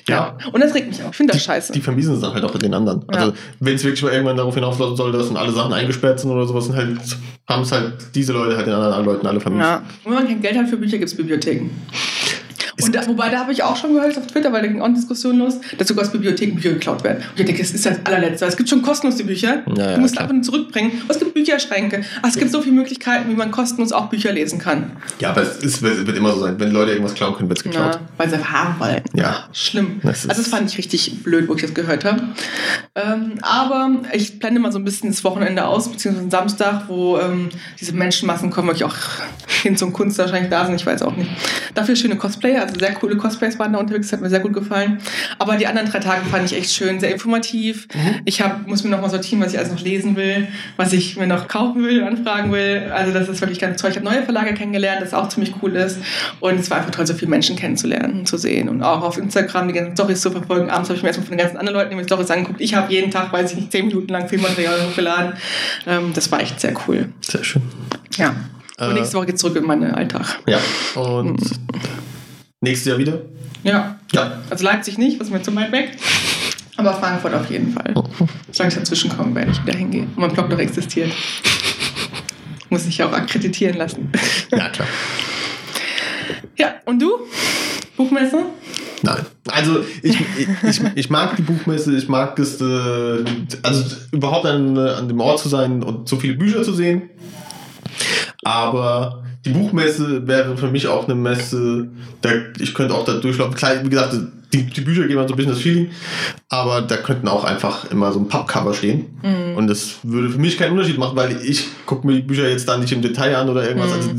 ja. 0.08 0.38
Und 0.52 0.62
das 0.62 0.74
regt 0.74 0.88
mich 0.90 1.02
auch. 1.04 1.10
Ich 1.12 1.16
finde 1.18 1.34
das 1.34 1.44
scheiße. 1.44 1.74
Die 1.74 1.82
vermiesen 1.82 2.16
es 2.16 2.22
dann 2.22 2.34
halt 2.34 2.44
auch 2.44 2.52
den 2.58 2.74
anderen. 2.74 3.04
Ja. 3.12 3.20
Also, 3.20 3.34
wenn 3.60 3.76
es 3.76 3.84
wirklich 3.84 4.04
mal 4.04 4.12
irgendwann 4.14 4.38
darauf 4.38 4.54
hinauslaufen 4.54 4.96
soll, 4.96 5.12
dass 5.12 5.28
dann 5.28 5.38
alle 5.38 5.52
Sachen 5.52 5.74
eingesperrt 5.74 6.20
sind 6.20 6.30
oder 6.32 6.46
sowas, 6.46 6.68
dann 6.68 6.76
halt, 6.78 7.00
haben 7.48 7.64
es 7.64 7.72
halt 7.72 7.94
diese 8.16 8.34
Leute 8.34 8.56
halt 8.56 8.68
den 8.68 8.74
anderen 8.74 9.06
Leuten 9.06 9.26
alle 9.28 9.40
vermiest. 9.40 9.64
Ja. 9.66 9.78
Und 10.04 10.12
wenn 10.12 10.14
man 10.14 10.28
kein 10.28 10.42
Geld 10.42 10.58
hat 10.58 10.68
für 10.70 10.78
Bücher, 10.78 10.98
gibt 10.98 11.10
es 11.10 11.18
Bibliotheken. 11.18 11.70
Und 12.82 12.96
da, 12.96 13.06
wobei, 13.08 13.30
da 13.30 13.40
habe 13.40 13.52
ich 13.52 13.64
auch 13.64 13.76
schon 13.76 13.94
gehört 13.94 14.18
auf 14.18 14.28
Twitter, 14.28 14.52
weil 14.52 14.62
da 14.62 14.68
ging 14.68 14.82
auch 14.82 14.86
eine 14.86 14.96
Diskussion 14.96 15.38
los, 15.40 15.56
dass 15.78 15.88
sogar 15.88 16.06
aus 16.06 16.12
Bibliotheken 16.12 16.56
Bücher 16.56 16.72
geklaut 16.72 17.04
werden. 17.04 17.18
Und 17.18 17.40
ich 17.40 17.46
denke, 17.46 17.62
das 17.62 17.72
ist 17.72 17.86
das 17.86 17.98
allerletzte. 18.06 18.46
Es 18.46 18.58
gibt 18.58 18.70
schon 18.70 18.82
kostenlose 18.82 19.24
Bücher. 19.24 19.64
Ja, 19.76 19.90
ja, 19.90 19.96
du 19.96 20.02
musst 20.02 20.14
klar. 20.14 20.24
einfach 20.24 20.34
nur 20.34 20.44
zurückbringen. 20.44 20.92
Aber 21.04 21.14
es 21.14 21.20
gibt 21.20 21.34
Bücherschränke. 21.34 22.04
Ach, 22.22 22.30
es 22.30 22.38
gibt 22.38 22.52
so 22.52 22.62
viele 22.62 22.76
Möglichkeiten, 22.76 23.30
wie 23.30 23.36
man 23.36 23.52
kostenlos 23.52 23.92
auch 23.92 24.08
Bücher 24.10 24.32
lesen 24.32 24.60
kann. 24.60 24.92
Ja, 25.20 25.30
aber 25.32 25.42
es 25.44 25.58
ist, 25.58 25.84
es 25.84 26.06
wird 26.08 26.18
immer 26.18 26.32
so 26.34 26.40
sein. 26.42 26.56
Wenn 26.60 26.72
Leute 26.72 26.92
irgendwas 26.92 27.14
klauen 27.14 27.36
können, 27.36 27.50
wird 27.50 27.60
es 27.60 27.64
geklaut. 27.64 27.96
Ja, 27.96 28.00
weil 28.18 28.30
sie 28.30 28.38
haben 28.44 28.80
wollen. 28.80 29.02
Ja. 29.14 29.48
Schlimm. 29.54 30.00
Das 30.04 30.24
ist- 30.24 30.30
also 30.30 30.42
das 30.42 30.50
fand 30.52 30.70
ich 30.72 30.78
richtig 30.78 31.24
blöd, 31.24 31.48
wo 31.48 31.56
ich 31.56 31.62
das 31.62 31.74
gehört 31.74 32.06
habe. 32.06 32.22
Ähm, 32.96 33.34
aber 33.42 33.90
ich 34.14 34.40
blende 34.40 34.60
mal 34.60 34.72
so 34.72 34.78
ein 34.80 34.86
bisschen 34.86 35.10
das 35.10 35.24
Wochenende 35.24 35.66
aus, 35.66 35.90
beziehungsweise 35.90 36.30
Samstag, 36.30 36.84
wo 36.88 37.18
ähm, 37.20 37.50
diese 37.80 37.94
Menschenmassen 37.94 38.50
kommen, 38.52 38.68
wirklich 38.68 38.84
auch 38.86 38.96
hin 39.64 39.76
zum 39.78 39.94
Kunst 39.94 40.18
wahrscheinlich 40.18 40.50
da 40.50 40.66
sind, 40.66 40.76
ich 40.76 40.86
weiß 40.86 41.02
auch 41.02 41.16
nicht. 41.16 41.30
Dafür 41.74 41.96
schöne 41.96 42.16
Cosplayer, 42.18 42.63
also 42.64 42.80
sehr 42.80 42.94
coole 42.94 43.16
Cosplays 43.18 43.60
waren 43.60 43.74
da 43.74 43.80
unterwegs, 43.80 44.12
hat 44.12 44.22
mir 44.22 44.30
sehr 44.30 44.40
gut 44.40 44.54
gefallen. 44.54 45.00
Aber 45.40 45.56
die 45.56 45.68
anderen 45.68 45.90
drei 45.90 46.00
Tage 46.00 46.26
fand 46.26 46.52
ich 46.52 46.58
echt 46.58 46.72
schön, 46.72 47.00
sehr 47.00 47.12
informativ. 47.12 47.88
Ich 48.26 48.42
hab, 48.42 48.68
muss 48.68 48.84
mir 48.84 48.90
noch 48.90 49.02
mal 49.02 49.10
sortieren, 49.10 49.42
was 49.42 49.54
ich 49.54 49.60
alles 49.60 49.72
noch 49.72 49.82
lesen 49.82 50.16
will, 50.16 50.48
was 50.78 50.94
ich 50.94 51.18
mir 51.18 51.28
noch 51.28 51.48
kaufen 51.48 51.84
will, 51.84 52.04
anfragen 52.04 52.52
will. 52.52 52.92
Also 52.94 53.14
das 53.14 53.30
ist 53.30 53.42
wirklich 53.42 53.60
ganz 53.60 53.82
toll. 53.82 53.92
Ich 53.92 53.98
habe 53.98 54.06
neue 54.06 54.24
Verlage 54.24 54.54
kennengelernt, 54.54 55.02
das 55.02 55.14
auch 55.14 55.30
ziemlich 55.30 55.54
cool 55.62 55.76
ist. 55.76 56.00
Und 56.40 56.60
es 56.60 56.70
war 56.70 56.78
einfach 56.78 56.92
toll, 56.92 57.06
so 57.08 57.14
viele 57.14 57.30
Menschen 57.30 57.56
kennenzulernen 57.56 58.26
zu 58.26 58.38
sehen. 58.38 58.70
Und 58.70 58.82
auch 58.82 59.02
auf 59.02 59.18
Instagram 59.18 59.68
die 59.68 59.74
ganzen 59.74 59.96
Storys 59.96 60.22
zu 60.22 60.32
verfolgen. 60.32 60.70
Abends 60.70 60.90
habe 60.90 60.98
ich 60.98 61.04
mir 61.04 61.10
erstmal 61.10 61.28
von 61.28 61.38
den 61.38 61.44
ganzen 61.44 61.58
anderen 61.58 61.78
Leuten 61.80 61.90
die 61.92 61.96
mir 61.96 62.04
Storys 62.04 62.32
angeguckt. 62.32 62.62
Ich 62.62 62.74
habe 62.76 62.92
jeden 62.92 63.12
Tag, 63.12 63.32
weiß 63.32 63.52
ich 63.52 63.58
nicht, 63.58 63.72
zehn 63.72 63.88
Minuten 63.88 64.10
lang 64.10 64.28
Filmmaterial 64.28 64.88
hochgeladen. 64.88 65.34
Ähm, 65.88 66.12
das 66.14 66.32
war 66.32 66.40
echt 66.42 66.60
sehr 66.60 66.74
cool. 66.88 67.10
Sehr 67.22 67.44
schön. 67.44 67.62
Ja. 68.18 68.36
Und 68.80 68.92
Äh, 68.92 68.94
nächste 68.94 69.18
Woche 69.18 69.28
geht's 69.28 69.42
zurück 69.42 69.56
in 69.56 69.66
meinen 69.66 69.92
Alltag. 69.92 70.40
Ja. 70.48 70.60
Und 70.96 71.40
nächstes 72.64 72.88
Jahr 72.88 72.98
wieder? 72.98 73.22
Ja. 73.64 74.00
Ja. 74.14 74.42
Also 74.50 74.64
Leipzig 74.64 74.98
nicht, 74.98 75.20
was 75.20 75.30
mir 75.30 75.42
zu 75.42 75.56
weit 75.56 75.72
weg. 75.72 75.92
Aber 76.76 76.94
Frankfurt 76.94 77.34
auf 77.34 77.50
jeden 77.52 77.72
Fall. 77.72 77.94
Solange 78.52 78.74
ich 78.74 78.80
dazwischen 78.80 79.16
komme, 79.16 79.36
werde 79.36 79.52
ich 79.52 79.64
wieder 79.64 79.78
hingehen. 79.78 80.08
Und 80.16 80.18
mein 80.18 80.34
Blog 80.34 80.50
noch 80.50 80.58
existiert. 80.58 81.12
Muss 82.70 82.88
ich 82.88 82.98
ja 82.98 83.08
auch 83.08 83.14
akkreditieren 83.14 83.78
lassen. 83.78 84.12
Ja, 84.52 84.70
klar. 84.70 84.88
Ja, 86.58 86.76
und 86.86 87.02
du? 87.02 87.12
Buchmesse? 87.98 88.46
Nein. 89.02 89.26
Also 89.48 89.84
ich, 90.02 90.18
ich, 90.64 90.82
ich, 90.96 91.10
mag 91.10 91.36
die 91.36 91.42
Buchmesse, 91.42 91.96
ich 91.96 92.08
mag 92.08 92.38
es, 92.40 92.62
äh, 92.62 93.26
also 93.64 93.96
überhaupt 94.12 94.46
an, 94.46 94.78
an 94.78 95.08
dem 95.08 95.20
Ort 95.20 95.40
zu 95.40 95.50
sein 95.50 95.84
und 95.84 96.08
so 96.08 96.18
viele 96.18 96.36
Bücher 96.36 96.64
zu 96.64 96.74
sehen. 96.74 97.10
Aber 98.44 99.24
die 99.46 99.50
Buchmesse 99.50 100.28
wäre 100.28 100.56
für 100.58 100.70
mich 100.70 100.88
auch 100.88 101.06
eine 101.06 101.16
Messe, 101.16 101.90
da, 102.22 102.30
ich 102.60 102.74
könnte 102.74 102.94
auch 102.94 103.06
da 103.06 103.14
durchlaufen. 103.14 103.56
Klar, 103.56 103.84
wie 103.84 103.90
gesagt, 103.90 104.16
die, 104.54 104.64
die 104.64 104.82
Bücher 104.82 105.08
geben 105.08 105.20
halt 105.20 105.30
so 105.30 105.34
ein 105.34 105.38
bisschen 105.38 105.52
das 105.52 105.62
Feeling, 105.62 105.90
aber 106.50 106.82
da 106.82 106.98
könnten 106.98 107.28
auch 107.28 107.44
einfach 107.44 107.90
immer 107.92 108.12
so 108.12 108.20
ein 108.20 108.28
Pappcover 108.28 108.74
stehen. 108.74 109.06
Und 109.56 109.68
das 109.68 109.96
würde 110.04 110.30
für 110.30 110.40
mich 110.40 110.58
keinen 110.58 110.74
Unterschied 110.74 110.98
machen, 110.98 111.18
weil 111.18 111.42
ich 111.44 111.68
gucke 111.86 112.06
mir 112.06 112.14
die 112.14 112.22
Bücher 112.22 112.48
jetzt 112.48 112.68
da 112.68 112.78
nicht 112.78 112.92
im 112.94 113.02
Detail 113.02 113.36
an 113.36 113.50
oder 113.50 113.68
irgendwas. 113.68 113.92
Also, 113.92 114.12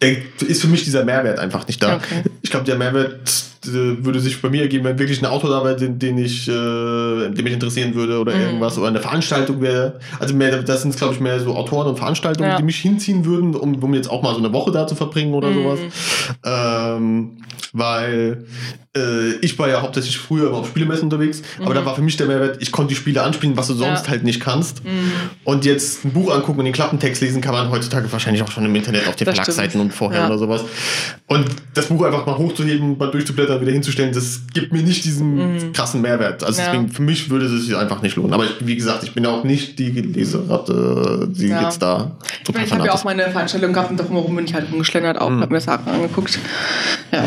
da 0.00 0.06
ist 0.46 0.60
für 0.60 0.68
mich 0.68 0.82
dieser 0.84 1.04
Mehrwert 1.04 1.38
einfach 1.38 1.66
nicht 1.66 1.82
da. 1.82 1.96
Okay. 1.96 2.24
Ich 2.42 2.50
glaube, 2.50 2.66
der 2.66 2.76
Mehrwert 2.76 3.51
würde 3.64 4.18
sich 4.20 4.40
bei 4.42 4.50
mir 4.50 4.62
ergeben, 4.62 4.84
wenn 4.84 4.98
wirklich 4.98 5.22
ein 5.22 5.26
Autor 5.26 5.50
da 5.50 5.64
wäre, 5.64 5.76
den, 5.76 5.98
den 5.98 6.18
ich, 6.18 6.48
äh, 6.48 6.52
der 6.52 7.42
mich 7.44 7.52
interessieren 7.52 7.94
würde 7.94 8.18
oder 8.18 8.34
irgendwas 8.34 8.76
oder 8.78 8.88
eine 8.88 9.00
Veranstaltung 9.00 9.60
wäre. 9.60 10.00
Also 10.18 10.34
mehr, 10.34 10.62
das 10.62 10.82
sind 10.82 10.96
glaube 10.96 11.14
ich 11.14 11.20
mehr 11.20 11.38
so 11.40 11.54
Autoren 11.54 11.86
und 11.88 11.96
Veranstaltungen, 11.96 12.50
Ja. 12.50 12.56
die 12.56 12.64
mich 12.64 12.78
hinziehen 12.78 13.24
würden, 13.24 13.54
um, 13.54 13.74
um 13.82 13.94
jetzt 13.94 14.10
auch 14.10 14.22
mal 14.22 14.32
so 14.32 14.38
eine 14.38 14.52
Woche 14.52 14.72
da 14.72 14.86
zu 14.86 14.94
verbringen 14.96 15.34
oder 15.34 15.52
sowas. 15.52 15.78
Ähm, 16.44 17.38
weil 17.74 18.44
äh, 18.94 19.30
ich 19.40 19.58
war 19.58 19.66
ja 19.68 19.80
hauptsächlich 19.80 20.18
früher 20.18 20.48
immer 20.48 20.58
auf 20.58 20.68
Spielemessen 20.68 21.04
unterwegs, 21.04 21.42
aber 21.62 21.72
da 21.72 21.86
war 21.86 21.94
für 21.94 22.02
mich 22.02 22.18
der 22.18 22.26
Mehrwert, 22.26 22.58
ich 22.60 22.70
konnte 22.70 22.90
die 22.90 22.96
Spiele 22.96 23.22
anspielen, 23.22 23.56
was 23.56 23.68
du 23.68 23.74
sonst 23.74 24.04
Ja. 24.04 24.10
halt 24.10 24.24
nicht 24.24 24.40
kannst. 24.40 24.82
Und 25.44 25.64
jetzt 25.64 26.04
ein 26.04 26.12
Buch 26.12 26.34
angucken 26.34 26.58
und 26.58 26.64
den 26.66 26.74
Klappentext 26.74 27.22
lesen 27.22 27.40
kann 27.40 27.54
man 27.54 27.70
heutzutage 27.70 28.12
wahrscheinlich 28.12 28.42
auch 28.42 28.50
schon 28.50 28.66
im 28.66 28.74
Internet 28.74 29.08
auf 29.08 29.16
den 29.16 29.24
Das 29.24 29.34
Verlagsseiten 29.36 29.70
stimmt. 29.70 29.84
und 29.84 29.92
vorher 29.94 30.20
Ja. 30.20 30.26
oder 30.26 30.36
sowas. 30.36 30.64
Und 31.26 31.46
das 31.72 31.86
Buch 31.86 32.02
einfach 32.04 32.26
mal 32.26 32.36
hochzuheben, 32.36 32.98
mal 32.98 33.10
durchzublättern, 33.10 33.51
wieder 33.60 33.72
hinzustellen, 33.72 34.12
das 34.12 34.40
gibt 34.54 34.72
mir 34.72 34.82
nicht 34.82 35.04
diesen 35.04 35.72
krassen 35.72 36.00
Mehrwert. 36.00 36.42
Also 36.44 36.60
Mhm. 36.60 36.66
Ja. 36.66 36.72
deswegen, 36.72 36.88
für 36.92 37.02
mich 37.02 37.30
würde 37.30 37.46
es 37.46 37.64
sich 37.64 37.76
einfach 37.76 38.02
nicht 38.02 38.16
lohnen. 38.16 38.32
Aber 38.32 38.44
ich, 38.44 38.52
wie 38.60 38.76
gesagt, 38.76 39.02
ich 39.04 39.12
bin 39.12 39.26
auch 39.26 39.44
nicht 39.44 39.78
die 39.78 39.90
Leseratte, 39.90 41.28
die 41.30 41.48
Ja. 41.48 41.62
jetzt 41.62 41.80
da 41.82 42.12
Ich, 42.38 42.44
total 42.44 42.60
meine, 42.62 42.66
ich 42.66 42.72
habe 42.74 42.86
ja 42.86 42.92
auch 42.94 43.04
meine 43.04 43.22
Veranstaltung 43.30 43.72
gehabt 43.72 43.90
und 43.90 43.96
drumherum 43.98 44.36
bin 44.36 44.44
ich 44.44 44.54
halt 44.54 44.70
rumgeschlendert, 44.70 45.20
auch, 45.20 45.30
habe 45.30 45.52
mir 45.52 45.60
Sachen 45.60 45.88
angeguckt. 45.92 46.38
Ja. 47.12 47.24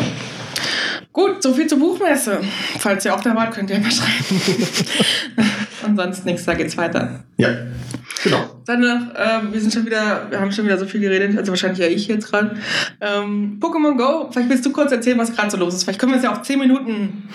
Gut, 1.16 1.42
so 1.42 1.54
viel 1.54 1.66
zur 1.66 1.78
Buchmesse. 1.78 2.40
Falls 2.78 3.06
ihr 3.06 3.14
auch 3.14 3.22
da 3.22 3.34
wart, 3.34 3.54
könnt 3.54 3.70
ihr 3.70 3.78
mal 3.78 3.90
schreiben. 3.90 4.38
Ansonsten 5.86 6.28
nächstes 6.28 6.44
Jahr 6.44 6.56
geht's 6.56 6.76
weiter. 6.76 7.24
Ja, 7.38 7.48
genau. 8.22 8.60
Dann 8.66 8.80
noch, 8.80 9.14
ähm, 9.16 9.50
wir 9.50 9.58
sind 9.58 9.72
schon 9.72 9.86
wieder, 9.86 10.26
wir 10.28 10.38
haben 10.38 10.52
schon 10.52 10.66
wieder 10.66 10.76
so 10.76 10.84
viel 10.84 11.00
geredet, 11.00 11.38
also 11.38 11.52
wahrscheinlich 11.52 11.78
ja 11.78 11.86
ich 11.86 12.06
jetzt 12.06 12.30
gerade. 12.30 12.56
Ähm, 13.00 13.58
Pokémon 13.62 13.96
Go, 13.96 14.28
vielleicht 14.30 14.50
willst 14.50 14.66
du 14.66 14.72
kurz 14.72 14.92
erzählen, 14.92 15.16
was 15.16 15.34
gerade 15.34 15.50
so 15.50 15.56
los 15.56 15.72
ist. 15.72 15.84
Vielleicht 15.84 15.98
können 15.98 16.12
wir 16.12 16.18
es 16.18 16.22
ja 16.24 16.32
auf 16.32 16.42
10 16.42 16.58
Minuten. 16.58 17.30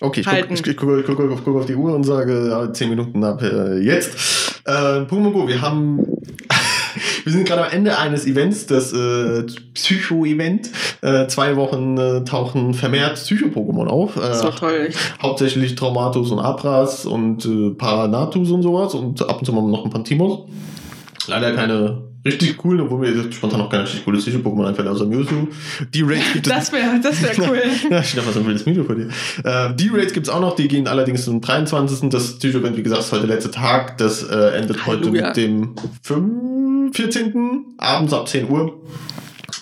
Okay, 0.00 0.20
ich 0.20 0.26
gucke 0.78 1.02
guck, 1.02 1.04
guck, 1.04 1.28
guck, 1.28 1.44
guck 1.44 1.56
auf 1.56 1.66
die 1.66 1.74
Uhr 1.74 1.94
und 1.94 2.04
sage, 2.04 2.48
ja, 2.48 2.72
10 2.72 2.88
Minuten 2.88 3.22
ab 3.22 3.42
äh, 3.42 3.80
jetzt. 3.80 4.62
Äh, 4.64 4.72
Pokémon 5.02 5.32
Go, 5.32 5.46
wir 5.46 5.60
haben. 5.60 6.06
Wir 7.24 7.32
sind 7.32 7.46
gerade 7.46 7.64
am 7.66 7.70
Ende 7.72 7.98
eines 7.98 8.26
Events, 8.26 8.66
das 8.66 8.92
äh, 8.92 9.44
Psycho-Event. 9.74 10.70
Äh, 11.02 11.26
zwei 11.28 11.56
Wochen 11.56 11.96
äh, 11.98 12.24
tauchen 12.24 12.74
vermehrt 12.74 13.16
Psycho-Pokémon 13.16 13.86
auf. 13.86 14.16
Äh, 14.16 14.20
Das 14.20 14.42
war 14.44 14.54
toll. 14.54 14.90
hauptsächlich 15.22 15.74
Traumatus 15.74 16.30
und 16.30 16.38
Abras 16.38 17.06
und 17.06 17.44
äh, 17.44 17.70
Paranatus 17.70 18.50
und 18.50 18.62
sowas 18.62 18.94
und 18.94 19.22
ab 19.28 19.38
und 19.40 19.44
zu 19.44 19.52
mal 19.52 19.62
noch 19.62 19.84
ein 19.84 19.90
Pantimos. 19.90 20.48
Leider 21.26 21.52
keine 21.52 22.02
richtig 22.24 22.58
coolen, 22.58 22.80
obwohl 22.82 22.98
mir 22.98 23.32
spontan 23.32 23.60
noch 23.60 23.70
keine 23.70 23.84
richtig 23.84 24.04
coole 24.04 24.18
Psycho-Pokémon 24.18 24.66
einfällt, 24.68 24.88
außer 24.88 25.06
Mewtwo. 25.06 25.48
Die 25.94 26.02
Raids 26.02 26.32
gibt 26.34 26.46
es 26.46 26.52
Das 26.52 26.72
wäre 26.72 27.00
das 27.02 27.22
wär 27.22 27.30
cool. 27.48 27.62
ja, 27.90 28.00
ich 28.00 28.14
dachte, 28.14 28.28
was 28.28 28.36
ein 28.36 28.46
wildes 28.46 28.66
Video 28.66 28.84
von 28.84 28.96
dir. 28.96 29.08
Äh, 29.44 29.74
die 29.74 29.88
Raids 29.88 30.12
gibt's 30.12 30.28
auch 30.28 30.40
noch, 30.40 30.54
die 30.56 30.68
gehen 30.68 30.86
allerdings 30.86 31.24
zum 31.24 31.40
23. 31.40 32.10
Das 32.10 32.38
Psycho-Event, 32.38 32.76
wie 32.76 32.82
gesagt, 32.82 33.02
ist 33.02 33.12
heute 33.12 33.26
der 33.26 33.36
letzte 33.36 33.50
Tag. 33.50 33.96
Das 33.98 34.22
äh, 34.22 34.34
endet 34.58 34.86
heute 34.86 35.06
Halleluja. 35.06 35.28
mit 35.28 35.36
dem 35.38 35.74
5, 36.02 36.24
14. 36.92 37.74
abends 37.78 38.12
ab 38.12 38.28
10 38.28 38.48
Uhr. 38.50 38.80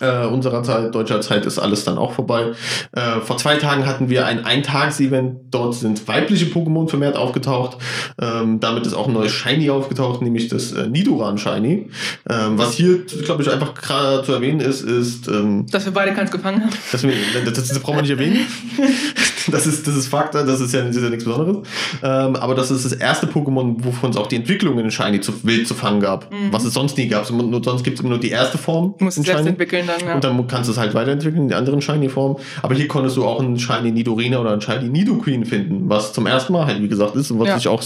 Äh, 0.01 0.27
unserer 0.27 0.63
Zeit, 0.63 0.95
deutscher 0.95 1.21
Zeit 1.21 1.45
ist 1.45 1.59
alles 1.59 1.85
dann 1.85 1.99
auch 1.99 2.13
vorbei. 2.13 2.53
Äh, 2.93 3.21
vor 3.21 3.37
zwei 3.37 3.57
Tagen 3.57 3.85
hatten 3.85 4.09
wir 4.09 4.27
ein 4.27 4.45
Eintags-Event. 4.45 5.41
Dort 5.51 5.75
sind 5.75 6.07
weibliche 6.07 6.47
Pokémon 6.47 6.89
vermehrt 6.89 7.17
aufgetaucht. 7.17 7.79
Ähm, 8.21 8.61
damit 8.61 8.87
ist 8.87 8.95
auch 8.95 9.09
ein 9.09 9.13
neues 9.13 9.33
Shiny 9.33 9.71
aufgetaucht, 9.71 10.23
nämlich 10.23 10.47
das 10.49 10.71
äh, 10.73 10.87
Nidoran 10.87 11.37
Shiny. 11.37 11.91
Ähm, 12.31 12.59
was 12.59 12.75
hier, 12.75 13.05
glaube 13.25 13.43
ich, 13.43 13.51
einfach 13.51 13.75
gerade 13.75 14.23
zu 14.23 14.33
erwähnen 14.33 14.61
ist, 14.61 14.83
ist, 14.83 15.27
ähm, 15.27 15.67
Dass 15.71 15.85
wir 15.85 15.93
beide 15.93 16.13
keins 16.13 16.31
gefangen 16.31 16.63
haben. 16.63 16.73
das, 16.93 17.03
das, 17.03 17.69
das 17.69 17.79
brauchen 17.81 17.97
wir 17.97 18.03
nicht 18.03 18.13
erwähnen. 18.13 18.47
Das 19.59 19.67
ist, 19.67 19.87
das 19.87 19.97
ist 19.97 20.09
Fakt, 20.09 20.35
das 20.35 20.61
ist 20.61 20.73
ja, 20.75 20.83
das 20.83 20.95
ist 20.97 21.03
ja 21.03 21.09
nichts 21.09 21.25
Besonderes. 21.25 21.67
Ähm, 22.03 22.37
aber 22.37 22.55
das 22.55 22.71
ist 22.71 22.85
das 22.85 22.93
erste 22.93 23.27
Pokémon, 23.27 23.77
wovon 23.79 24.11
es 24.11 24.17
auch 24.17 24.27
die 24.27 24.37
Entwicklung 24.37 24.79
in 24.79 24.91
Shiny 24.91 25.21
zu, 25.21 25.33
wild 25.45 25.67
zu 25.67 25.75
fangen 25.75 26.01
gab. 26.01 26.31
Was 26.51 26.65
es 26.65 26.75
sonst 26.75 26.97
nie 26.97 27.09
gab. 27.09 27.29
Nur, 27.31 27.63
sonst 27.65 27.83
gibt 27.83 27.97
es 27.99 28.01
immer 28.01 28.11
nur 28.11 28.21
die 28.21 28.31
erste 28.31 28.59
Form. 28.59 28.95
Du 28.99 29.05
musst 29.05 29.17
in 29.17 29.23
es 29.23 29.27
selbst 29.27 29.41
Shiny. 29.41 29.51
entwickeln 29.51 29.87
dann, 29.87 30.07
ja. 30.07 30.15
Und 30.15 30.25
dann 30.25 30.47
kannst 30.47 30.69
du 30.69 30.73
es 30.73 30.79
halt 30.79 30.95
weiterentwickeln 30.95 31.43
in 31.43 31.49
die 31.49 31.55
anderen 31.55 31.81
Shiny-Formen. 31.81 32.37
Aber 32.63 32.75
hier 32.75 32.89
konntest 32.89 33.17
du 33.17 33.25
auch 33.25 33.41
einen 33.41 33.59
Shiny 33.59 33.91
Nidorina 33.91 34.39
oder 34.39 34.53
einen 34.53 34.61
Shiny 34.61 34.89
Nidoqueen 34.89 35.45
finden, 35.45 35.89
was 35.89 36.13
zum 36.13 36.27
ersten 36.27 36.53
Mal 36.53 36.67
halt, 36.67 36.83
wie 36.83 36.89
gesagt, 36.89 37.17
ist 37.17 37.31
und 37.31 37.41
was 37.41 37.49
Ja. 37.49 37.57
ich 37.57 37.69
auch 37.69 37.83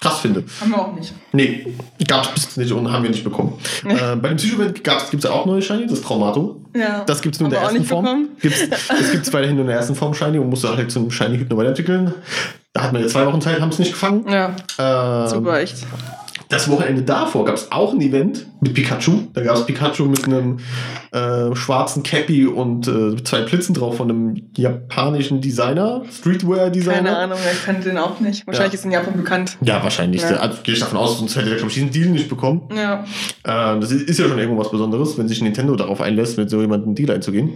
krass 0.00 0.20
finde. 0.20 0.44
haben 0.60 0.70
wir 0.70 0.78
auch 0.78 0.94
nicht. 0.94 1.12
Nee, 1.32 1.74
gab 2.06 2.24
es 2.24 2.30
bis 2.32 2.56
nicht 2.56 2.72
und 2.72 2.90
haben 2.90 3.02
wir 3.02 3.10
nicht 3.10 3.24
bekommen. 3.24 3.54
Äh, 3.84 4.16
bei 4.16 4.28
dem 4.28 4.36
Psycho-Event 4.36 4.74
gibt 4.84 5.14
es 5.14 5.22
ja 5.24 5.30
auch 5.30 5.46
neue 5.46 5.62
Shiny, 5.62 5.86
das 5.86 6.00
Traumato. 6.02 6.60
Ja. 6.76 7.04
Das 7.04 7.20
gibt's 7.22 7.40
nur 7.40 7.48
in 7.48 7.52
der 7.52 7.62
ersten 7.62 7.84
Form. 7.84 8.28
Gibt's, 8.40 8.68
das 8.68 9.10
gibt's 9.12 9.32
weiterhin 9.32 9.56
nur 9.56 9.64
in 9.64 9.68
der 9.68 9.76
ersten 9.76 9.94
Form 9.94 10.14
Shiny 10.14 10.38
und 10.38 10.48
musst 10.50 10.64
du 10.64 10.68
halt 10.68 10.90
zum 10.90 11.10
Shiny 11.10 11.38
Hypno 11.38 11.56
weiterentwickeln. 11.56 12.14
Da 12.72 12.82
hatten 12.82 12.94
wir 12.94 13.00
jetzt 13.02 13.12
zwei 13.12 13.26
Wochen 13.26 13.40
Zeit, 13.40 13.60
haben 13.60 13.70
es 13.70 13.78
nicht 13.78 13.92
gefangen. 13.92 14.24
Ja, 14.28 14.54
Ähm, 14.78 15.28
super, 15.28 15.58
echt. 15.60 15.84
Das 16.48 16.70
Wochenende 16.70 17.02
davor 17.02 17.44
gab 17.44 17.56
es 17.56 17.70
auch 17.70 17.92
ein 17.92 18.00
Event 18.00 18.46
mit 18.60 18.72
Pikachu. 18.72 19.12
Da 19.34 19.42
gab 19.42 19.56
es 19.56 19.66
Pikachu 19.66 20.06
mit 20.06 20.24
einem 20.24 20.58
äh, 21.12 21.54
schwarzen 21.54 22.02
Cappy 22.02 22.46
und 22.46 22.88
äh, 22.88 23.22
zwei 23.22 23.42
Blitzen 23.42 23.74
drauf 23.74 23.98
von 23.98 24.10
einem 24.10 24.42
japanischen 24.56 25.40
Designer, 25.42 26.02
Streetwear-Designer. 26.10 26.96
Keine 27.02 27.16
Ahnung, 27.18 27.38
ich 27.52 27.64
kannte 27.64 27.88
den 27.90 27.98
auch 27.98 28.18
nicht. 28.20 28.46
Wahrscheinlich 28.46 28.72
Ja. 28.72 28.78
ist 28.78 28.84
in 28.86 28.92
Japan 28.92 29.16
bekannt. 29.16 29.58
Ja, 29.60 29.82
wahrscheinlich. 29.82 30.22
Ja. 30.22 30.36
Also 30.36 30.58
gehe 30.62 30.74
ich 30.74 30.80
davon 30.80 30.98
aus, 30.98 31.18
sonst 31.18 31.36
hätte 31.36 31.50
er, 31.50 31.56
glaube 31.56 31.68
ich, 31.68 31.74
diesen 31.74 31.90
Deal 31.90 32.08
nicht 32.08 32.28
bekommen. 32.30 32.62
Ja. 32.74 33.04
Äh, 33.44 33.80
das 33.80 33.90
ist 33.92 34.08
ist 34.08 34.18
ja 34.18 34.26
schon 34.26 34.38
irgendwas 34.38 34.70
Besonderes, 34.70 35.18
wenn 35.18 35.28
sich 35.28 35.42
Nintendo 35.42 35.76
darauf 35.76 36.00
einlässt, 36.00 36.38
mit 36.38 36.48
so 36.48 36.60
jemandem 36.60 36.88
einen 36.88 36.94
Deal 36.94 37.10
einzugehen. 37.10 37.50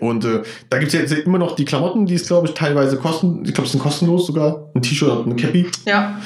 Und 0.00 0.24
äh, 0.24 0.42
da 0.70 0.78
gibt 0.78 0.88
es 0.88 0.94
ja 0.94 1.00
jetzt 1.00 1.12
immer 1.12 1.38
noch 1.38 1.56
die 1.56 1.64
Klamotten, 1.64 2.06
die 2.06 2.14
es, 2.14 2.26
glaube 2.26 2.46
ich, 2.46 2.54
teilweise 2.54 2.96
kosten. 2.96 3.42
Ich 3.44 3.52
glaube, 3.52 3.66
es 3.66 3.72
sind 3.72 3.80
kostenlos 3.82 4.26
sogar. 4.26 4.70
Ein 4.74 4.82
T-Shirt 4.82 5.10
und 5.10 5.26
eine 5.26 5.36
Cappy. 5.36 5.66
Ja. 5.86 6.20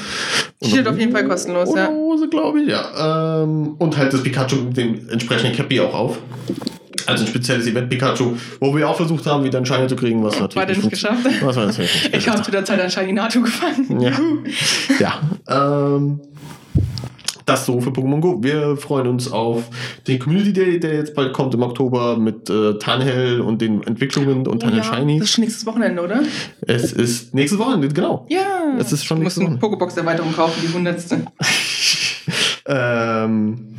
Steht 0.62 0.86
auf 0.86 0.98
jeden 0.98 1.12
Fall 1.12 1.26
kostenlos, 1.26 1.74
ja. 1.74 1.88
Hose, 1.88 2.28
glaube 2.28 2.60
ich, 2.60 2.68
ja. 2.68 3.42
Ähm, 3.42 3.74
und 3.78 3.96
halt 3.96 4.12
das 4.12 4.22
Pikachu 4.22 4.56
mit 4.56 4.76
dem 4.76 5.08
entsprechenden 5.08 5.56
Cappy 5.56 5.80
auch 5.80 5.94
auf. 5.94 6.18
Also 7.06 7.24
ein 7.24 7.28
spezielles 7.28 7.66
Event 7.66 7.88
Pikachu, 7.90 8.36
wo 8.60 8.76
wir 8.76 8.88
auch 8.88 8.96
versucht 8.96 9.26
haben, 9.26 9.44
wieder 9.44 9.58
einen 9.58 9.66
Shiner 9.66 9.88
zu 9.88 9.96
kriegen, 9.96 10.22
was 10.22 10.38
natürlich 10.38 10.54
Beide 10.54 10.72
nicht 10.78 10.90
geschafft. 10.90 11.26
Was 11.42 11.56
natürlich 11.56 12.04
nicht 12.04 12.16
Ich 12.16 12.28
habe 12.28 12.42
zu 12.42 12.50
der 12.50 12.64
Zeit 12.64 12.80
an 12.80 12.90
Shiny 12.90 13.12
Nato 13.12 13.40
gefangen. 13.40 14.00
ja. 14.00 14.12
ja. 15.48 15.96
Ähm, 15.96 16.20
das 17.46 17.66
so 17.66 17.80
für 17.80 17.90
Pokémon 17.90 18.20
Go. 18.20 18.42
Wir 18.42 18.76
freuen 18.76 19.06
uns 19.06 19.30
auf 19.30 19.64
den 20.06 20.18
Community 20.18 20.52
Day, 20.52 20.80
der 20.80 20.94
jetzt 20.94 21.14
bald 21.14 21.32
kommt 21.32 21.54
im 21.54 21.62
Oktober 21.62 22.16
mit 22.16 22.48
äh, 22.50 22.74
Tanhell 22.78 23.40
und 23.40 23.60
den 23.60 23.82
Entwicklungen 23.82 24.46
und 24.46 24.62
Oh 24.62 24.66
Tanhell 24.66 24.78
ja, 24.78 24.84
Shiny. 24.84 25.18
Das 25.18 25.28
ist 25.28 25.34
schon 25.34 25.44
nächstes 25.44 25.66
Wochenende, 25.66 26.02
oder? 26.02 26.22
Es 26.62 26.92
ist 26.92 27.34
nächstes 27.34 27.58
Wochenende, 27.58 27.88
genau. 27.88 28.26
Ja. 28.28 28.74
Das 28.78 28.92
ist 28.92 29.04
schon 29.04 29.18
Du 29.18 29.24
musst 29.24 29.38
eine 29.38 29.46
Wochenende. 29.60 29.66
Pokébox-Erweiterung 29.66 30.32
kaufen, 30.32 30.60
die 30.66 30.72
hundertste. 30.72 31.24
ähm, 32.66 33.74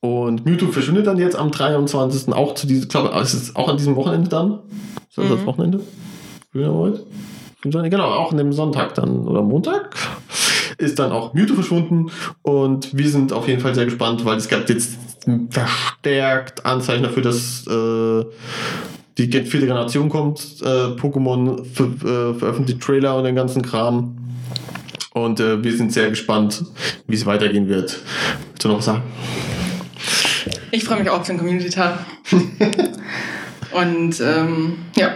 und 0.00 0.44
Mewtwo 0.44 0.68
verschwindet 0.72 1.06
dann 1.06 1.18
jetzt 1.18 1.36
am 1.36 1.50
23. 1.50 2.32
auch 2.32 2.54
zu 2.54 2.66
diesem, 2.66 2.88
glaube 2.88 3.10
es 3.20 3.34
ist 3.34 3.56
auch 3.56 3.68
an 3.68 3.76
diesem 3.76 3.96
Wochenende 3.96 4.28
dann. 4.28 4.60
Ist 5.08 5.18
das 5.18 5.28
das 5.28 5.40
Mhm. 5.40 5.46
Wochenende? 5.46 5.80
Früher 6.52 6.72
heute? 6.72 7.04
Genau, 7.62 8.04
auch 8.04 8.30
an 8.30 8.38
dem 8.38 8.52
Sonntag 8.52 8.94
dann 8.94 9.26
oder 9.26 9.42
Montag 9.42 9.96
ist 10.78 10.98
dann 10.98 11.12
auch 11.12 11.34
Mewtwo 11.34 11.54
verschwunden 11.54 12.10
und 12.42 12.96
wir 12.96 13.08
sind 13.08 13.32
auf 13.32 13.48
jeden 13.48 13.60
Fall 13.60 13.74
sehr 13.74 13.84
gespannt, 13.84 14.24
weil 14.24 14.36
es 14.36 14.48
gab 14.48 14.68
jetzt 14.68 14.98
verstärkt 15.50 16.64
Anzeichen 16.64 17.02
dafür, 17.02 17.22
dass 17.22 17.66
äh, 17.66 18.24
die 19.18 19.30
vierte 19.30 19.66
Generation 19.66 20.08
kommt. 20.08 20.40
Äh, 20.62 20.66
Pokémon 20.66 21.64
ver 21.64 21.86
äh, 21.86 22.34
veröffentlicht 22.34 22.80
Trailer 22.80 23.16
und 23.16 23.24
den 23.24 23.34
ganzen 23.34 23.62
Kram. 23.62 24.16
Und 25.12 25.40
äh, 25.40 25.64
wir 25.64 25.74
sind 25.74 25.92
sehr 25.92 26.10
gespannt, 26.10 26.62
wie 27.06 27.16
es 27.16 27.24
weitergehen 27.24 27.68
wird. 27.68 27.98
Willst 28.50 28.64
du 28.64 28.68
noch 28.68 28.78
was 28.78 28.84
sagen? 28.84 29.02
Ich 30.70 30.84
freue 30.84 31.00
mich 31.00 31.08
auch 31.08 31.20
auf 31.20 31.26
den 31.26 31.38
Community-Tag. 31.38 32.00
Und 33.72 34.20
ähm, 34.20 34.78
ja. 34.94 35.14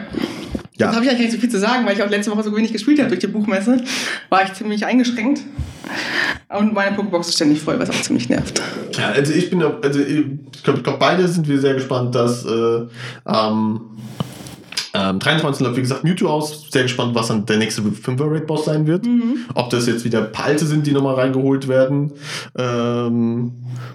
Jetzt 0.86 0.96
habe 0.96 1.04
ich 1.04 1.10
eigentlich 1.10 1.26
nicht 1.26 1.32
so 1.32 1.40
viel 1.40 1.50
zu 1.50 1.58
sagen, 1.58 1.86
weil 1.86 1.94
ich 1.94 2.02
auch 2.02 2.10
letzte 2.10 2.30
Woche 2.30 2.42
so 2.42 2.56
wenig 2.56 2.72
gespielt 2.72 2.98
habe 2.98 3.08
durch 3.08 3.20
die 3.20 3.26
Buchmesse. 3.26 3.82
War 4.28 4.44
ich 4.44 4.52
ziemlich 4.54 4.84
eingeschränkt. 4.86 5.40
Und 6.48 6.72
meine 6.72 6.96
Pokébox 6.96 7.20
ist 7.28 7.34
ständig 7.34 7.60
voll, 7.60 7.78
was 7.78 7.90
auch 7.90 8.02
ziemlich 8.02 8.28
nervt. 8.28 8.60
Ja, 8.92 9.10
also 9.10 9.32
ich 9.32 9.50
bin, 9.50 9.62
also 9.62 10.00
ich 10.00 10.62
glaube, 10.62 10.82
glaub, 10.82 10.98
beide 10.98 11.26
sind 11.28 11.48
wir 11.48 11.60
sehr 11.60 11.74
gespannt, 11.74 12.14
dass 12.14 12.44
äh, 12.44 12.86
am 13.24 13.98
ähm, 14.92 15.18
23. 15.20 15.64
läuft, 15.64 15.76
wie 15.76 15.82
gesagt, 15.82 16.04
Mewtwo 16.04 16.28
aus. 16.28 16.66
Sehr 16.70 16.82
gespannt, 16.82 17.14
was 17.14 17.28
dann 17.28 17.46
der 17.46 17.58
nächste 17.58 17.82
5er 17.82 18.30
Raid 18.30 18.46
Boss 18.46 18.64
sein 18.64 18.86
wird. 18.86 19.06
Ob 19.54 19.70
das 19.70 19.86
jetzt 19.86 20.04
wieder 20.04 20.24
ein 20.24 20.32
paar 20.32 20.46
alte 20.46 20.66
sind, 20.66 20.86
die 20.86 20.92
nochmal 20.92 21.14
reingeholt 21.14 21.68
werden. 21.68 22.12
Ähm, 22.56 23.52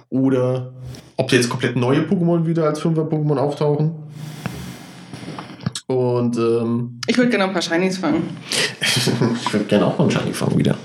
oder 0.09 0.73
ob 1.17 1.31
jetzt 1.31 1.49
komplett 1.49 1.75
neue 1.75 2.01
Pokémon 2.01 2.45
wieder 2.45 2.65
als 2.65 2.81
5er 2.81 3.09
Pokémon 3.09 3.37
auftauchen. 3.37 3.91
Und 5.87 6.37
ähm, 6.37 6.99
Ich 7.07 7.17
würde 7.17 7.29
gerne 7.29 7.43
ein 7.45 7.53
paar 7.53 7.61
Shinies 7.61 7.97
fangen. 7.97 8.23
ich 8.81 9.53
würde 9.53 9.65
gerne 9.65 9.85
auch 9.85 9.97
mal 9.97 10.05
einen 10.05 10.11
Shiny 10.11 10.33
fangen 10.33 10.57
wieder. 10.57 10.75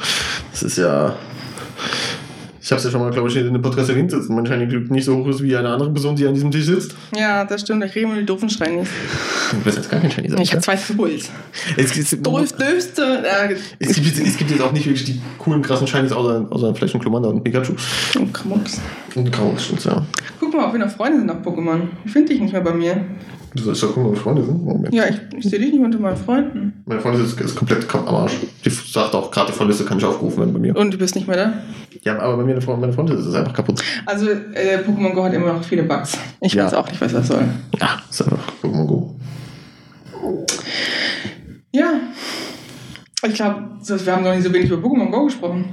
Das 0.51 0.62
ist 0.62 0.76
ja. 0.78 1.14
Ich 2.62 2.70
habe 2.70 2.78
es 2.78 2.84
ja 2.84 2.90
schon 2.90 3.01
mal, 3.01 3.11
glaube 3.11 3.28
ich, 3.30 3.36
in 3.36 3.51
dem 3.53 3.62
Podcast 3.62 3.88
erwähnt, 3.88 4.12
dass 4.12 4.28
mein 4.28 4.44
Shiny 4.44 4.66
Glück 4.66 4.90
nicht 4.90 5.07
so 5.07 5.16
hoch 5.16 5.26
ist 5.28 5.42
wie 5.42 5.57
eine 5.57 5.70
andere 5.70 5.90
Person, 5.90 6.14
die 6.14 6.26
an 6.26 6.34
diesem 6.34 6.51
Tisch 6.51 6.66
sitzt. 6.66 6.94
Ja, 7.16 7.44
das 7.46 7.62
stimmt. 7.62 7.82
Ich 7.84 7.94
rede 7.94 8.09
mit 8.09 8.18
den 8.18 8.26
doofen 8.26 8.51
Shinies. 8.51 8.88
Du 9.51 9.64
wirst 9.64 9.78
jetzt 9.78 9.90
gar 9.90 9.98
kein 10.01 10.11
Shiny. 10.11 10.28
Ich 10.42 10.53
habe 10.53 10.62
zwei 10.62 10.76
Bulls. 10.94 11.30
es, 11.78 11.96
es, 11.96 12.22
Doof, 12.22 12.53
döfste. 12.53 13.24
Äh, 13.24 13.55
es, 13.78 13.94
gibt, 13.94 14.07
jetzt- 14.07 14.20
es 14.28 14.36
gibt 14.36 14.51
jetzt 14.51 14.61
auch 14.62 14.72
nicht 14.72 14.84
wirklich 14.84 15.05
die 15.05 15.20
coolen, 15.38 15.62
krassen 15.62 15.86
Shinies, 15.86 16.12
außer, 16.12 16.46
außer 16.51 16.74
vielleicht 16.74 16.94
ein 16.94 17.01
Klomanda 17.01 17.30
und 17.30 17.36
ein 17.36 17.42
Pikachu. 17.44 17.72
oh, 18.20 18.26
Kramox. 18.30 18.78
Und 19.17 19.33
Grau, 19.33 19.51
das 19.53 19.65
stimmt, 19.65 19.85
ja. 19.85 20.05
Guck 20.39 20.55
mal, 20.55 20.67
ob 20.67 20.73
wir 20.73 20.81
noch 20.81 20.91
Freunde 20.91 21.19
sind 21.19 21.31
auf 21.31 21.39
Pokémon. 21.39 21.81
Ich 22.05 22.13
finde 22.13 22.29
dich 22.33 22.41
nicht 22.41 22.53
mehr 22.53 22.61
bei 22.63 22.73
mir. 22.73 23.05
Du 23.55 23.63
sollst 23.65 23.83
doch 23.83 23.89
gucken, 23.89 24.07
ob 24.07 24.15
wir 24.15 24.21
Freunde 24.21 24.45
sind. 24.45 24.65
Moment. 24.65 24.95
Ja, 24.95 25.05
ich, 25.09 25.19
ich 25.37 25.45
sehe 25.51 25.59
dich 25.59 25.73
nicht 25.73 25.83
unter 25.83 25.99
meinen 25.99 26.17
Freunden. 26.17 26.85
Meine 26.87 27.01
Freundin 27.01 27.25
ist, 27.25 27.41
ist 27.41 27.57
komplett 27.57 27.93
am 27.93 28.07
Arsch. 28.07 28.35
Die 28.65 28.71
sagt 28.71 29.13
auch, 29.15 29.29
gerade 29.33 29.51
die 29.51 29.59
Vorliste 29.59 29.85
kann 29.85 29.97
nicht 29.97 30.07
aufgerufen 30.07 30.39
werden 30.39 30.53
bei 30.53 30.61
mir. 30.61 30.77
Und 30.77 30.95
du 30.95 30.99
bist 30.99 31.17
nicht 31.17 31.27
mehr 31.27 31.37
da? 31.37 31.53
Ja, 32.03 32.21
aber 32.21 32.37
bei 32.37 32.45
mir, 32.45 32.53
eine 32.53 32.61
Freundin, 32.61 32.83
meine 32.83 32.93
Freundin 32.93 33.19
ist 33.19 33.35
einfach 33.35 33.53
kaputt. 33.53 33.83
Also, 34.07 34.29
äh, 34.31 34.79
Pokémon 34.87 35.13
Go 35.13 35.25
hat 35.25 35.33
immer 35.35 35.53
noch 35.53 35.65
viele 35.65 35.83
Bugs. 35.83 36.17
Ich 36.41 36.55
Ja. 36.55 36.67
weiß 36.67 36.75
auch 36.75 36.89
nicht, 36.89 37.01
was 37.01 37.13
das 37.13 37.27
soll. 37.27 37.45
Ja, 37.81 38.01
ist 38.09 38.23
einfach 38.23 38.39
Pokémon 38.63 38.87
Go. 38.87 39.17
Ja. 41.73 41.95
Ich 43.27 43.35
glaube, 43.35 43.65
wir 43.85 44.13
haben 44.13 44.23
noch 44.25 44.33
nicht 44.35 44.45
so 44.45 44.53
wenig 44.53 44.71
über 44.71 44.87
Pokémon 44.89 45.11
Go 45.11 45.25
gesprochen. 45.25 45.65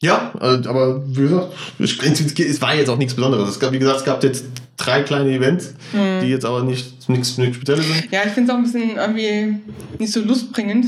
Ja, 0.00 0.32
äh, 0.40 0.66
aber 0.68 1.02
wie 1.08 1.22
gesagt, 1.22 1.48
es 1.78 2.60
war 2.62 2.74
jetzt 2.74 2.88
auch 2.88 2.98
nichts 2.98 3.14
Besonderes. 3.14 3.48
Es 3.50 3.58
gab, 3.58 3.72
wie 3.72 3.78
gesagt, 3.80 3.98
es 3.98 4.04
gab 4.04 4.22
jetzt 4.22 4.44
drei 4.76 5.02
kleine 5.02 5.30
Events, 5.32 5.74
Mhm. 5.92 6.20
die 6.22 6.28
jetzt 6.28 6.44
aber 6.44 6.62
nicht 6.62 7.08
nichts, 7.08 7.30
Spezielles 7.32 7.84
sind. 7.86 8.12
Ja, 8.12 8.20
ich 8.24 8.32
finde 8.32 8.50
es 8.50 8.54
auch 8.54 8.58
ein 8.58 8.64
bisschen 8.64 8.96
irgendwie 8.96 9.56
nicht 9.98 10.12
so 10.12 10.20
lustbringend. 10.20 10.86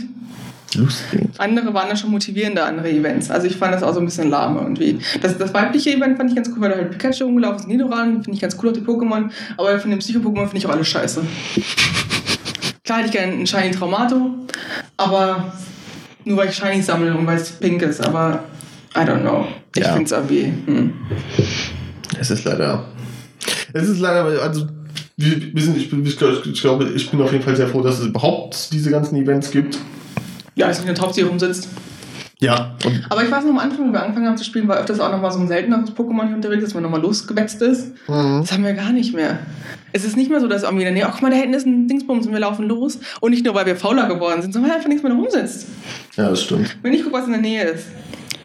Lustig. 0.76 1.22
Andere 1.38 1.74
waren 1.74 1.88
da 1.88 1.96
schon 1.96 2.12
motivierende, 2.12 2.62
andere 2.62 2.88
Events. 2.90 3.28
Also 3.30 3.48
ich 3.48 3.56
fand 3.56 3.74
das 3.74 3.82
auch 3.82 3.92
so 3.92 3.98
ein 3.98 4.04
bisschen 4.04 4.30
lahm 4.30 4.56
irgendwie. 4.56 5.00
Das, 5.20 5.36
das 5.36 5.52
weibliche 5.52 5.90
Event 5.96 6.16
fand 6.16 6.30
ich 6.30 6.36
ganz 6.36 6.48
cool, 6.50 6.60
weil 6.60 6.70
da 6.70 6.76
halt 6.76 6.92
Pikachu 6.92 7.24
rumgelaufen 7.24 7.58
ist, 7.58 7.66
Nidoran, 7.66 8.22
finde 8.22 8.32
ich 8.36 8.40
ganz 8.40 8.56
cool, 8.62 8.68
auch 8.68 8.72
die 8.74 8.80
Pokémon. 8.80 9.30
Aber 9.56 9.80
von 9.80 9.90
den 9.90 9.98
Psycho-Pokémon 9.98 10.42
finde 10.44 10.58
ich 10.58 10.66
auch 10.66 10.70
alles 10.70 10.86
scheiße. 10.86 11.22
Klar 12.84 12.98
hätte 12.98 13.06
ich 13.08 13.12
gerne 13.12 13.32
einen 13.32 13.46
Shiny 13.48 13.72
Traumato, 13.72 14.30
aber 14.96 15.52
nur 16.24 16.36
weil 16.36 16.50
ich 16.50 16.54
Shiny 16.54 16.82
sammle 16.82 17.16
und 17.16 17.26
weil 17.26 17.38
es 17.38 17.50
pink 17.50 17.82
ist. 17.82 18.06
Aber 18.06 18.44
I 18.96 19.00
don't 19.00 19.20
know. 19.20 19.46
Ich 19.74 19.82
Ja. 19.82 19.90
finde 19.92 20.04
es 20.04 20.12
irgendwie. 20.12 20.52
Hm. 20.66 20.92
Es 22.18 22.30
ist 22.30 22.44
leider. 22.44 22.84
Es 23.72 23.88
ist 23.88 24.00
leider, 24.00 24.24
also 24.42 24.66
wir, 25.16 25.62
sind, 25.62 25.76
ich, 25.76 25.90
bin- 25.90 26.04
ich, 26.04 26.20
ich 26.46 26.60
glaube, 26.60 26.88
ich 26.94 27.10
bin 27.10 27.20
auf 27.22 27.30
jeden 27.32 27.44
Fall 27.44 27.54
sehr 27.56 27.68
froh, 27.68 27.82
dass 27.82 27.98
es 28.00 28.06
überhaupt 28.06 28.72
diese 28.72 28.90
ganzen 28.90 29.16
Events 29.16 29.50
gibt. 29.50 29.78
Ja, 30.56 30.66
dass 30.68 30.78
nicht 30.78 30.88
eine 30.88 30.98
Taubsi 30.98 31.22
rumsitzt. 31.22 31.68
Ja. 32.40 32.74
Aber 33.10 33.22
ich 33.22 33.30
weiß 33.30 33.44
noch 33.44 33.50
am 33.50 33.58
Anfang, 33.58 33.84
wenn 33.86 33.92
wir 33.92 34.02
angefangen 34.02 34.26
haben 34.26 34.36
zu 34.38 34.44
spielen, 34.44 34.66
war 34.66 34.78
öfters 34.78 34.98
auch 34.98 35.12
noch 35.12 35.20
mal 35.20 35.30
so 35.30 35.38
ein 35.38 35.46
selteneres 35.46 35.90
Pokémon 35.92 36.26
hier 36.26 36.36
unterwegs, 36.36 36.64
dass 36.64 36.72
man 36.74 36.82
nochmal 36.82 37.02
losgewetzt 37.02 37.60
ist. 37.60 37.88
Mhm. 38.08 38.40
Das 38.40 38.52
haben 38.52 38.64
wir 38.64 38.72
gar 38.72 38.92
nicht 38.92 39.14
mehr. 39.14 39.40
Es 39.92 40.04
ist 40.04 40.16
nicht 40.16 40.30
mehr 40.30 40.40
so, 40.40 40.48
dass 40.48 40.62
irgendwie 40.62 40.84
in 40.84 40.94
der 40.94 40.94
Nähe, 40.94 41.06
ach 41.06 41.12
guck 41.12 41.22
mal, 41.22 41.30
da 41.30 41.36
hinten 41.36 41.52
ist 41.54 41.66
ein 41.66 41.86
Dingsbums 41.86 42.26
und 42.26 42.32
wir 42.32 42.40
laufen 42.40 42.66
los. 42.66 42.98
Und 43.20 43.32
nicht 43.32 43.44
nur, 43.44 43.54
weil 43.54 43.66
wir 43.66 43.76
fauler 43.76 44.08
geworden 44.08 44.40
sind, 44.40 44.52
sondern 44.52 44.70
weil 44.70 44.76
einfach 44.78 44.88
nichts 44.88 45.02
mehr 45.04 45.12
rumsitzt. 45.12 45.66
ja, 46.16 46.30
das 46.30 46.42
stimmt. 46.42 46.76
Wenn 46.82 46.94
ich 46.94 47.02
gucke, 47.04 47.14
was 47.16 47.26
in 47.26 47.32
der 47.32 47.42
Nähe 47.42 47.62
ist. 47.64 47.84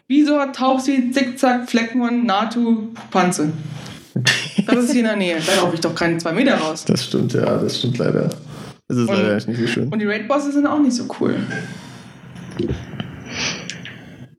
Wieso 0.08 0.38
Taubsi, 0.52 1.10
Zickzack, 1.12 1.68
Fleckmon, 1.68 2.24
Natu, 2.26 2.88
Panze. 3.10 3.52
Das 4.66 4.76
ist 4.84 4.92
hier 4.92 5.00
in 5.00 5.06
der 5.06 5.16
Nähe. 5.16 5.36
Da 5.44 5.56
laufe 5.62 5.74
ich 5.74 5.80
doch 5.80 5.94
keine 5.94 6.16
zwei 6.18 6.32
Meter 6.32 6.56
raus. 6.56 6.84
Das 6.84 7.04
stimmt, 7.04 7.32
ja, 7.34 7.58
das 7.58 7.78
stimmt 7.78 7.98
leider. 7.98 8.30
Es 8.88 8.96
ist 8.96 9.08
Und- 9.08 9.16
leider 9.16 9.36
echt 9.36 9.48
nicht 9.48 9.60
so 9.60 9.66
schön. 9.66 9.88
Und 9.88 9.98
die 9.98 10.06
Raid-Bosse 10.06 10.52
sind 10.52 10.66
auch 10.66 10.78
nicht 10.78 10.94
so 10.94 11.04
cool. 11.20 11.36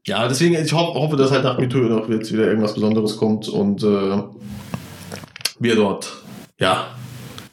Ja, 0.05 0.27
deswegen, 0.27 0.55
ich 0.55 0.71
ho 0.73 0.77
hoffe, 0.93 1.17
dass 1.17 1.31
halt 1.31 1.43
nach 1.43 1.57
Mewtwo 1.59 1.79
noch 1.79 2.07
jetzt 2.09 2.31
wieder 2.31 2.45
irgendwas 2.47 2.73
Besonderes 2.73 3.17
kommt 3.17 3.49
und 3.49 3.83
äh, 3.83 4.23
wir 5.59 5.75
dort, 5.75 6.23
ja, 6.59 6.87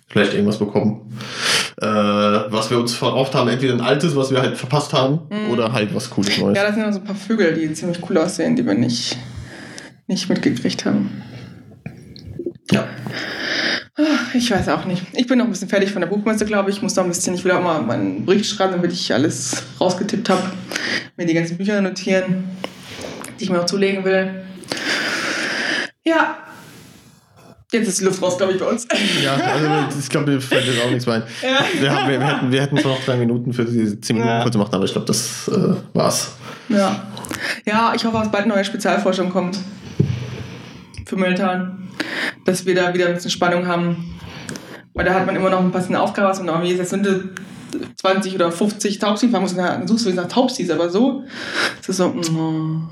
vielleicht 0.08 0.34
irgendwas 0.34 0.58
bekommen. 0.58 1.00
Äh, 1.80 1.86
was 1.86 2.70
wir 2.70 2.78
uns 2.78 2.94
verkauft 2.94 3.34
haben, 3.34 3.48
entweder 3.48 3.74
ein 3.74 3.80
altes, 3.80 4.14
was 4.14 4.30
wir 4.30 4.40
halt 4.40 4.56
verpasst 4.56 4.92
haben, 4.92 5.20
oder 5.50 5.72
halt 5.72 5.94
was 5.94 6.08
Cooles 6.08 6.38
Neues. 6.38 6.56
Ja, 6.56 6.64
das 6.64 6.74
sind 6.74 6.84
immer 6.84 6.92
so 6.92 7.00
ein 7.00 7.04
paar 7.04 7.16
Vögel, 7.16 7.54
die 7.54 7.72
ziemlich 7.72 7.98
cool 8.08 8.18
aussehen, 8.18 8.54
die 8.54 8.64
wir 8.64 8.74
nicht, 8.74 9.16
nicht 10.06 10.28
mitgekriegt 10.28 10.84
haben. 10.84 11.22
Ja. 12.70 12.86
Ich 14.34 14.50
weiß 14.50 14.68
auch 14.68 14.84
nicht. 14.84 15.02
Ich 15.12 15.26
bin 15.26 15.38
noch 15.38 15.44
ein 15.44 15.50
bisschen 15.50 15.68
fertig 15.68 15.92
von 15.92 16.00
der 16.00 16.08
Buchmesse, 16.08 16.44
glaube 16.44 16.70
ich. 16.70 16.76
Ich 16.76 16.82
muss 16.82 16.96
noch 16.96 17.04
ein 17.04 17.10
bisschen, 17.10 17.34
ich 17.34 17.44
will 17.44 17.52
auch 17.52 17.62
mal 17.62 17.80
meinen 17.82 18.24
Bericht 18.24 18.46
schreiben, 18.46 18.72
damit 18.72 18.92
ich 18.92 19.12
alles 19.12 19.62
rausgetippt 19.80 20.28
habe. 20.28 20.42
Mir 21.16 21.26
die 21.26 21.34
ganzen 21.34 21.56
Bücher 21.56 21.80
notieren, 21.80 22.44
die 23.38 23.44
ich 23.44 23.50
mir 23.50 23.60
auch 23.60 23.66
zulegen 23.66 24.04
will. 24.04 24.44
Ja. 26.04 26.38
Jetzt 27.74 27.88
ist 27.88 28.00
die 28.00 28.04
Luft 28.04 28.22
raus, 28.22 28.38
glaube 28.38 28.52
ich, 28.52 28.58
bei 28.60 28.66
uns. 28.66 28.86
Ja, 29.22 29.34
also 29.34 29.98
ich 29.98 30.08
glaube, 30.08 30.30
mir 30.30 30.40
fällt 30.40 30.64
jetzt 30.64 30.80
auch 30.80 30.90
nichts 30.90 31.06
mehr 31.06 31.16
ein. 31.16 31.22
Ja. 31.42 31.80
Wir, 31.80 31.92
haben, 31.92 32.08
wir, 32.08 32.20
wir, 32.20 32.26
hätten, 32.26 32.52
wir 32.52 32.62
hätten 32.62 32.76
noch 32.76 33.04
drei 33.04 33.16
Minuten 33.16 33.52
für 33.52 33.64
diese 33.64 34.00
zehn 34.00 34.16
Minuten 34.16 34.32
Ja. 34.32 34.42
kurz 34.42 34.52
gemacht, 34.52 34.72
aber 34.72 34.84
ich 34.84 34.92
glaube, 34.92 35.06
das 35.08 35.48
äh, 35.48 35.74
war's. 35.92 36.32
Ja. 36.68 37.08
Ja, 37.64 37.92
ich 37.96 38.04
hoffe, 38.04 38.16
dass 38.18 38.30
bald 38.30 38.46
neue 38.46 38.64
Spezialforschung 38.64 39.30
kommt. 39.30 39.58
Für 41.04 41.16
Mülltal. 41.16 41.76
Dass 42.44 42.64
wir 42.64 42.74
da 42.76 42.94
wieder 42.94 43.08
ein 43.08 43.14
bisschen 43.14 43.30
Spannung 43.30 43.66
haben. 43.66 44.18
Weil 44.94 45.04
da 45.04 45.14
hat 45.14 45.26
man 45.26 45.34
immer 45.34 45.50
noch 45.50 45.60
ein 45.60 45.72
bisschen 45.72 45.96
Aufgabe, 45.96 46.28
was 46.28 46.38
man 46.38 46.48
irgendwie 46.48 46.74
jetzt 46.74 46.90
sind 46.90 47.08
20 47.96 48.36
oder 48.36 48.52
50 48.52 49.00
Taubsis 49.00 49.30
fangen 49.30 49.42
muss. 49.42 49.56
Dann 49.56 49.88
suchst 49.88 50.06
du 50.06 50.12
nach 50.12 50.28
Taubsis, 50.28 50.70
aber 50.70 50.90
so. 50.90 51.24
Es 51.80 51.88
ist 51.88 51.96
so. 51.96 52.08
mm. 52.10 52.88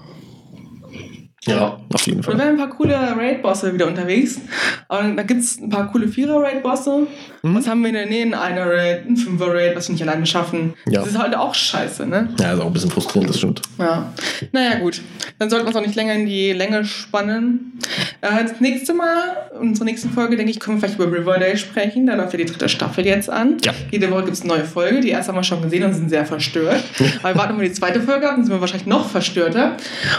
Ja, 1.44 1.80
auf 1.92 2.06
jeden 2.06 2.18
Und 2.18 2.24
Fall. 2.24 2.36
wir 2.38 2.44
haben 2.44 2.52
ein 2.52 2.56
paar 2.56 2.70
coole 2.76 2.94
Raid-Bosse 2.94 3.74
wieder 3.74 3.86
unterwegs. 3.88 4.40
Und 4.88 5.16
da 5.16 5.22
gibt 5.24 5.40
es 5.40 5.58
ein 5.60 5.68
paar 5.70 5.90
coole 5.90 6.06
Vierer-Raid-Bosse. 6.08 7.06
Mhm. 7.42 7.56
Was 7.56 7.66
haben 7.66 7.80
wir 7.80 7.88
in 7.88 7.94
der 7.94 8.06
Nähe? 8.06 8.22
Ein 8.24 8.34
Einer-Raid, 8.34 9.06
ein 9.06 9.16
Fünfer-Raid, 9.16 9.76
was 9.76 9.88
wir 9.88 9.94
nicht 9.94 10.02
alleine 10.02 10.26
schaffen. 10.26 10.74
Ja. 10.88 11.00
Das 11.00 11.10
ist 11.10 11.18
halt 11.18 11.34
auch 11.34 11.54
scheiße, 11.54 12.06
ne? 12.06 12.28
Ja, 12.38 12.54
ist 12.54 12.60
auch 12.60 12.66
ein 12.66 12.72
bisschen 12.72 12.90
frustrierend, 12.90 13.30
das 13.30 13.38
stimmt. 13.38 13.62
Ja. 13.78 14.12
Naja, 14.52 14.78
gut. 14.78 15.00
Dann 15.38 15.50
sollten 15.50 15.66
wir 15.66 15.70
es 15.70 15.76
auch 15.76 15.84
nicht 15.84 15.96
länger 15.96 16.14
in 16.14 16.26
die 16.26 16.52
Länge 16.52 16.84
spannen. 16.84 17.80
Äh, 18.20 18.44
das 18.44 18.60
nächste 18.60 18.94
Mal, 18.94 19.50
unsere 19.58 19.84
nächste 19.84 20.08
Folge, 20.08 20.36
denke 20.36 20.52
ich, 20.52 20.60
können 20.60 20.76
wir 20.76 20.88
vielleicht 20.88 21.00
über 21.00 21.16
Riverdale 21.16 21.56
sprechen. 21.56 22.06
Da 22.06 22.14
läuft 22.14 22.32
ja 22.32 22.38
die 22.38 22.44
dritte 22.44 22.68
Staffel 22.68 23.04
jetzt 23.04 23.28
an. 23.28 23.56
Ja. 23.64 23.74
Jede 23.90 24.10
Woche 24.12 24.24
gibt 24.24 24.36
es 24.36 24.42
eine 24.42 24.54
neue 24.54 24.64
Folge. 24.64 25.00
Die 25.00 25.10
erste 25.10 25.32
haben 25.32 25.38
wir 25.38 25.42
schon 25.42 25.62
gesehen 25.62 25.82
und 25.82 25.94
sind 25.94 26.10
sehr 26.10 26.24
verstört. 26.24 26.84
Aber 27.22 27.34
wir 27.34 27.38
warten, 27.38 27.60
wir 27.60 27.68
die 27.68 27.74
zweite 27.74 28.00
Folge 28.00 28.26
haben, 28.26 28.36
dann 28.36 28.44
sind 28.44 28.54
wir 28.54 28.60
wahrscheinlich 28.60 28.86
noch 28.86 29.08
verstörter. 29.08 29.76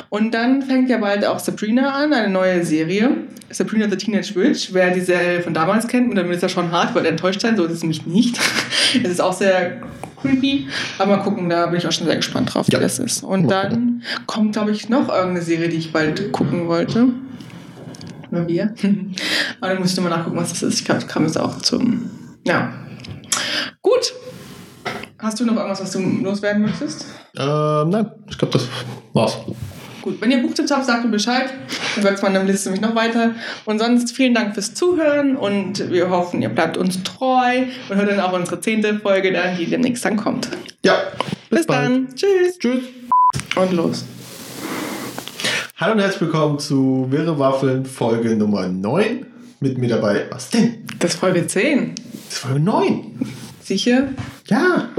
Und 0.09 0.33
dann 0.33 0.61
fängt 0.61 0.89
ja 0.89 0.97
bald 0.97 1.25
auch 1.25 1.39
Sabrina 1.39 1.93
an, 1.93 2.11
eine 2.11 2.29
neue 2.29 2.65
Serie. 2.65 3.11
Sabrina 3.49 3.87
the 3.89 3.95
Teenage 3.95 4.35
Witch. 4.35 4.69
Wer 4.73 4.91
die 4.91 5.01
Serie 5.01 5.41
von 5.41 5.53
damals 5.53 5.87
kennt, 5.87 6.09
und 6.09 6.15
dann 6.15 6.25
wird 6.25 6.37
es 6.37 6.41
ja 6.41 6.49
schon 6.49 6.71
hart, 6.71 6.95
wird 6.95 7.05
enttäuscht 7.13 7.41
sein. 7.41 7.55
So 7.57 7.63
ist 7.65 7.71
es 7.73 7.81
nämlich 7.81 8.05
nicht. 8.05 8.39
es 9.03 9.09
ist 9.09 9.21
auch 9.21 9.33
sehr 9.33 9.81
creepy. 10.21 10.67
Aber 10.99 11.17
mal 11.17 11.23
gucken, 11.23 11.49
da 11.49 11.65
bin 11.67 11.77
ich 11.77 11.87
auch 11.87 11.91
schon 11.91 12.05
sehr 12.07 12.15
gespannt 12.17 12.53
drauf, 12.53 12.67
Ja. 12.69 12.79
wie 12.79 12.83
das 12.83 12.99
ist. 12.99 13.23
Und 13.23 13.47
dann 13.49 14.03
kommt, 14.25 14.53
glaube 14.53 14.71
ich, 14.71 14.89
noch 14.89 15.09
irgendeine 15.09 15.41
Serie, 15.41 15.69
die 15.69 15.77
ich 15.77 15.91
bald 15.91 16.31
gucken 16.31 16.67
wollte. 16.67 17.07
Oder 18.31 18.47
wir. 18.47 18.73
Aber 19.61 19.71
dann 19.73 19.79
muss 19.81 19.93
ich 19.93 19.99
mal 20.01 20.09
nachgucken, 20.09 20.37
was 20.37 20.49
das 20.49 20.63
ist. 20.63 20.79
Ich 20.79 20.85
glaube, 20.85 21.05
kam 21.05 21.23
jetzt 21.25 21.37
auch 21.39 21.57
zum. 21.59 22.09
Ja. 22.45 22.73
Gut. 23.81 24.13
Hast 25.19 25.39
du 25.39 25.45
noch 25.45 25.55
irgendwas, 25.55 25.81
was 25.81 25.91
du 25.91 25.99
loswerden 25.99 26.63
möchtest? 26.63 27.05
Ähm, 27.37 27.89
nein, 27.89 28.11
ich 28.29 28.37
glaube, 28.37 28.53
das 28.53 28.67
war's. 29.13 29.37
Gut, 30.03 30.19
wenn 30.19 30.31
ihr 30.31 30.41
Buchtipps 30.41 30.69
habt, 30.69 30.85
sagt 30.85 31.05
mir 31.05 31.11
Bescheid. 31.11 31.49
Dann 31.95 32.03
wird 32.03 32.21
meine 32.21 32.43
Liste 32.43 32.69
nämlich 32.69 32.81
noch 32.81 32.93
weiter. 32.93 33.31
Und 33.63 33.79
sonst 33.79 34.13
vielen 34.13 34.33
Dank 34.33 34.53
fürs 34.53 34.73
Zuhören 34.73 35.37
und 35.37 35.89
wir 35.91 36.09
hoffen, 36.09 36.41
ihr 36.41 36.49
bleibt 36.49 36.75
uns 36.75 37.01
treu 37.03 37.63
und 37.87 37.95
hört 37.95 38.11
dann 38.11 38.19
auch 38.19 38.33
unsere 38.33 38.59
zehnte 38.59 38.99
Folge 38.99 39.31
dann, 39.31 39.55
die 39.57 39.65
demnächst 39.65 40.03
dann 40.03 40.17
kommt. 40.17 40.49
Ja, 40.83 40.95
Bis, 41.49 41.65
dann. 41.67 42.09
Tschüss. 42.13 42.59
Tschüss. 42.59 42.83
Und 43.55 43.71
los. 43.71 44.03
Hallo 45.77 45.93
und 45.93 45.99
herzlich 45.99 46.21
willkommen 46.23 46.59
zu 46.59 47.07
Wirre 47.09 47.39
Waffeln 47.39 47.85
Folge 47.85 48.35
Nummer 48.35 48.67
9. 48.67 49.25
Mit 49.61 49.77
mir 49.77 49.87
dabei, 49.87 50.25
was 50.29 50.49
denn? 50.49 50.85
Das 50.99 51.13
ist 51.13 51.19
Folge 51.21 51.47
10. 51.47 51.95
Das 51.95 52.33
ist 52.33 52.39
Folge 52.39 52.59
9. 52.59 53.19
Sicher? 53.61 54.09
Ja. 54.47 54.89